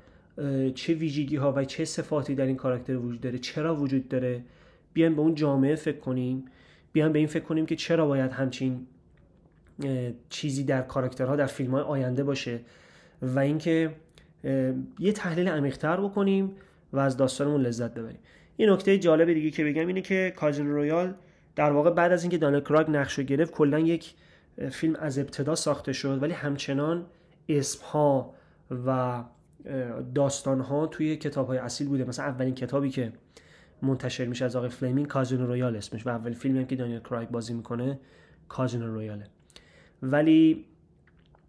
چه 0.74 0.94
ویژگی 0.94 1.36
ها 1.36 1.52
و 1.52 1.64
چه 1.64 1.84
صفاتی 1.84 2.34
در 2.34 2.46
این 2.46 2.56
کاراکتر 2.56 2.96
وجود 2.96 3.20
داره 3.20 3.38
چرا 3.38 3.76
وجود 3.76 4.09
داره؟ 4.09 4.44
بیایم 4.92 5.14
به 5.14 5.20
اون 5.20 5.34
جامعه 5.34 5.74
فکر 5.74 5.98
کنیم. 5.98 6.44
بیایم 6.92 7.12
به 7.12 7.18
این 7.18 7.28
فکر 7.28 7.44
کنیم 7.44 7.66
که 7.66 7.76
چرا 7.76 8.06
باید 8.06 8.32
همچین 8.32 8.86
چیزی 10.28 10.64
در 10.64 10.82
کاراکترها 10.82 11.36
در 11.36 11.46
فیلم 11.46 11.70
های 11.70 11.82
آینده 11.82 12.24
باشه 12.24 12.61
و 13.22 13.38
اینکه 13.38 13.90
یه 14.98 15.12
تحلیل 15.14 15.48
عمیقتر 15.48 16.00
بکنیم 16.00 16.52
و 16.92 16.98
از 16.98 17.16
داستانمون 17.16 17.61
لذت 17.61 17.94
ببریم. 17.94 18.18
این 18.56 18.70
نکته 18.70 18.98
جالب 18.98 19.32
دیگه 19.32 19.50
که 19.50 19.64
بگم 19.64 19.86
اینه 19.86 20.00
که 20.00 20.32
کازین 20.36 20.70
رویال 20.70 21.14
در 21.56 21.70
واقع 21.70 21.90
بعد 21.90 22.12
از 22.12 22.22
اینکه 22.22 22.38
دانل 22.38 22.61
کراگ 22.61 22.90
نقش 22.90 23.20
گرفت 23.20 23.52
کلا 23.52 23.78
یک 23.78 24.14
فیلم 24.70 24.96
از 24.96 25.18
ابتدا 25.18 25.54
ساخته 25.54 25.92
شد 25.92 26.22
ولی 26.22 26.32
همچنان 26.32 27.06
اسم 27.49 27.84
ها 27.84 28.34
و 28.86 29.24
داستان 30.14 30.61
ها 30.61 30.86
توی 30.86 31.16
کتاب 31.16 31.46
های 31.46 31.59
اصیل 31.59 31.88
بوده. 31.88 32.05
مثلا 32.05 32.24
اولین 32.24 32.55
کتابی 32.55 32.90
که 32.90 33.12
منتشر 33.82 34.26
میشه 34.26 34.44
از 34.44 34.57
آقای 34.57 34.68
فلمینگ 34.68 35.07
Casino 35.07 35.47
Royale 35.47 35.76
اسمش 35.76 36.07
و 36.07 36.11
اولین 36.11 36.34
فیلمی 36.34 36.59
هم 36.59 36.66
که 36.66 36.76
دانیل 36.76 37.01
کرایگ 37.01 37.28
بازی 37.28 37.55
می‌کنه 37.55 38.01
Casino 38.49 38.86
Royale 38.86 39.16
ه. 39.16 39.26
ولی 40.03 40.64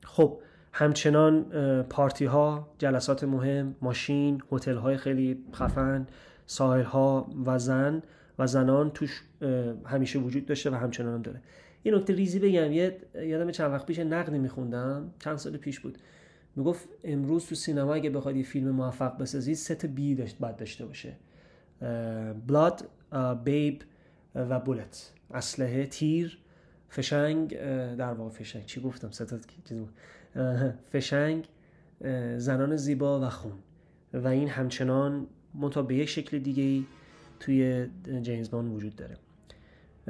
خب 0.03 0.39
همچنان 0.73 1.43
پارتی 1.83 2.25
ها 2.25 2.67
جلسات 2.77 3.23
مهم 3.23 3.75
ماشین 3.81 4.41
هتل 4.51 4.75
های 4.75 4.97
خیلی 4.97 5.43
خفن 5.53 6.07
ساحل 6.45 6.83
ها 6.83 7.29
و 7.45 7.59
زن 7.59 8.03
و 8.39 8.47
زنان 8.47 8.91
توش 8.91 9.23
همیشه 9.85 10.19
وجود 10.19 10.45
داشته 10.45 10.69
و 10.69 10.75
همچنان 10.75 11.13
هم 11.13 11.21
داره. 11.21 11.41
یه 11.83 11.95
نکته 11.95 12.13
ریزی 12.13 12.39
بگم 12.39 12.71
یه 12.71 12.97
یادم 13.15 13.51
چند 13.51 13.71
وقت 13.71 13.85
پیش 13.85 13.99
نقدی 13.99 14.37
میخوندم 14.37 15.13
چند 15.19 15.37
سال 15.37 15.57
پیش 15.57 15.79
بود. 15.79 15.97
می‌گفت 16.55 16.89
امروز 17.03 17.45
تو 17.45 17.55
سینما 17.55 17.93
اگه 17.93 18.09
بخواد 18.09 18.35
یه 18.35 18.43
فیلم 18.43 18.71
موفق 18.71 19.17
بسازید 19.17 19.55
سه 19.55 19.75
تا 19.75 19.87
بی 19.87 20.15
داشت 20.15 20.37
باید 20.39 20.55
داشته 20.55 20.85
باشه. 20.85 21.13
بلاد 22.47 22.89
بیب 23.43 23.81
و 24.35 24.59
بولت 24.59 25.11
اسلحه 25.33 25.85
تیر 25.85 26.37
فشنگ 26.89 27.57
در 27.95 28.13
واقع 28.13 28.29
فشنگ. 28.29 28.65
چی 28.65 28.81
گفتم؟ 28.81 29.11
سه 29.11 29.25
تا 29.25 29.37
فشنگ 30.91 31.45
زنان 32.37 32.75
زیبا 32.75 33.19
و 33.19 33.29
خون. 33.29 33.53
و 34.13 34.27
این 34.27 34.49
همچنان 34.49 35.27
به 35.87 35.95
یک 35.95 36.09
شکل 36.09 36.39
دیگه 36.39 36.63
ای 36.63 36.85
توی 37.39 37.87
جیمز 38.21 38.49
باند 38.49 38.73
وجود 38.73 38.95
داره. 38.95 39.17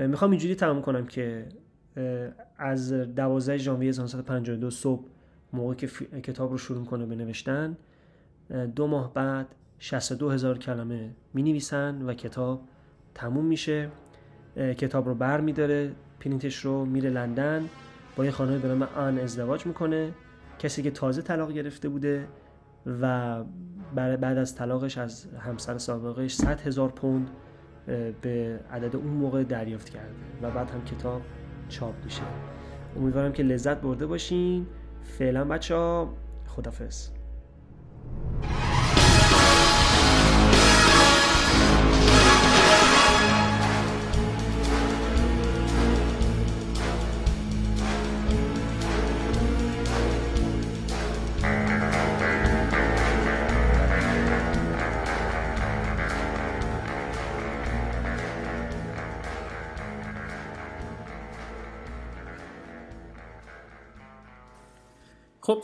می‌خوام 0.08 0.32
اینجوری 0.32 0.56
تمام 0.56 0.82
کنم 0.82 1.06
که 1.06 1.46
از 2.58 2.94
12 2.94 3.58
ژانویه 3.58 3.90
1952 3.90 4.70
صبح 4.70 5.06
موقع 5.54 5.74
که 5.74 5.88
کتاب 6.22 6.52
رو 6.52 6.58
شروع 6.58 6.86
کنه 6.86 7.06
به 7.06 7.16
نوشتن 7.16 7.78
دو 8.76 8.88
ماه 8.88 9.14
بعد 9.14 9.56
62 9.80 10.30
هزار 10.30 10.58
کلمه 10.58 11.16
می 11.34 11.44
نویسن 11.44 12.02
و 12.02 12.14
کتاب 12.14 12.62
تموم 13.16 13.46
میشه. 13.46 13.90
کتاب 14.56 15.08
رو 15.08 15.16
بر 15.16 15.42
میداره 15.42 15.92
پرینتش 16.20 16.56
رو 16.56 16.86
میره 16.86 17.10
لندن. 17.10 17.70
با 18.16 18.26
یه 18.26 18.32
خانه 18.32 18.58
به 18.58 18.68
نام 18.68 18.82
آن 18.82 19.20
ازدواج 19.20 19.66
می‌کنه. 19.66 20.12
کسی 20.60 20.84
که 20.84 20.92
تازه 20.92 21.22
طلاق 21.22 21.52
گرفته 21.52 21.90
بوده 21.90 22.28
و 23.02 23.44
بعد 23.96 24.38
از 24.38 24.56
طلاقش 24.56 24.98
از 24.98 25.26
همسر 25.26 25.78
سابقش 25.78 26.34
100 26.34 26.62
هزار 26.62 26.90
پوند 26.90 27.30
به 28.22 28.60
عدد 28.72 28.96
اون 28.96 29.08
موقع 29.08 29.44
دریافت 29.44 29.90
کرده 29.90 30.14
و 30.42 30.52
بعد 30.52 30.72
هم 30.72 30.86
کتاب 30.86 31.22
چاپ 31.70 31.94
میشه. 32.04 32.22
امیدوارم 32.96 33.32
که 33.32 33.44
لذت 33.44 33.82
برده 33.82 34.06
باشین. 34.06 34.68
فعلا 35.04 35.46
بچه 35.46 35.76
ها 35.76 36.14
خدافز 36.48 37.10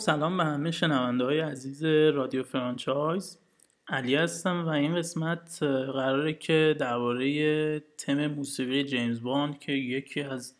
سلام 0.05 0.37
به 0.37 0.45
همه 0.45 0.71
شنونده 0.71 1.23
های 1.23 1.39
عزیز 1.39 1.83
رادیو 1.85 2.43
فرانچایز. 2.43 3.39
علی 3.87 4.15
هستم 4.15 4.65
و 4.65 4.69
این 4.69 4.95
قسمت 4.95 5.63
قراره 5.63 6.33
که 6.33 6.75
درباره 6.79 7.79
تم 7.79 8.27
موسیقی 8.27 8.83
جیمز 8.83 9.21
باند 9.21 9.59
که 9.59 9.71
یکی 9.71 10.21
از 10.21 10.55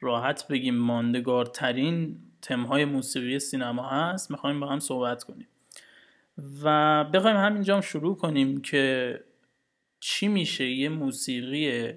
راحت 0.00 0.48
بگیم 0.48 0.74
ماندگارترین 0.74 2.18
تمهای 2.42 2.84
موسیقی 2.84 3.38
سینما 3.38 3.88
هست 3.88 4.30
می‌خوایم 4.30 4.60
با 4.60 4.66
هم 4.66 4.78
صحبت 4.78 5.24
کنیم. 5.24 5.48
و 6.62 7.04
بخوایم 7.04 7.36
همینجا 7.36 7.74
هم 7.74 7.80
شروع 7.80 8.16
کنیم 8.16 8.60
که 8.60 9.20
چی 10.00 10.28
میشه 10.28 10.70
یه 10.70 10.88
موسیقی 10.88 11.92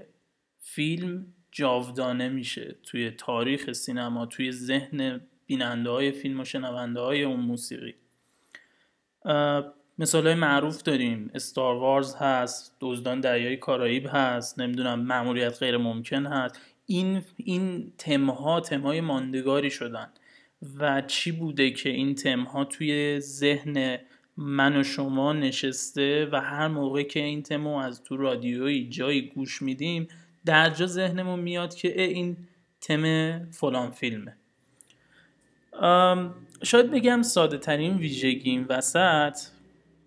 فیلم 0.60 1.26
جاودانه 1.52 2.30
میشه 2.30 2.76
توی 2.84 3.12
تاریخ 3.12 3.72
سینما 3.72 4.26
توی 4.26 4.52
ذهن 4.52 5.22
بیننده 5.52 5.90
های 5.90 6.12
فیلم 6.12 6.40
و 6.40 6.44
شنونده 6.44 7.00
های 7.00 7.24
اون 7.24 7.40
موسیقی. 7.40 7.94
مثال 10.00 10.28
های 10.28 10.36
معروف 10.36 10.84
داریم. 10.84 11.32
استار 11.34 11.76
وارز 11.76 12.16
هست 12.16 12.78
دزدان 12.82 13.20
دریای 13.20 13.58
کارائیب 13.58 14.08
هست 14.10 14.60
نمی‌دونم 14.60 15.00
معمولیت 15.00 15.60
غیر 15.60 15.78
ممکن 15.78 16.26
هست. 16.26 16.60
این 16.86 17.22
این 17.38 17.94
تمها 17.98 18.60
تمهای 18.60 19.02
ماندگاری 19.02 19.70
شدن. 19.70 20.08
و 20.80 21.02
چی 21.02 21.32
بوده 21.32 21.72
که 21.72 21.90
این 21.90 22.16
تمها 22.16 22.66
توی 22.66 23.20
ذهن 23.20 23.98
من 24.38 24.78
و 24.78 24.84
شما 24.84 25.34
نشسته 25.34 26.30
و 26.32 26.42
هر 26.42 26.68
موقع 26.68 27.04
که 27.04 27.20
این 27.20 27.44
تمو 27.44 27.78
از 27.78 28.04
تو 28.04 28.18
رادیویی 28.18 28.90
جایی 28.90 29.22
گوش 29.22 29.62
میدیم 29.62 30.08
در 30.46 30.70
جا 30.70 30.86
ذهنمون 30.86 31.40
میاد 31.40 31.76
که 31.76 32.02
این 32.02 32.38
تم 32.82 33.06
فلان 33.50 33.92
فیلمه. 33.92 34.38
شاید 36.64 36.92
بگم 36.92 37.22
ساده 37.22 37.58
ترین 37.58 37.98
ویژگی 37.98 38.50
این 38.50 38.66
وسط 38.70 39.40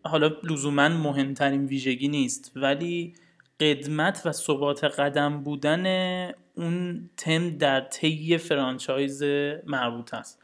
حالا 0.04 0.30
لزوما 0.42 0.88
مهمترین 0.88 1.66
ویژگی 1.66 2.08
نیست 2.08 2.52
ولی 2.56 3.14
قدمت 3.60 4.22
و 4.24 4.32
ثبات 4.32 4.84
قدم 4.84 5.42
بودن 5.42 5.86
اون 6.54 7.10
تم 7.16 7.50
در 7.50 7.80
طی 7.80 8.38
فرانچایز 8.38 9.22
مربوط 9.66 10.14
است. 10.14 10.42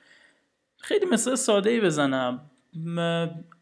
خیلی 0.77 1.07
مثل 1.07 1.35
ساده 1.35 1.71
ای 1.71 1.81
بزنم 1.81 2.51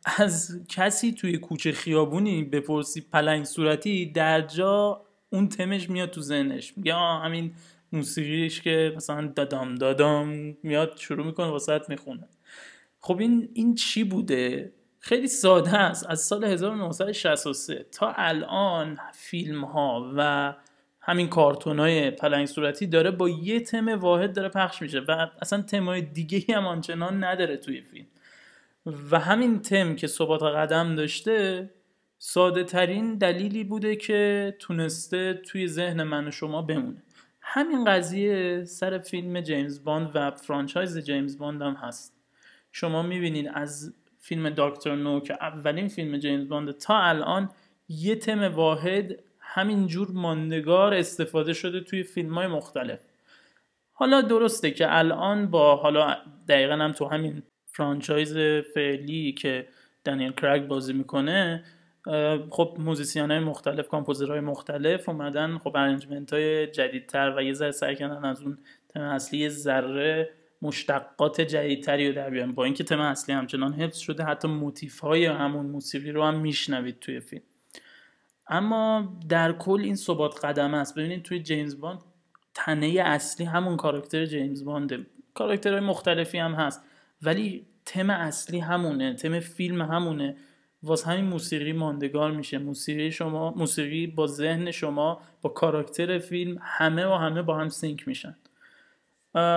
از 0.04 0.64
کسی 0.68 1.12
توی 1.12 1.38
کوچه 1.38 1.72
خیابونی 1.72 2.44
بپرسی 2.44 3.00
پلنگ 3.00 3.44
صورتی 3.44 4.06
در 4.06 4.40
جا 4.40 5.04
اون 5.30 5.48
تمش 5.48 5.90
میاد 5.90 6.10
تو 6.10 6.20
ذهنش. 6.20 6.76
میگه 6.76 6.94
همین 6.94 7.54
موسیقیش 7.92 8.62
که 8.62 8.92
مثلا 8.96 9.32
دادام 9.36 9.74
دادام 9.74 10.56
میاد 10.62 10.96
شروع 10.96 11.26
می‌کنه 11.26 11.46
واسط 11.46 11.88
می‌خونه. 11.88 12.28
خب 13.00 13.18
این 13.18 13.48
این 13.54 13.74
چی 13.74 14.04
بوده؟ 14.04 14.72
خیلی 14.98 15.28
ساده 15.28 15.74
است. 15.74 16.06
از 16.10 16.20
سال 16.20 16.44
1963 16.44 17.86
تا 17.92 18.12
الان 18.16 18.98
فیلم 19.14 19.64
ها 19.64 20.12
و 20.16 20.54
همین 21.00 21.28
کارتون 21.28 21.78
های 21.78 22.10
پلنگ 22.10 22.46
صورتی 22.46 22.86
داره 22.86 23.10
با 23.10 23.28
یه 23.28 23.60
تم 23.60 23.88
واحد 23.88 24.34
داره 24.34 24.48
پخش 24.48 24.82
میشه 24.82 24.98
و 24.98 25.26
اصلا 25.42 25.62
تمای 25.62 26.02
دیگه 26.02 26.56
هم 26.56 26.66
آنچنان 26.66 27.24
نداره 27.24 27.56
توی 27.56 27.80
فیلم. 27.80 28.06
و 29.10 29.18
همین 29.18 29.62
تم 29.62 29.96
که 29.96 30.06
ثبات 30.06 30.42
قدم 30.42 30.94
داشته 30.94 31.70
ساده 32.18 32.64
ترین 32.64 33.14
دلیلی 33.14 33.64
بوده 33.64 33.96
که 33.96 34.56
تونسته 34.58 35.34
توی 35.34 35.68
ذهن 35.68 36.02
من 36.02 36.28
و 36.28 36.30
شما 36.30 36.62
بمونه. 36.62 37.02
همین 37.50 37.84
قضیه 37.84 38.64
سر 38.64 38.98
فیلم 38.98 39.40
جیمز 39.40 39.84
باند 39.84 40.10
و 40.14 40.30
franchise 40.30 40.98
جیمز 40.98 41.38
باند 41.38 41.62
هم 41.62 41.74
هست. 41.74 42.14
شما 42.72 43.02
می‌بینین 43.02 43.50
از 43.50 43.94
فیلم 44.18 44.50
Dr. 44.50 44.96
No 44.96 45.20
که 45.20 45.34
اولین 45.40 45.88
فیلم 45.88 46.18
جیمز 46.18 46.48
باند 46.48 46.70
تا 46.70 46.98
الان 46.98 47.50
یه 47.88 48.16
تم 48.16 48.54
واحد 48.54 49.18
همینجور 49.40 50.10
ماندگار 50.10 50.94
استفاده 50.94 51.52
شده 51.52 51.80
توی 51.80 52.02
فیلم 52.02 52.34
های 52.34 52.46
مختلف. 52.46 53.00
حالا 53.92 54.20
درسته 54.20 54.70
که 54.70 54.96
الان 54.98 55.46
با 55.46 55.76
حالا 55.76 56.16
دقیقا 56.48 56.74
هم 56.74 56.92
تو 56.92 57.06
همین 57.06 57.42
franchise 57.66 58.36
فعلی 58.74 59.32
که 59.32 59.68
دنیل 60.04 60.32
کریگ 60.32 60.66
بازی 60.66 60.92
می‌کنه 60.92 61.64
خب 62.50 62.76
musician 62.78 63.30
های 63.30 63.40
مختلف 63.40 63.88
های 63.88 64.40
مختلف 64.40 65.08
اومدن 65.08 65.58
خب 65.58 65.76
arrangement 65.76 66.32
های 66.32 66.66
جدیدتر 66.66 67.34
و 67.36 67.42
یه 67.42 67.52
ذره 67.52 67.70
سعی 67.70 67.96
کردن 67.96 68.24
از 68.24 68.42
اون 68.42 68.58
تم 68.88 69.00
اصلی 69.00 69.48
ذره 69.48 70.30
مشتقات 70.62 71.40
جدیدتری 71.40 72.08
رو 72.08 72.14
در 72.14 72.30
بیان 72.30 72.54
با 72.54 72.64
اینکه 72.64 72.84
تم 72.84 73.00
اصلی 73.00 73.34
همچنان 73.34 73.72
حفظ 73.72 73.98
شده 73.98 74.24
حتی 74.24 74.48
motif 74.48 75.00
های 75.00 75.26
همون 75.26 75.66
موسیقی 75.66 76.12
رو 76.12 76.24
هم 76.24 76.40
میشنوید 76.40 76.98
توی 76.98 77.20
فیلم. 77.20 77.42
اما 78.48 79.12
در 79.28 79.52
کل 79.52 79.80
این 79.80 79.96
ثبات 79.96 80.44
قدم 80.44 80.74
است. 80.74 80.94
ببینید 80.94 81.22
توی 81.22 81.42
جیمز 81.42 81.80
باند 81.80 82.00
تنه 82.54 83.02
اصلی 83.04 83.46
همون 83.46 83.76
کاراکتر 83.76 84.26
جیمز 84.26 84.64
بانده. 84.64 85.06
کاراکترهای 85.34 85.80
مختلفی 85.80 86.38
هم 86.38 86.54
هست 86.54 86.84
ولی 87.22 87.66
تم 87.84 88.10
اصلی 88.10 88.58
همونه 88.58 89.14
تم 89.14 89.40
فیلم 89.40 89.82
همونه. 89.82 90.36
واسه 90.82 91.10
همین 91.10 91.24
موسیقی 91.24 91.72
ماندگار 91.72 92.30
میشه. 92.30 92.58
موسیقی 92.58 93.10
شما 93.10 93.50
موسیقی 93.50 94.06
با 94.06 94.26
ذهن 94.26 94.70
شما 94.70 95.20
با 95.42 95.50
کاراکتر 95.50 96.18
فیلم 96.18 96.58
همه 96.62 97.06
و 97.06 97.12
همه 97.12 97.42
با 97.42 97.58
هم 97.58 97.68
سینک 97.68 98.08
میشن. 98.08 98.36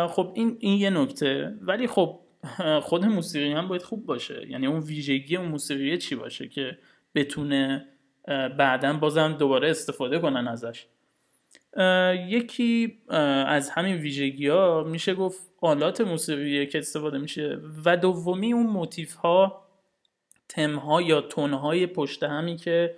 خب 0.09 0.31
این 0.35 0.57
این 0.59 0.79
یه 0.79 0.89
نکته. 0.89 1.55
ولی 1.61 1.87
خب 1.87 2.19
خود 2.87 3.05
موسیقی 3.05 3.51
هم 3.51 3.67
باید 3.67 3.81
خوب 3.81 4.05
باشه. 4.05 4.47
یعنی 4.49 4.67
اون 4.67 4.79
ویژگی 4.79 5.35
اون 5.35 5.47
موسیقی 5.47 5.97
چی 5.97 6.15
باشه 6.15 6.47
که 6.47 6.77
بتونه 7.15 7.85
بعدا 8.57 8.93
بازم 8.93 9.33
دوباره 9.39 9.69
استفاده 9.69 10.19
کنن 10.19 10.47
ازش. 10.47 10.85
یکی 12.27 12.97
از 13.47 13.69
همین 13.69 13.95
ویژگی 13.95 14.47
ها 14.47 14.83
میشه 14.83 15.13
گفت 15.13 15.41
آلات 15.61 16.01
موسیقی 16.01 16.67
که 16.67 16.77
استفاده 16.79 17.17
میشه 17.17 17.59
و 17.85 17.97
دومی 17.97 18.53
اون 18.53 18.67
موتیف 18.67 19.13
ها 19.13 19.67
تم 20.51 20.75
ها 20.75 21.01
یا 21.01 21.21
تون 21.21 21.53
های 21.53 21.87
پشت 21.87 22.23
همی 22.23 22.55
که 22.55 22.95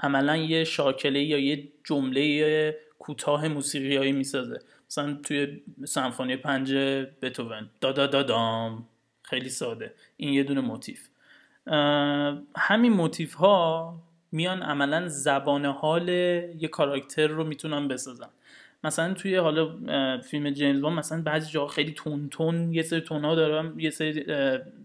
عملا 0.00 0.36
یه 0.36 0.64
شاکله 0.64 1.22
یا 1.22 1.38
یه 1.38 1.68
جمله 1.84 2.78
کوتاه 2.98 3.48
موسیقیایی 3.48 4.12
می‌سازه. 4.12 4.58
مثلا 4.90 5.18
توی 5.22 5.62
سمفونی 5.84 6.36
پنج 6.36 6.74
بتوون. 7.22 7.70
دا 7.80 7.92
دا 7.92 8.06
دا 8.06 8.22
دام. 8.22 8.86
خیلی 9.22 9.48
ساده. 9.48 9.94
این 10.16 10.34
یه 10.34 10.42
دونه 10.42 10.60
موتیف. 10.60 11.08
همین 12.56 12.92
موتیف 12.92 13.34
ها 13.34 13.94
میان 14.32 14.62
عملا 14.62 15.08
زبان 15.08 15.66
حال 15.66 16.08
یه 16.08 16.68
کاراکتر 16.68 17.26
رو 17.26 17.44
می‌تونن 17.44 17.88
بسازن. 17.88 18.28
مثلا 18.84 19.14
توی 19.14 19.36
حالا 19.36 19.68
فیلم 20.20 20.50
جیمز 20.50 20.84
مثلا 20.84 21.22
بعضی 21.22 21.50
جا 21.50 21.66
خیلی 21.66 21.92
تون 21.92 22.28
تون 22.28 22.74
یه 22.74 22.82
سری 22.82 23.00
تون 23.00 23.24
ها 23.24 23.34
دارم 23.34 23.80
یه 23.80 23.90
سری 23.90 24.24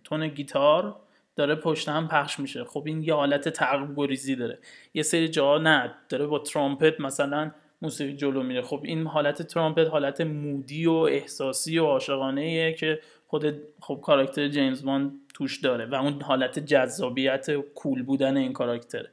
تون 0.03 0.27
گیتار 0.27 0.95
داره 1.37 1.55
پشت 1.55 1.89
هم 1.89 2.07
پخش 2.07 2.39
میشه. 2.39 2.63
خب 2.63 2.83
این 2.85 3.03
یه 3.03 3.13
حالت 3.13 3.49
تعقیب 3.49 3.95
گریزی 3.95 4.35
داره. 4.35 4.59
یه 4.93 5.03
سری 5.03 5.27
جا 5.27 5.57
نه 5.57 5.95
داره 6.09 6.27
با 6.27 6.39
ترامپت 6.39 6.99
مثلا 6.99 7.51
موسیقی 7.81 8.13
جلو 8.13 8.43
میره. 8.43 8.61
خب 8.61 8.81
این 8.83 9.07
حالت 9.07 9.41
ترامپت 9.41 9.87
حالت 9.87 10.21
مودی 10.21 10.85
و 10.85 10.91
احساسی 10.91 11.79
و 11.79 11.85
عاشقانه 11.85 12.73
که 12.73 12.99
خود 13.27 13.61
خب 13.81 13.99
کاراکتر 14.03 14.47
جیمز 14.47 14.85
بان 14.85 15.19
توش 15.33 15.59
داره 15.59 15.85
و 15.85 15.95
اون 15.95 16.21
حالت 16.21 16.59
جذابیت 16.59 17.51
کول 17.51 18.03
بودن 18.03 18.37
این 18.37 18.53
کاراکتره. 18.53 19.11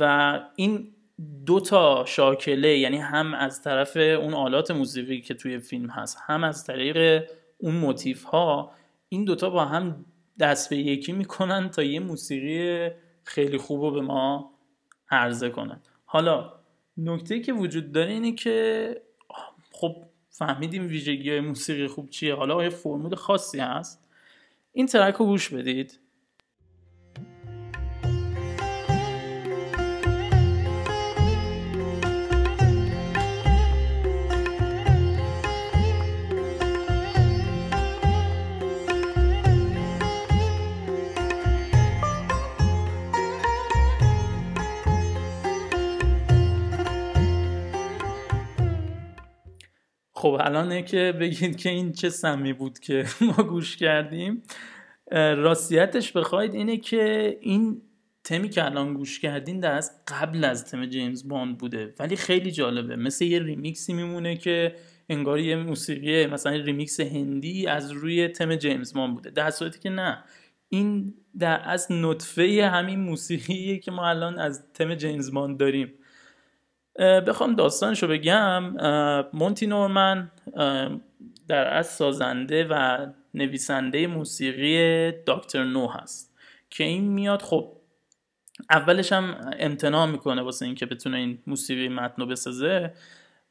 و 0.00 0.40
این 0.56 0.88
دو 1.46 1.60
تا 1.60 2.04
شاکله 2.04 2.78
یعنی 2.78 2.98
هم 2.98 3.34
از 3.34 3.62
طرف 3.62 3.96
اون 3.96 4.34
آلات 4.34 4.70
موسیقی 4.70 5.20
که 5.20 5.34
توی 5.34 5.58
فیلم 5.58 5.90
هست 5.90 6.18
هم 6.26 6.44
از 6.44 6.64
طریق 6.64 7.24
اون 7.58 7.74
موتیف 7.74 8.24
ها 8.24 8.72
این 9.08 9.24
دوتا 9.24 9.50
با 9.50 9.64
هم 9.64 10.04
دست 10.40 10.70
به 10.70 10.76
یکی 10.76 11.12
می‌کنن 11.12 11.68
تا 11.68 11.82
یه 11.82 12.00
موسیقی 12.00 12.90
خیلی 13.24 13.58
خوب 13.58 13.80
رو 13.80 13.90
به 13.90 14.00
ما 14.00 14.50
عرضه 15.10 15.50
کنن. 15.50 15.80
حالا 16.04 16.52
نکته 16.96 17.40
که 17.40 17.52
وجود 17.52 17.92
داره 17.92 18.12
اینه 18.12 18.32
که 18.32 19.02
خب 19.72 19.96
فهمیدیم 20.30 20.88
ویژگی 20.88 21.30
های 21.30 21.40
موسیقی 21.40 21.86
خوب 21.86 22.10
چیه. 22.10 22.34
حالا 22.34 22.54
آیا 22.54 22.70
فرمول 22.70 23.14
خاصی 23.14 23.58
هست؟ 23.58 24.08
این 24.72 24.86
ترک 24.86 25.14
رو 25.14 25.26
گوش 25.26 25.48
بدید. 25.48 25.98
خب 50.24 50.36
الان 50.40 50.84
که 50.84 51.14
بگید 51.20 51.56
که 51.56 51.70
این 51.70 51.92
چه 51.92 52.08
سمی 52.08 52.52
بود 52.52 52.78
که 52.78 53.04
ما 53.36 53.44
گوش 53.44 53.76
کردیم 53.76 54.42
راستیتش 55.12 56.12
بخواید 56.12 56.54
اینه 56.54 56.76
که 56.76 57.36
این 57.40 57.82
تمی 58.24 58.48
که 58.48 58.64
الان 58.64 58.94
گوش 58.94 59.20
کردین 59.20 59.64
از 59.64 59.92
قبل 60.08 60.44
از 60.44 60.64
تم 60.64 60.86
جیمز 60.86 61.28
باند 61.28 61.58
بوده. 61.58 61.94
ولی 61.98 62.16
خیلی 62.16 62.50
جالبه. 62.50 62.96
مثل 62.96 63.24
یه 63.24 63.38
ریمیکسی 63.38 63.92
میمونه 63.92 64.36
که 64.36 64.74
انگار 65.08 65.38
یه 65.38 65.56
موسیقی 65.56 66.26
مثلا 66.26 66.56
ریمیکس 66.56 67.00
هندی 67.00 67.66
از 67.66 67.90
روی 67.90 68.28
تم 68.28 68.56
جیمز 68.56 68.94
باند 68.94 69.14
بوده. 69.14 69.30
در 69.30 69.50
صورتی 69.50 69.78
که 69.80 69.90
نه. 69.90 70.24
این 70.68 71.14
در 71.38 71.60
از 71.64 71.86
نطفه 71.92 72.70
همین 72.72 73.00
موسیقیه 73.00 73.78
که 73.78 73.90
ما 73.90 74.08
الان 74.08 74.38
از 74.38 74.72
تم 74.72 74.94
جیمز 74.94 75.32
باند 75.32 75.58
داریم. 75.58 75.92
بخوام 76.98 77.54
داستانشو 77.54 78.08
بگم. 78.08 78.62
مونتی 79.32 79.66
نورمن 79.66 80.30
در 81.48 81.74
از 81.74 81.86
سازنده 81.86 82.66
و 82.70 83.06
نویسنده 83.34 84.06
موسیقی 84.06 85.12
Doctor 85.12 85.64
No 85.64 85.88
هست 85.88 86.34
که 86.70 86.84
این 86.84 87.08
میاد. 87.08 87.42
خب 87.42 87.72
اولش 88.70 89.12
هم 89.12 89.50
امتناع 89.58 90.06
می‌کنه 90.06 90.42
واسه 90.42 90.66
اینکه 90.66 90.86
بتونه 90.86 91.16
این 91.16 91.38
موسیقی 91.46 91.88
متن 91.88 92.26
بسازه. 92.28 92.92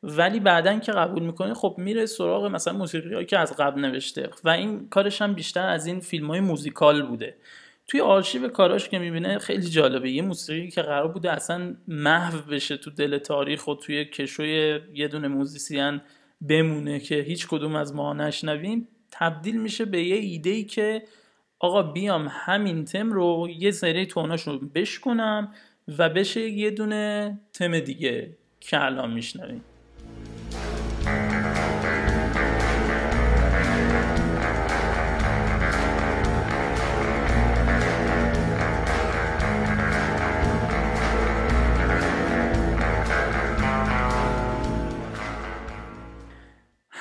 ولی 0.04 0.40
بعدا 0.40 0.80
که 0.80 0.92
قبول 0.92 1.24
می‌کنه 1.24 1.54
خب 1.54 1.76
میره 1.78 2.06
سراغ 2.06 2.46
مثلا 2.46 2.74
موسیقی 2.74 3.26
که 3.26 3.40
از 3.40 3.58
قبل 3.58 3.82
نوشته. 3.82 4.30
و 4.44 4.50
این 4.50 4.90
کارش 4.90 5.22
هم 5.22 5.34
بیشتر 5.34 5.68
از 5.68 5.86
این 5.86 6.00
فیلم 6.00 6.28
های 6.28 6.40
موزیکال 6.40 7.02
بوده. 7.02 7.36
توی 7.88 8.02
آرشیو 8.02 8.48
کاراش 8.48 8.90
که 8.90 9.00
می‌بینه 9.00 9.38
خیلی 9.40 9.70
جالبه. 9.70 10.12
یه 10.12 10.22
موسیقی 10.22 10.70
که 10.70 10.82
قرار 10.82 11.08
بوده 11.08 11.32
اصلا 11.32 11.76
محو 11.88 12.42
بشه 12.42 12.78
تو 12.78 12.92
دل 12.92 13.18
تاریخ 13.18 13.68
و 13.68 13.76
توی 13.76 14.06
کشوی 14.06 14.80
یه 14.94 15.08
دونه 15.08 15.28
موزیسین 15.28 16.02
بمونه 16.50 17.00
که 17.00 17.16
هیچ 17.16 17.48
کدوم 17.48 17.76
از 17.76 17.96
ما 17.96 18.14
نشنویم 18.14 18.88
تبدیل 19.12 19.62
میشه 19.62 19.86
به 19.86 20.04
یه 20.04 20.16
ایده 20.16 20.50
ای 20.50 20.64
که 20.64 21.04
آقا 21.60 21.84
بیام 21.84 22.28
همین 22.32 22.86
تم 22.86 23.12
رو 23.12 23.48
یه 23.60 23.72
سری 23.72 24.06
توناش 24.06 24.42
رو 24.42 24.60
بشکنم 24.60 25.54
و 25.98 26.10
بشه 26.10 26.50
یه 26.50 26.72
دونه 26.72 27.40
تم 27.54 27.80
دیگه 27.80 28.38
که 28.60 28.84
الان 28.84 29.14
میشنویم. 29.14 29.64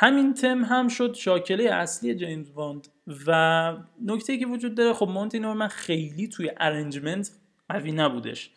همین 0.03 0.35
تم 0.35 0.65
هم 0.65 0.89
شد 0.89 1.15
شاکله 1.15 1.75
اصلی 1.75 2.15
جیمز 2.15 2.55
باند 2.55 2.89
و 3.27 3.77
نکته 4.05 4.39
که 4.39 4.47
وجود 4.47 4.75
داره 4.75 4.93
خب 4.93 5.09
مونتی 5.09 5.39
نورمن 5.39 5.69
خیلی 5.69 6.29
توی 6.29 6.51
arrangement 6.61 7.31
قوی 7.69 7.93
نبودش 7.93 8.51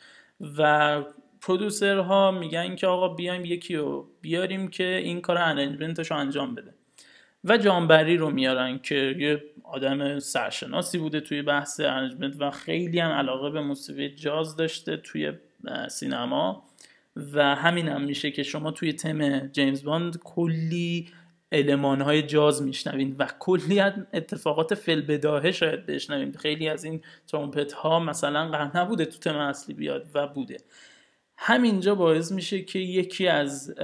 و 0.57 1.01
producer 1.41 2.21
ها 2.21 2.31
میگن 2.31 2.75
که 2.75 2.87
آقا 2.87 3.07
بیایم 3.07 3.45
یکی 3.45 3.75
رو 3.75 4.07
بیاریم 4.21 4.67
که 4.67 4.83
این 4.83 5.21
کار 5.21 5.37
arrangement 5.37 6.00
ش 6.00 6.11
رو 6.11 6.17
انجام 6.17 6.55
بده. 6.55 6.73
و 7.43 7.57
جان 7.57 7.81
بری 7.81 8.17
رو 8.17 8.29
میارن 8.29 8.79
که 8.79 9.15
یه 9.19 9.43
آدم 9.63 10.19
سرشناسی 10.19 10.97
بوده 10.97 11.19
توی 11.19 11.41
بحث 11.41 11.79
arrangement 11.79 12.35
و 12.39 12.51
خیلی 12.51 12.99
هم 12.99 13.11
علاقه 13.11 13.49
به 13.49 13.61
موسیقی 13.61 14.09
جاز 14.09 14.55
داشته 14.55 14.97
توی 14.97 15.31
سینما 15.89 16.63
و 17.33 17.55
همین 17.55 17.87
هم 17.87 18.01
میشه 18.01 18.31
که 18.31 18.43
شما 18.43 18.71
توی 18.71 18.93
تم 18.93 19.47
جیمز 19.47 19.83
باند 19.83 20.17
کلی 20.17 21.07
علمان 21.51 22.01
های 22.01 22.21
جاز 22.21 22.61
میشنوین 22.61 23.15
و 23.19 23.27
کلی 23.39 23.79
اتفاقات 24.13 24.75
فلبداهه 24.75 25.51
شاید 25.51 25.85
بشنوین. 25.85 26.31
خیلی 26.31 26.69
از 26.69 26.83
این 26.83 27.01
ترومپت 27.27 27.73
ها 27.73 27.99
مثلا 27.99 28.49
قرار 28.49 28.77
نبوده 28.77 29.05
تو 29.05 29.19
تم 29.19 29.37
اصلی 29.37 29.75
بیاد 29.75 30.07
و 30.13 30.27
بوده. 30.27 30.57
همینجا 31.37 31.95
باعث 31.95 32.31
میشه 32.31 32.61
که 32.61 32.79
یکی 32.79 33.27
از 33.27 33.79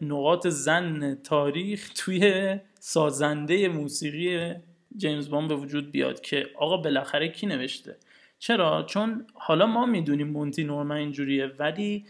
نقاط 0.00 0.46
زن 0.46 1.14
تاریخ 1.14 1.90
توی 1.94 2.56
سازنده 2.80 3.68
موسیقی 3.68 4.54
جیمز 4.96 5.30
بان 5.30 5.48
به 5.48 5.54
وجود 5.54 5.92
بیاد 5.92 6.20
که 6.20 6.46
آقا 6.58 6.76
بالاخره 6.76 7.28
کی 7.28 7.46
نوشته؟ 7.46 7.96
چرا؟ 8.38 8.82
چون 8.82 9.26
حالا 9.34 9.66
ما 9.66 9.86
می‌دونیم 9.86 10.28
مونتی 10.28 10.64
نورمن 10.64 10.96
اینجوریه 10.96 11.46
ولی 11.58 12.06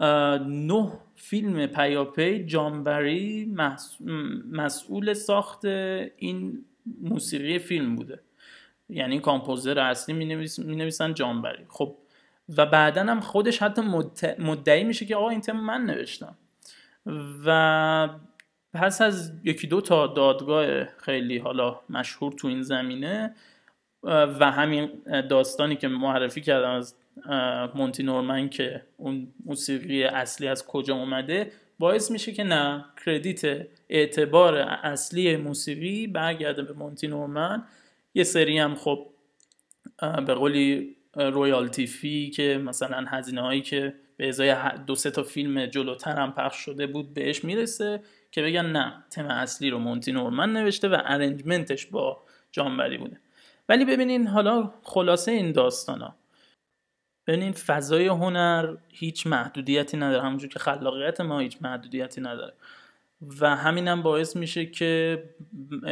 نه 0.00 0.92
فیلم 1.14 1.66
پیاپی 1.66 2.44
جانبری 2.44 3.54
مسئول 4.50 5.12
ساخت 5.12 5.64
این 5.64 6.64
موسیقی 7.00 7.58
فیلم 7.58 7.96
بوده. 7.96 8.20
یعنی 8.88 9.20
کامپوزر 9.20 9.78
اصلی 9.78 10.14
می, 10.14 10.24
نویسن 10.58 11.14
جانبری. 11.14 11.64
خب 11.68 11.96
و 12.56 12.66
بعدا 12.66 13.02
هم 13.02 13.20
خودش 13.20 13.62
حتی 13.62 13.82
مدعی 14.38 14.84
میشه 14.84 15.06
که 15.06 15.16
آقا 15.16 15.28
این 15.28 15.40
تم 15.40 15.56
من 15.56 15.80
نوشتم. 15.80 16.36
و 17.46 18.08
پس 18.72 19.02
از 19.02 19.32
یکی 19.44 19.66
دو 19.66 19.80
تا 19.80 20.06
دادگاه 20.06 20.84
خیلی 20.84 21.38
حالا 21.38 21.80
مشهور 21.90 22.32
تو 22.32 22.48
این 22.48 22.62
زمینه 22.62 23.34
و 24.02 24.50
همین 24.50 24.90
داستانی 25.30 25.76
که 25.76 25.88
معرفی 25.88 26.40
کردم 26.40 26.70
از 26.70 26.96
مونتی 27.74 28.02
نورمن 28.02 28.48
که 28.48 28.82
اون 28.96 29.28
موسیقی 29.44 30.04
اصلی 30.04 30.48
از 30.48 30.66
کجا 30.66 30.94
اومده 30.94 31.52
باعث 31.78 32.10
میشه 32.10 32.32
که 32.32 32.44
نه 32.44 32.84
کردیت 33.06 33.66
اعتبار 33.88 34.54
اصلی 34.82 35.36
موسیقی 35.36 36.06
برگرده 36.06 36.62
به 36.62 36.72
مونتی 36.72 37.08
نورمن. 37.08 37.64
یه 38.14 38.24
سری 38.24 38.58
هم 38.58 38.74
خب 38.74 39.06
به 40.26 40.34
قولی 40.34 40.96
رویالتی 41.16 41.86
فی 41.86 42.30
که 42.30 42.60
مثلا 42.64 43.04
هزینه 43.08 43.40
هایی 43.40 43.60
که 43.60 43.94
به 44.16 44.28
ازای 44.28 44.54
دو 44.86 44.94
سه 44.94 45.10
تا 45.10 45.22
فیلم 45.22 45.66
جلوتر 45.66 46.16
هم 46.16 46.32
پخش 46.32 46.56
شده 46.56 46.86
بود 46.86 47.14
بهش 47.14 47.44
می‌رسه 47.44 48.00
که 48.30 48.42
بگن 48.42 48.66
نه 48.66 49.04
تم 49.10 49.26
اصلی 49.26 49.70
رو 49.70 49.78
مونتی 49.78 50.12
نورمن 50.12 50.52
نوشته 50.52 50.88
و 50.88 50.96
ارنجمنتش 51.04 51.86
با 51.86 52.22
جانبری 52.52 52.98
بوده. 52.98 53.20
ولی 53.68 53.84
ببینین 53.84 54.26
حالا 54.26 54.70
خلاصه 54.82 55.32
این 55.32 55.52
داستان 55.52 56.00
ها 56.00 56.16
ببینین 57.26 57.52
فضای 57.52 58.06
هنر 58.06 58.76
هیچ 58.88 59.26
محدودیتی 59.26 59.96
نداره. 59.96 60.22
همونجور 60.22 60.50
که 60.50 60.58
خلاقیت 60.58 61.20
ما 61.20 61.38
هیچ 61.38 61.58
محدودیتی 61.60 62.20
نداره. 62.20 62.54
و 63.40 63.56
همینم 63.56 63.96
هم 63.96 64.02
باعث 64.02 64.36
میشه 64.36 64.66
که 64.66 65.22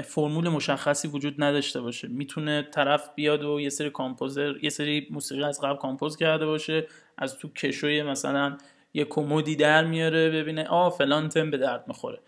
فرمول 0.04 0.48
مشخصی 0.48 1.08
وجود 1.08 1.34
نداشته 1.38 1.80
باشه. 1.80 2.08
می‌تونه 2.08 2.62
طرف 2.62 3.10
بیاد 3.14 3.44
و 3.44 3.60
یه 3.60 3.68
سری 3.68 3.90
کامپوزر 3.90 4.54
یه 4.62 4.70
سری 4.70 5.08
موسیقی 5.10 5.44
از 5.44 5.60
قبل 5.60 5.76
کامپوز 5.76 6.16
کرده 6.16 6.46
باشه. 6.46 6.86
از 7.18 7.38
تو 7.38 7.48
کشوی 7.48 8.02
مثلا 8.02 8.56
یه 8.94 9.04
کمدی 9.04 9.56
در 9.56 9.84
میاره 9.84 10.30
ببینه 10.30 10.64
آ 10.64 10.90
فلان 10.90 11.28
تم 11.28 11.50
به 11.50 11.56
درد 11.56 11.84
می‌خوره. 11.88 12.18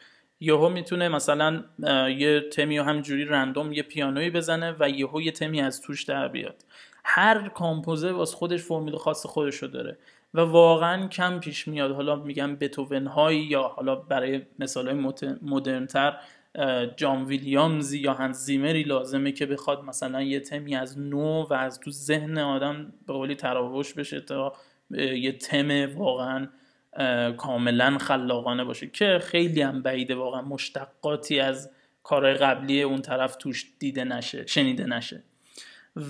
یهو 0.40 0.68
می‌تونه 0.68 1.08
مثلا 1.08 1.64
یه 2.08 2.40
تمی 2.40 2.78
همجوری 2.78 3.24
رندوم 3.24 3.72
یه 3.72 3.82
پیانوی 3.82 4.30
بزنه 4.30 4.76
و 4.80 4.88
یهو 4.90 5.22
یه 5.22 5.32
تمی 5.32 5.60
از 5.60 5.80
توش 5.80 6.04
در 6.04 6.28
بیاد. 6.28 6.64
هر 7.04 7.48
کامپوزر 7.48 8.12
واس 8.12 8.34
خودش 8.34 8.62
فرمول 8.62 8.96
خاص 8.96 9.26
خودش 9.26 9.56
رو 9.56 9.68
داره. 9.68 9.98
و 10.34 10.40
واقعا 10.40 11.08
کم 11.08 11.40
پیش 11.40 11.68
میاد. 11.68 11.92
حالا 11.92 12.16
میگم 12.16 12.56
بتوون 12.56 13.06
هایی 13.06 13.40
یا 13.40 13.62
حالا 13.62 13.94
برای 13.94 14.42
مثال 14.58 14.88
های 14.88 15.12
مدرنتر 15.42 16.16
جان 16.96 17.24
ویلیامزی 17.24 17.98
یا 17.98 18.14
هنز 18.14 18.36
زیمری 18.36 18.82
لازمه 18.82 19.32
که 19.32 19.46
بخواد 19.46 19.84
مثلا 19.84 20.22
یه 20.22 20.40
تمی 20.40 20.76
از 20.76 20.98
نو 20.98 21.42
و 21.42 21.54
از 21.54 21.80
تو 21.80 21.90
ذهن 21.90 22.38
آدم 22.38 22.92
به 23.06 23.12
قولی 23.12 23.34
تراوش 23.34 23.94
بشه 23.94 24.20
تا 24.20 24.52
یه 24.90 25.32
تم 25.32 25.96
واقعا 25.96 26.48
کاملا 27.36 27.98
خلاقانه 27.98 28.64
باشه. 28.64 28.86
که 28.86 29.20
خیلی 29.22 29.62
هم 29.62 29.82
بعیده 29.82 30.14
واقعا. 30.14 30.42
مشتقاتی 30.42 31.40
از 31.40 31.70
کارهای 32.02 32.34
قبلی 32.34 32.82
اون 32.82 33.02
طرف 33.02 33.36
توش 33.36 33.72
دیده 33.78 34.04
نشه 34.04 34.46
شنیده 34.46 34.86
نشه. 34.86 35.22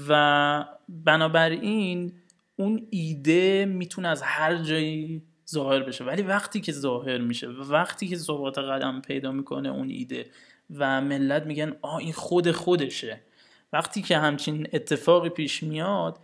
و 0.09 0.65
بنابراین 0.89 2.13
اون 2.57 2.87
ایده 2.91 3.65
می‌تونه 3.65 4.09
از 4.09 4.23
هر 4.23 4.57
جایی 4.57 5.23
ظاهر 5.51 5.83
بشه. 5.83 6.05
ولی 6.05 6.23
وقتی 6.23 6.61
که 6.61 6.73
ظاهر 6.73 7.19
میشه 7.19 7.49
و 7.49 7.73
وقتی 7.73 8.09
که 8.09 8.17
ثبات 8.17 8.59
قدم 8.59 9.01
پیدا 9.01 9.33
می‌کنه 9.33 9.69
اون 9.69 9.91
ایده 9.91 10.27
و 10.71 11.01
ملت 11.01 11.47
میگن 11.47 11.77
آ 11.83 11.97
این 11.97 12.13
خود 12.13 12.51
خودشه. 12.51 13.21
وقتی 13.73 14.03
که 14.03 14.19
همچین 14.19 14.69
اتفاقی 14.73 15.29
پیش 15.29 15.63
میاد 15.63 16.19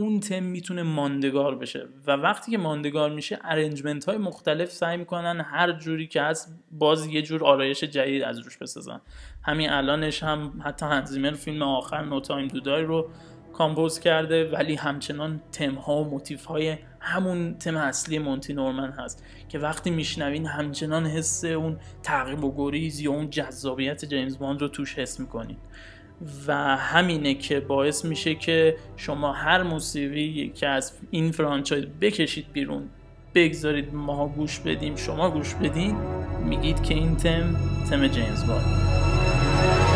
اون 0.00 0.20
تم 0.20 0.42
می‌تونه 0.42 0.82
ماندگار 0.82 1.54
بشه. 1.54 1.86
و 2.06 2.10
وقتی 2.10 2.50
که 2.50 2.58
ماندگار 2.58 3.10
میشه 3.10 3.38
arrangement 3.44 4.04
های 4.04 4.18
مختلف 4.18 4.70
سعی 4.70 4.96
می‌کنن 4.96 5.40
هر 5.40 5.72
جوری 5.72 6.06
که 6.06 6.22
هست 6.22 6.58
باز 6.70 7.06
یه 7.06 7.22
جور 7.22 7.44
آرایش 7.44 7.84
جدید 7.84 8.22
از 8.22 8.38
روش 8.38 8.58
بسازن. 8.58 9.00
همین 9.42 9.70
الانش 9.70 10.22
هم 10.22 10.62
حتی 10.64 10.86
هانس 10.86 11.05
زیمر 11.05 11.30
فیلم 11.30 11.62
آخر 11.62 12.04
No 12.04 12.20
Time 12.20 12.48
to 12.48 12.62
Die 12.62 12.82
رو 12.82 13.10
compose 13.52 14.00
کرده 14.00 14.50
ولی 14.50 14.74
همچنان 14.74 15.40
تم 15.52 15.74
ها 15.74 15.96
و 15.96 16.10
موتیف 16.10 16.44
های 16.44 16.76
همون 17.00 17.54
تم 17.54 17.76
اصلی 17.76 18.18
مونتی 18.18 18.54
نورمن 18.54 18.90
هست 18.90 19.24
که 19.48 19.58
وقتی 19.58 19.90
میشنوین 19.90 20.46
همچنان 20.46 21.06
حس 21.06 21.44
اون 21.44 21.78
تعقیب 22.02 22.44
و 22.44 22.54
گریز 22.56 23.00
یا 23.00 23.10
اون 23.10 23.30
جذابیت 23.30 24.04
جیمز 24.04 24.38
باند 24.38 24.60
رو 24.60 24.68
توش 24.68 24.98
حس 24.98 25.20
می‌کنین. 25.20 25.56
و 26.46 26.76
همینه 26.76 27.34
که 27.34 27.60
باعث 27.60 28.04
میشه 28.04 28.34
که 28.34 28.76
شما 28.96 29.32
هر 29.32 29.62
موسیقی 29.62 30.52
که 30.54 30.68
از 30.68 30.92
این 31.10 31.32
فرانچایز 31.32 31.84
بکشید 32.00 32.46
بیرون 32.52 32.82
بگذارید 33.34 33.94
ما 33.94 34.28
گوش 34.28 34.58
بدیم 34.58 34.96
شما 34.96 35.30
گوش 35.30 35.54
بدین 35.54 35.96
میگید 36.44 36.82
که 36.82 36.94
این 36.94 37.16
تم 37.16 37.56
تم 37.90 38.08
جیمز 38.08 38.46
باند 38.46 39.89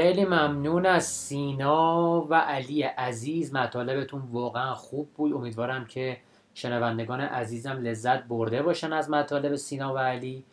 خیلی 0.00 0.24
ممنون 0.24 0.86
از 0.86 1.06
سینا 1.06 2.26
و 2.30 2.34
علی 2.34 2.82
عزیز. 2.82 3.54
مطالبتون 3.54 4.22
واقعا 4.32 4.74
خوب 4.74 5.08
بود. 5.14 5.32
امیدوارم 5.32 5.84
که 5.84 6.16
شنوندگان 6.54 7.20
عزیزم 7.20 7.70
لذت 7.70 8.24
برده 8.24 8.62
باشن 8.62 8.92
از 8.92 9.10
مطالب 9.10 9.56
سینا 9.56 9.94
و 9.94 9.98
علی. 9.98 10.44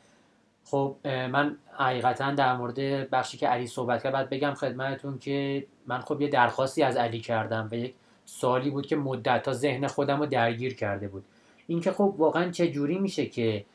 خب 0.65 0.95
من 1.05 1.57
حقیقتا 1.77 2.31
در 2.31 2.57
مورد 2.57 3.09
بخشی 3.09 3.37
که 3.37 3.47
علی 3.47 3.67
صحبت 3.67 4.03
کرد 4.03 4.13
باید 4.13 4.29
بگم 4.29 4.53
خدمتتون 4.53 5.19
که 5.19 5.65
من 5.85 6.01
خب 6.01 6.21
یه 6.21 6.27
درخواستی 6.27 6.83
از 6.83 6.97
علی 6.97 7.19
کردم 7.19 7.67
و 7.71 7.75
یک 7.75 7.93
سوالی 8.25 8.69
بود 8.69 8.87
که 8.87 8.95
مدت 8.95 9.43
تا 9.43 9.53
ذهن 9.53 9.87
خودم 9.87 10.19
رو 10.19 10.25
درگیر 10.25 10.75
کرده 10.75 11.07
بود. 11.07 11.25
اینکه 11.67 11.91
خب 11.91 12.13
واقعا 12.17 12.51
چه 12.51 12.71
جوری 12.71 12.99
میشه 12.99 13.25
که 13.25 13.65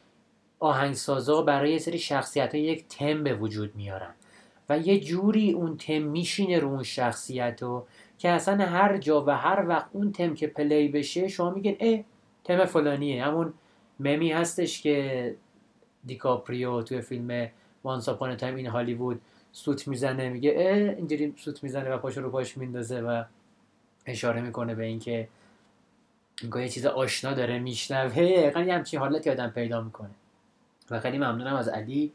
آهنگسازا 0.59 1.43
برای 1.43 1.73
یه 1.73 1.79
سری 1.79 1.99
شخصیت 1.99 2.55
یک 2.55 2.89
تم 2.89 3.25
به 3.25 3.35
وجود 3.35 3.77
میارن؟ 3.77 4.15
و 4.69 4.79
یه 4.79 5.01
جوری 5.01 5.53
اون 5.53 5.77
تم 5.77 6.03
میشینه 6.03 6.59
رو 6.59 6.69
اون 6.69 6.83
شخصیت 6.83 7.63
رو 7.63 7.87
که 8.19 8.29
اصلا 8.29 8.67
هر 8.67 8.99
جا 8.99 9.25
و 9.25 9.31
هر 9.31 9.69
وقت 9.69 9.87
اون 9.93 10.13
تم 10.13 10.35
که 10.35 10.47
play 10.47 10.89
بشه 10.89 11.29
شما 11.29 11.51
میگن 11.51 11.75
اه 11.81 12.05
تم 12.45 12.65
فلانیه. 12.65 13.25
همون 13.25 13.53
ممی 14.01 14.33
هستش 14.33 14.83
که 14.83 15.37
دیکاپریو 16.07 16.83
توی 16.83 17.01
فیلم 17.01 17.49
Once 17.85 18.09
Upon 18.09 18.37
a 18.37 18.41
Time 18.41 18.57
in 18.57 18.67
Hollywood 18.67 19.21
سوت 19.53 19.89
می‌زنه 19.89 20.29
میگه 20.29 20.55
اه 20.57 20.97
اینجوری 20.97 21.35
سوت 21.37 21.63
می‌زنه 21.63 21.91
و 21.91 21.99
پاشو 21.99 22.21
رو 22.21 22.31
پاش 22.31 22.57
میندازه 22.57 23.01
و 23.01 23.25
اشاره 24.07 24.41
می‌کنه 24.41 24.75
به 24.75 24.85
اینکه 24.85 25.29
اینکه 26.43 26.59
یه 26.61 26.69
چیز 26.69 26.87
آشنا 26.87 27.35
داره 27.35 27.59
میشنوه. 27.59 28.19
یه 28.19 28.53
همچین 28.57 29.01
حالتی 29.01 29.31
آدم 29.31 29.49
پیدا 29.49 29.81
می‌کنه. 29.81 30.11
و 30.91 31.01
خیلی 31.01 31.19
ممنونم 31.19 31.55
از 31.55 31.69
علی 31.69 32.13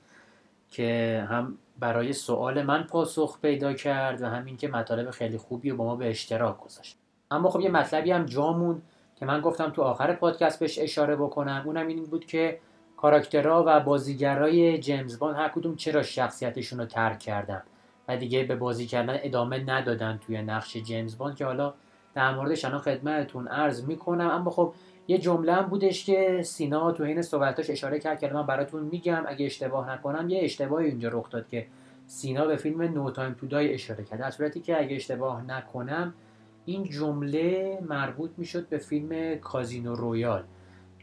که 0.72 1.26
هم 1.30 1.58
برای 1.80 2.14
سوال 2.14 2.64
من 2.64 2.84
پاسخ 2.84 3.40
پیدا 3.42 3.74
کرد 3.74 4.22
و 4.22 4.26
همین 4.26 4.58
که 4.58 4.68
مطالب 4.68 5.12
خیلی 5.12 5.38
خوبی 5.38 5.70
رو 5.70 5.78
با 5.78 5.86
ما 5.86 5.96
به 5.96 6.10
اشتراک 6.10 6.60
گذاشت. 6.60 6.98
اما 7.32 7.50
خب 7.50 7.60
یه 7.60 7.70
مطلبی 7.70 8.12
هم 8.12 8.26
جا 8.26 8.37
موند 8.37 8.82
که 9.16 9.26
من 9.26 9.42
گفتم 9.42 9.70
تو 9.70 9.82
آخر 9.82 10.14
پادکست 10.14 10.60
بهش 10.60 10.80
اشاره 10.80 11.16
بکنم. 11.16 11.64
اونم 11.66 11.88
این 11.88 12.04
بود 12.04 12.26
که 12.26 12.60
کاراکترها 12.98 13.64
و 13.68 13.80
بازیگرای 13.80 14.80
جیمز 14.80 15.20
باند 15.20 15.36
هر 15.36 15.50
کدوم 15.50 15.76
چرا 15.76 16.04
شخصیتشون 16.04 16.80
رو 16.80 16.86
ترک 16.86 17.20
کردن 17.20 17.64
و 18.08 18.18
دیگه 18.18 18.44
به 18.44 18.56
بازی 18.56 18.88
کردن 18.88 19.18
ادامه 19.22 19.64
ندادن 19.72 20.20
توی 20.26 20.42
نقش 20.42 20.78
جیمز 20.78 21.18
باند 21.18 21.36
که 21.36 21.46
حالا 21.46 21.74
در 22.14 22.36
موردش 22.36 22.66
الان 22.66 22.80
خدمتتون 22.80 23.48
عرض 23.48 23.84
می‌کنم. 23.84 24.30
اما 24.30 24.52
خب 24.52 24.74
یه 25.08 25.18
جمله 25.18 25.54
هم 25.54 25.70
بودش 25.70 26.06
که 26.06 26.42
سینا 26.44 26.92
تو 26.92 27.04
این 27.04 27.22
صحبتاش 27.22 27.70
اشاره 27.70 28.00
کرد 28.00 28.20
که 28.20 28.34
من 28.34 28.46
براتون 28.46 28.84
میگم 28.84 29.24
اگه 29.28 29.46
اشتباه 29.46 29.92
نکنم 29.92 30.30
یه 30.30 30.40
اشتباهی 30.44 30.88
اینجا 30.88 31.10
رخ 31.10 31.30
داد 31.30 31.48
که 31.48 31.68
سینا 32.08 32.46
به 32.46 32.56
فیلم 32.56 32.82
No 32.82 33.12
Time 33.12 33.34
to 33.34 33.48
Die 33.48 33.74
اشاره 33.74 34.04
کرد. 34.04 34.20
در 34.20 34.32
صورتی 34.32 34.60
که 34.60 34.80
اگه 34.80 34.96
اشتباه 34.96 35.44
نکنم 35.44 36.14
این 36.66 36.84
جمله 36.84 37.80
مربوط 37.90 38.32
می‌شد 38.38 38.70
به 38.70 38.78
فیلم 38.78 39.36
Casino 39.36 39.96
Royale 39.96 40.44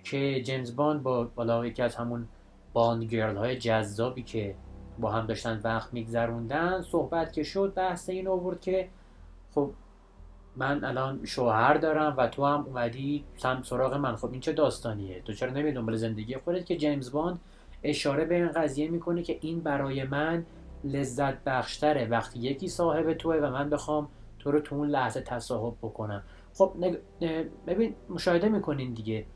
که 0.05 0.43
جیمز 0.43 0.77
باند 0.77 1.03
با 1.03 1.25
بالا 1.25 1.67
یکی 1.67 1.83
از 1.83 1.97
همون 1.97 2.29
Bond 2.73 3.05
girl 3.05 3.37
های 3.37 3.57
جذابی 3.57 4.23
که 4.23 4.55
با 4.99 5.11
هم 5.11 5.27
داشتن 5.27 5.61
وقت 5.65 5.93
میگذروندن 5.95 6.83
صحبت 6.83 7.33
که 7.33 7.43
شد 7.43 7.73
بحث 7.77 8.09
این 8.09 8.29
آورد 8.29 8.61
که 8.61 8.89
خب 9.55 9.71
من 10.57 10.85
الان 10.85 11.21
شوهر 11.25 11.75
دارم 11.75 12.15
و 12.19 12.27
تو 12.27 12.45
هم 12.45 12.65
اومدی 12.67 13.25
سم 13.37 13.63
سراغ 13.63 13.95
من. 13.95 14.17
خب 14.17 14.31
این 14.33 14.41
چه 14.41 14.53
داستانیه؟ 14.53 15.23
تو 15.25 15.33
چرا 15.33 15.51
نمی 15.51 15.73
دنبال 15.73 15.97
زندگی 15.97 16.37
خودت 16.37 16.67
که 16.67 16.77
جیمز 16.77 17.13
باند 17.13 17.41
اشاره 17.83 18.25
به 18.25 18.35
این 18.35 18.49
قضیه 18.49 18.89
می‌کنه 18.89 19.23
که 19.23 19.39
این 19.41 19.61
برای 19.61 20.05
من 20.05 20.45
لذت 20.85 21.45
بخشتره. 21.45 22.07
وقتی 22.07 22.39
یکی 22.39 22.69
صاحب 22.69 23.13
توه 23.13 23.37
و 23.37 23.51
من 23.51 23.71
بخوام 23.71 24.09
تو 24.39 24.51
رو 24.51 24.61
تو 24.61 24.75
اون 24.75 24.89
لحظه 24.89 25.21
تصاحب 25.21 25.75
بکنم. 25.83 26.23
خب 26.55 26.73
ببین 27.67 27.95
مشاهده 28.11 28.49
می‌کنین 28.49 28.95
دیگه 28.95 29.27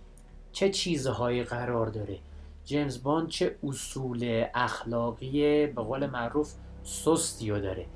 چه 0.52 0.70
چیزهایی 0.70 1.42
قرار 1.42 1.86
داره. 1.86 2.18
جیمز 2.64 3.02
باند 3.02 3.28
چه 3.28 3.56
اصول 3.64 4.44
اخلاقی 4.54 5.66
به 5.66 5.82
قول 5.82 6.06
معروف 6.06 6.54
سستی 6.82 7.48
داره 7.48 7.86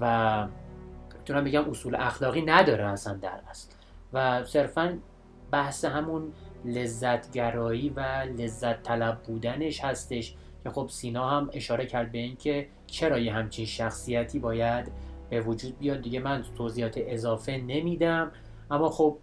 و 0.00 0.46
می‌تونم 1.28 1.44
بگم 1.44 1.70
اصول 1.70 1.94
اخلاقی 1.94 2.42
نداره 2.42 2.84
اصلا 2.84 3.14
در 3.14 3.40
اصل. 3.50 3.68
و 4.12 4.44
صرفا 4.44 4.98
بحث 5.50 5.84
همون 5.84 6.32
لذتگرایی 6.64 7.88
و 7.88 8.00
لذت 8.38 8.82
طلب 8.82 9.22
بودنش 9.22 9.84
هستش 9.84 10.34
که 10.64 10.70
خب 10.70 10.88
سینا 10.90 11.28
هم 11.28 11.50
اشاره 11.52 11.86
کرد 11.86 12.12
به 12.12 12.18
اینکه 12.18 12.68
چرا 12.86 13.18
یه 13.18 13.32
همچین 13.32 13.66
شخصیتی 13.66 14.38
باید 14.38 14.92
به 15.30 15.40
وجود 15.40 15.78
بیاد. 15.78 16.02
دیگه 16.02 16.20
من 16.20 16.44
توضیحات 16.56 16.94
اضافه 16.96 17.56
نمیدم 17.56 18.32
اما 18.70 18.90
خب 18.90 19.18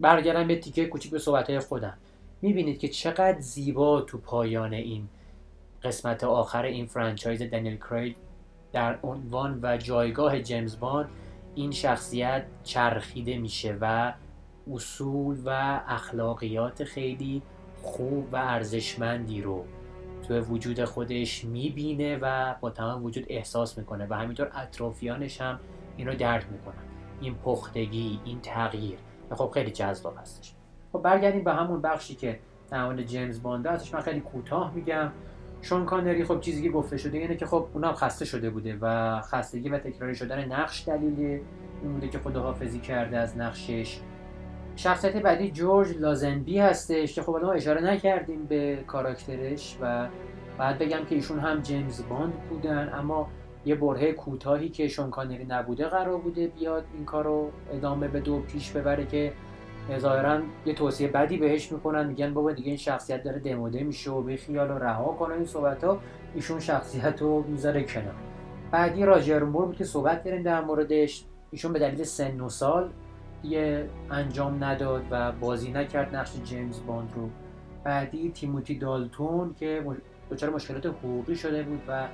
برگردم 0.00 0.48
به 0.48 0.56
تیکه 0.56 0.86
کوچیک 0.86 1.10
به 1.10 1.18
صحبت 1.18 1.58
خودم. 1.58 1.98
می‌بینید 2.42 2.78
که 2.78 2.88
چقدر 2.88 3.40
زیبا 3.40 4.00
تو 4.00 4.18
پایان 4.18 4.74
این 4.74 5.08
قسمت 5.82 6.24
آخر 6.24 6.62
این 6.62 6.86
franchise 6.86 7.42
دنیل 7.42 7.76
کریگ 7.76 8.16
در 8.72 8.98
عنوان 9.02 9.58
و 9.62 9.76
جایگاه 9.76 10.40
جیمز 10.40 10.80
باند 10.80 11.08
این 11.54 11.70
شخصیت 11.70 12.46
چرخیده 12.62 13.38
میشه 13.38 13.78
و 13.80 14.12
اصول 14.72 15.38
و 15.44 15.80
اخلاقیات 15.86 16.84
خیلی 16.84 17.42
خوب 17.82 18.28
و 18.32 18.36
ارزشمندی 18.36 19.42
رو 19.42 19.64
تو 20.28 20.40
وجود 20.40 20.84
خودش 20.84 21.44
می‌بینه 21.44 22.18
و 22.22 22.54
با 22.60 22.70
تمام 22.70 23.04
وجود 23.04 23.24
احساس 23.28 23.78
می‌کنه 23.78 24.06
و 24.10 24.14
همینطور 24.14 24.50
اطرافیانش 24.54 25.40
هم 25.40 25.58
این 25.96 26.06
رو 26.06 26.14
درک 26.14 26.46
می‌کنن. 26.52 26.82
این 27.20 27.34
پختگی 27.34 28.20
این 28.24 28.40
تغییر. 28.40 28.98
خب 29.34 29.50
خیلی 29.54 29.70
جذاب 29.70 30.14
هستش. 30.18 30.54
خب 30.92 31.02
برگردیم 31.02 31.44
به 31.44 31.52
همون 31.52 31.82
بخشی 31.82 32.14
که 32.14 32.40
در 32.70 33.02
جیمز 33.02 33.42
بانده 33.42 33.70
ازش 33.70 33.94
من 33.94 34.00
خیلی 34.00 34.20
کوتاه 34.20 34.74
میگم. 34.74 35.12
شون 35.62 35.84
کانری 35.84 36.24
خب 36.24 36.40
چیزی 36.40 36.62
که 36.62 36.70
گفته 36.70 36.96
شده 36.96 37.18
اینه 37.18 37.36
که 37.36 37.46
خب 37.46 37.66
اونم 37.74 37.92
خسته 37.92 38.24
شده 38.24 38.50
بوده 38.50 38.78
و 38.80 39.20
خستگی 39.20 39.68
و 39.68 39.78
تکراری 39.78 40.14
شدن 40.14 40.52
نقش 40.52 40.88
دلیل 40.88 41.40
این 41.82 41.92
بوده 41.92 42.08
که 42.08 42.18
خداحافظی 42.18 42.78
کرده 42.78 43.18
از 43.18 43.38
نقشش. 43.38 44.00
شخصیت 44.76 45.16
بعدی 45.16 45.50
جورج 45.50 45.96
لازنبی 45.96 46.58
هستش 46.58 47.14
که 47.14 47.22
خب 47.22 47.36
ما 47.42 47.52
اشاره 47.52 47.80
نکردیم 47.80 48.44
به 48.44 48.84
کاراکترش 48.86 49.78
و 49.80 50.08
بعد 50.58 50.78
بگم 50.78 51.04
که 51.04 51.14
ایشون 51.14 51.38
هم 51.38 51.60
جیمز 51.60 52.08
باند 52.08 52.32
بودن 52.50 52.90
اما 52.94 53.28
یه 53.66 53.74
برهه 53.74 54.12
کوتاهی 54.12 54.68
که 54.68 54.88
شون 54.88 55.10
کانری 55.10 55.44
نبوده 55.44 55.84
قرار 55.84 56.18
بوده 56.18 56.46
بیاد 56.46 56.84
این 56.94 57.04
کار 57.04 57.24
رو 57.24 57.50
ادامه 57.72 58.08
به 58.08 58.20
دو 58.20 58.38
پیش 58.40 58.70
ببره 58.70 59.06
که 59.06 59.32
ظاهرا 59.96 60.40
یه 60.66 60.74
توصیه 60.74 61.08
بدی 61.08 61.36
بهش 61.36 61.72
می‌کنن 61.72 62.06
میگن 62.06 62.34
بابا 62.34 62.52
دیگه 62.52 62.68
این 62.68 62.76
شخصیت 62.76 63.22
داره 63.22 63.38
دموده 63.38 63.82
میشه 63.82 64.10
و 64.10 64.22
به 64.22 64.36
خیال 64.36 64.68
رو 64.68 64.78
رها 64.78 65.04
کنه 65.04 65.34
این 65.34 65.46
صحبت 65.46 65.84
ها 65.84 65.98
ایشون 66.34 66.60
شخصیت 66.60 67.22
رو 67.22 67.44
می‌ذاره 67.48 67.82
کنار. 67.82 68.14
بعدی 68.70 69.04
راجر 69.04 69.42
مور 69.42 69.66
بود 69.66 69.76
که 69.76 69.84
صحبت 69.84 70.24
کردیم 70.24 70.42
در 70.42 70.60
موردش. 70.60 71.24
ایشون 71.50 71.72
به 71.72 71.78
دلیل 71.78 72.04
سن 72.04 72.40
و 72.40 72.48
سال 72.48 72.90
دیگه 73.42 73.86
انجام 74.10 74.64
نداد 74.64 75.02
و 75.10 75.32
بازی 75.32 75.72
نکرد 75.72 76.16
نقش 76.16 76.32
جیمز 76.44 76.80
باند 76.86 77.12
رو. 77.16 77.28
بعدی 77.84 78.30
تیموتی 78.30 78.78
دالتون 78.78 79.54
که 79.58 79.84
دچار 80.30 80.50
مشکلات 80.50 80.86
حقوقی 80.86 81.36
شده 81.36 81.62
بود 81.62 81.80
و 81.88 82.08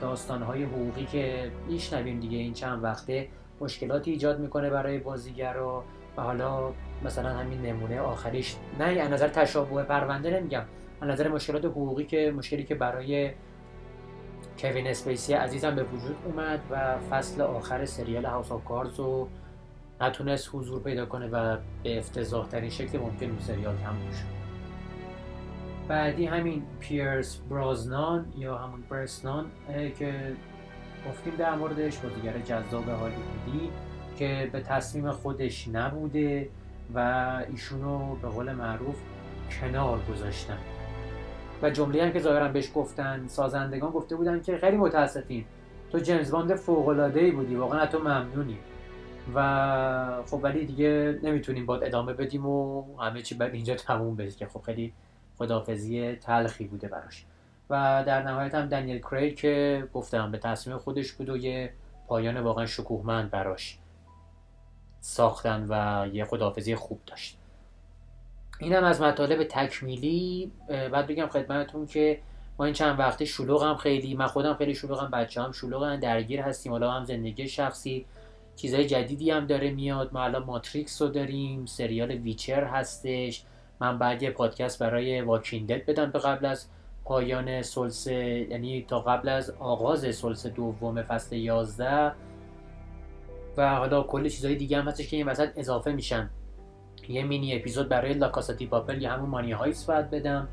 داستانهای 0.00 0.64
حقوقی 0.64 1.04
که 1.04 1.50
میشنویم 1.68 2.20
دیگه 2.20 2.38
این 2.38 2.52
چند 2.52 2.84
وقته 2.84 3.28
مشکلاتی 3.60 4.10
ایجاد 4.10 4.40
می‌کنه 4.40 4.70
برای 4.70 4.98
بازیگر 4.98 5.58
حالا 6.20 6.72
مثلا 7.04 7.28
همین 7.28 7.62
نمونه 7.62 8.00
آخریش. 8.00 8.56
نه 8.78 8.84
از 8.84 9.10
نظر 9.10 9.28
تشابه 9.28 9.82
پرونده 9.82 10.30
نمیگم. 10.30 10.64
از 11.00 11.08
نظر 11.08 11.28
مشکلات 11.28 11.64
حقوقی 11.64 12.04
که 12.04 12.32
مشکلی 12.36 12.64
که 12.64 12.74
برای 12.74 13.30
کوین 14.58 14.86
اسپیسی 14.86 15.32
عزیزم 15.32 15.74
به 15.74 15.82
وجود 15.84 16.16
اومد 16.24 16.60
و 16.70 16.98
فصل 17.10 17.40
آخر 17.40 17.84
سریال 17.84 18.24
House 18.24 18.52
of 18.52 18.64
Cards 18.64 19.00
رو 19.00 19.28
نتونست 20.00 20.50
حضور 20.52 20.82
پیدا 20.82 21.06
کنه 21.06 21.26
و 21.26 21.56
به 21.82 21.98
افتضاح 21.98 22.48
ترین 22.48 22.70
شکل 22.70 22.98
ممکن 22.98 23.26
اون 23.26 23.38
سریال 23.38 23.76
تموم 23.76 24.10
شد 24.10 24.40
بعدی 25.88 26.26
همین 26.26 26.62
پیرس 26.80 27.38
برازنان 27.50 28.32
یا 28.36 28.58
همون 28.58 28.82
برسنان 28.90 29.46
که 29.98 30.36
گفتیم 31.08 31.36
در 31.38 31.54
موردش 31.54 31.98
بازیگر 31.98 32.38
جذاب 32.38 32.88
هالیوودی 32.88 33.70
که 34.20 34.50
به 34.52 34.60
تصمیم 34.60 35.10
خودش 35.10 35.68
نبوده 35.68 36.48
و 36.94 36.98
ایشونو 37.50 38.14
به 38.14 38.28
قول 38.28 38.52
معروف 38.52 38.96
کنار 39.60 40.00
گذاشتن. 40.10 40.58
و 41.62 41.70
جمله 41.70 42.02
هم 42.02 42.12
که 42.12 42.20
ظاهرا 42.20 42.48
بهش 42.48 42.70
گفتن 42.74 43.26
سازندگان 43.26 43.90
گفته 43.90 44.16
بودن 44.16 44.40
که 44.40 44.58
خیلی 44.58 44.76
متاسفیم. 44.76 45.46
تو 45.92 45.98
جیمز 45.98 46.30
باند 46.30 46.54
فوق 46.54 46.88
العاده 46.88 47.20
ای 47.20 47.30
بودی 47.30 47.54
واقعا 47.54 47.86
تو 47.86 47.98
ممنونی. 47.98 48.58
و 49.34 50.22
خب 50.26 50.40
ولی 50.42 50.66
دیگه 50.66 51.18
نمی‌تونیم 51.22 51.66
باید 51.66 51.84
ادامه 51.84 52.12
بدیم 52.12 52.46
و 52.46 52.84
همه 52.98 53.22
چی 53.22 53.34
بعد 53.34 53.54
اینجا 53.54 53.74
تموم 53.74 54.16
بشه 54.16 54.36
که 54.36 54.46
خب 54.46 54.60
خیلی 54.60 54.92
خدافزی 55.38 56.14
تلخی 56.14 56.64
بوده 56.64 56.88
براش. 56.88 57.24
و 57.70 58.04
در 58.06 58.22
نهایت 58.22 58.54
هم 58.54 58.66
دنیل 58.66 58.98
کریگ 58.98 59.36
که 59.36 59.84
گفتم 59.92 60.30
به 60.30 60.38
تصمیم 60.38 60.78
خودش 60.78 61.12
بود 61.12 61.28
و 61.28 61.36
یه 61.36 61.72
پایان 62.08 62.40
واقعا 62.40 62.66
شکوهمند 62.66 63.30
براش. 63.30 63.79
ساختن 65.00 65.66
و 65.68 66.06
یه 66.14 66.24
خدافزی 66.24 66.74
خوب 66.74 67.00
داشت. 67.06 67.36
اینم 68.58 68.84
از 68.84 69.00
مطالب 69.00 69.44
تکمیلی 69.44 70.52
بعد 70.68 71.06
بگم 71.06 71.26
خدمتتون 71.26 71.86
که 71.86 72.20
ما 72.58 72.64
این 72.64 72.74
چند 72.74 72.98
وقته 72.98 73.24
شلوغ 73.24 73.62
هم 73.62 73.76
خیلی 73.76 74.14
من 74.14 74.26
خودم 74.26 74.54
خیلی 74.54 74.74
شلوغم 74.74 75.10
بچه 75.10 75.42
هم 75.42 75.52
شلوغن 75.52 76.00
درگیر 76.00 76.40
هستیم 76.40 76.72
حالا 76.72 76.92
هم 76.92 77.04
زندگی 77.04 77.48
شخصی. 77.48 78.06
چیزهای 78.56 78.86
جدیدی 78.86 79.30
هم 79.30 79.46
داره 79.46 79.70
میاد 79.70 80.12
ما 80.12 80.24
الان 80.24 80.44
ماتریکس 80.44 81.02
رو 81.02 81.08
داریم 81.08 81.66
سریال 81.66 82.10
ویچر 82.10 82.64
هستش. 82.64 83.42
من 83.80 83.98
بعد 83.98 84.22
یه 84.22 84.30
پادکست 84.30 84.78
برای 84.78 85.20
Walking 85.20 85.62
Dead 85.62 85.86
بدم 85.86 86.10
به 86.10 86.18
قبل 86.18 86.46
از 86.46 86.66
پایان 87.04 87.62
ثلث 87.62 88.06
یعنی 88.06 88.84
تا 88.88 89.00
قبل 89.00 89.28
از 89.28 89.50
آغاز 89.50 90.14
ثلث 90.14 90.46
دوم 90.46 91.02
فصل 91.02 91.36
11 91.36 92.12
و 93.56 93.74
حالا 93.74 94.02
کل 94.02 94.28
چیزهای 94.28 94.54
دیگه 94.54 94.78
هم 94.78 94.88
هستش 94.88 95.08
که 95.08 95.16
این 95.16 95.26
وسط 95.26 95.48
اضافه 95.56 95.92
میشن. 95.92 96.30
یه 97.08 97.24
مینی 97.24 97.56
اپیزود 97.56 97.88
برای 97.88 98.14
La 98.14 98.27
Casa 98.27 98.53
de 98.53 98.66
Papel 98.66 99.02
یا 99.02 99.10
همون 99.10 99.30
Money 99.30 99.52
Heist 99.52 99.84
باید 99.84 100.10
بدم. 100.10 100.48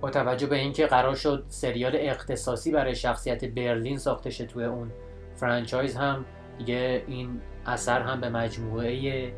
با 0.00 0.10
توجه 0.10 0.46
به 0.46 0.56
اینکه 0.56 0.86
قرار 0.86 1.14
شد 1.14 1.44
سریال 1.48 1.92
اختصاصی 1.96 2.72
برای 2.72 2.94
شخصیت 2.94 3.44
برلین 3.44 3.98
ساخته 3.98 4.30
شه 4.30 4.46
توی 4.46 4.64
اون 4.64 4.90
franchise 5.34 5.96
هم 5.96 6.24
دیگه 6.58 7.04
این 7.06 7.40
اثر 7.66 8.00
هم 8.00 8.20
به 8.20 8.28
مجموعه 8.28 9.32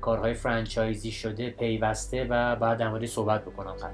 کارهای 0.00 0.34
فرانچایزی 0.34 1.12
شده 1.12 1.50
پیوسته 1.50 2.24
و 2.24 2.56
بعد 2.56 2.78
در 2.78 2.88
موردش 2.88 3.08
صحبت 3.08 3.44
بکنم 3.44 3.72
قطعا. 3.72 3.90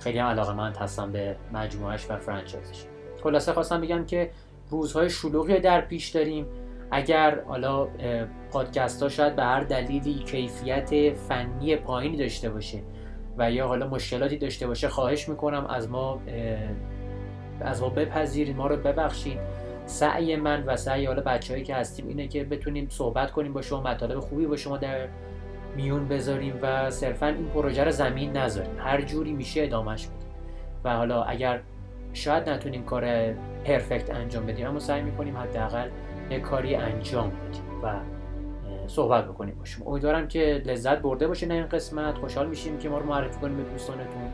خیلی 0.00 0.18
هم 0.18 0.26
علاقه 0.26 0.52
من 0.52 0.74
هستم 0.74 1.12
به 1.12 1.36
مجموعهش 1.52 2.10
و 2.10 2.16
فرانچایزش. 2.16 2.84
خلاصه 3.22 3.52
خواستم 3.52 3.80
بگم 3.80 4.06
که 4.06 4.30
روزهای 4.70 5.10
شلوغی 5.10 5.60
در 5.60 5.80
پیش 5.80 6.08
داریم. 6.08 6.46
اگر 6.90 7.40
حالا 7.44 7.88
پادکست 8.52 9.02
ها 9.02 9.08
شاید 9.08 9.36
به 9.36 9.42
هر 9.42 9.60
دلیلی 9.60 10.14
کیفیت 10.14 11.14
فنی 11.14 11.76
پایینی 11.76 12.16
داشته 12.16 12.50
باشه 12.50 12.78
و 13.38 13.52
یا 13.52 13.66
حالا 13.66 13.88
مشکلاتی 13.88 14.36
داشته 14.36 14.66
باشه 14.66 14.88
خواهش 14.88 15.28
می‌کنم 15.28 15.66
از 15.66 15.90
ما 15.90 16.20
از 17.60 17.82
ما 17.82 17.88
بپذیرید 17.88 18.56
ما 18.56 18.66
رو 18.66 18.76
ببخشید. 18.76 19.38
سعی 19.86 20.36
من 20.36 20.64
و 20.66 20.76
سعی 20.76 21.06
حالا 21.06 21.22
بچههایی 21.22 21.64
که 21.64 21.74
هستیم 21.74 22.08
اینه 22.08 22.28
که 22.28 22.44
بتونیم 22.44 22.86
صحبت 22.90 23.30
کنیم 23.30 23.52
با 23.52 23.62
شما 23.62 23.80
مطالب 23.80 24.20
خوبی 24.20 24.46
با 24.46 24.56
شما 24.56 24.76
در 24.76 25.08
میون 25.76 26.08
بذاریم 26.08 26.54
و 26.62 26.90
صرفا 26.90 27.26
این 27.26 27.48
پروژه 27.48 27.84
رو 27.84 27.90
زمین 27.90 28.36
نذاریم. 28.36 28.70
هر 28.78 29.00
جوری 29.00 29.32
میشه 29.32 29.62
ادامهش 29.62 30.06
بدیم 30.06 30.28
و 30.84 30.96
حالا 30.96 31.22
اگر 31.22 31.60
شاید 32.12 32.48
نتونیم 32.48 32.84
کار 32.84 33.32
پرفکت 33.64 34.10
انجام 34.10 34.46
بدیم 34.46 34.66
اما 34.66 34.78
سعی 34.78 35.02
می‌کنیم 35.02 35.36
حداقل 35.36 35.88
یه 36.30 36.40
کاری 36.40 36.74
انجام 36.74 37.28
بدیم 37.28 37.82
و 37.82 37.94
صحبت 38.86 39.24
بکنیم 39.24 39.54
با 39.58 39.64
شما. 39.64 39.90
امیدوارم 39.90 40.28
که 40.28 40.62
لذت 40.66 40.98
برده 40.98 41.28
باشین 41.28 41.52
این 41.52 41.66
قسمت. 41.66 42.18
خوشحال 42.18 42.48
میشیم 42.48 42.78
که 42.78 42.88
ما 42.88 42.98
رو 42.98 43.06
معرفی 43.06 43.40
کنیم 43.40 43.56
به 43.56 43.62
دوستانتون. 43.62 44.32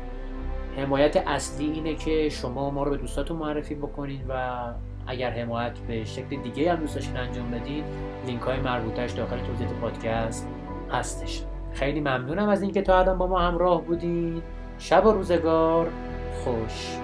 حمایت 0.77 1.17
اصلی 1.17 1.71
اینه 1.71 1.95
که 1.95 2.29
شما 2.29 2.71
ما 2.71 2.83
رو 2.83 2.91
به 2.91 2.97
دوستاتون 2.97 3.37
معرفی 3.37 3.75
بکنید 3.75 4.25
و 4.29 4.63
اگر 5.07 5.31
حمایت 5.31 5.79
به 5.79 6.05
شکل 6.05 6.37
دیگه 6.43 6.73
هم 6.73 6.81
دوست 6.81 7.17
انجام 7.17 7.51
بدید 7.51 7.85
لینک 8.27 8.43
های 8.43 8.61
مربوطش 8.61 9.11
داخل 9.11 9.39
توضیحات 9.39 9.75
پادکست 9.75 10.49
هستش. 10.91 11.45
خیلی 11.73 12.01
ممنونم 12.01 12.49
از 12.49 12.63
اینکه 12.63 12.83
تا 12.83 12.99
الان 12.99 13.19
با 13.19 13.27
ما 13.27 13.39
همراه 13.39 13.83
بودین. 13.83 14.43
شب 14.79 15.07
و 15.07 15.13
روزگار. 15.13 15.89
خوش. 16.45 16.97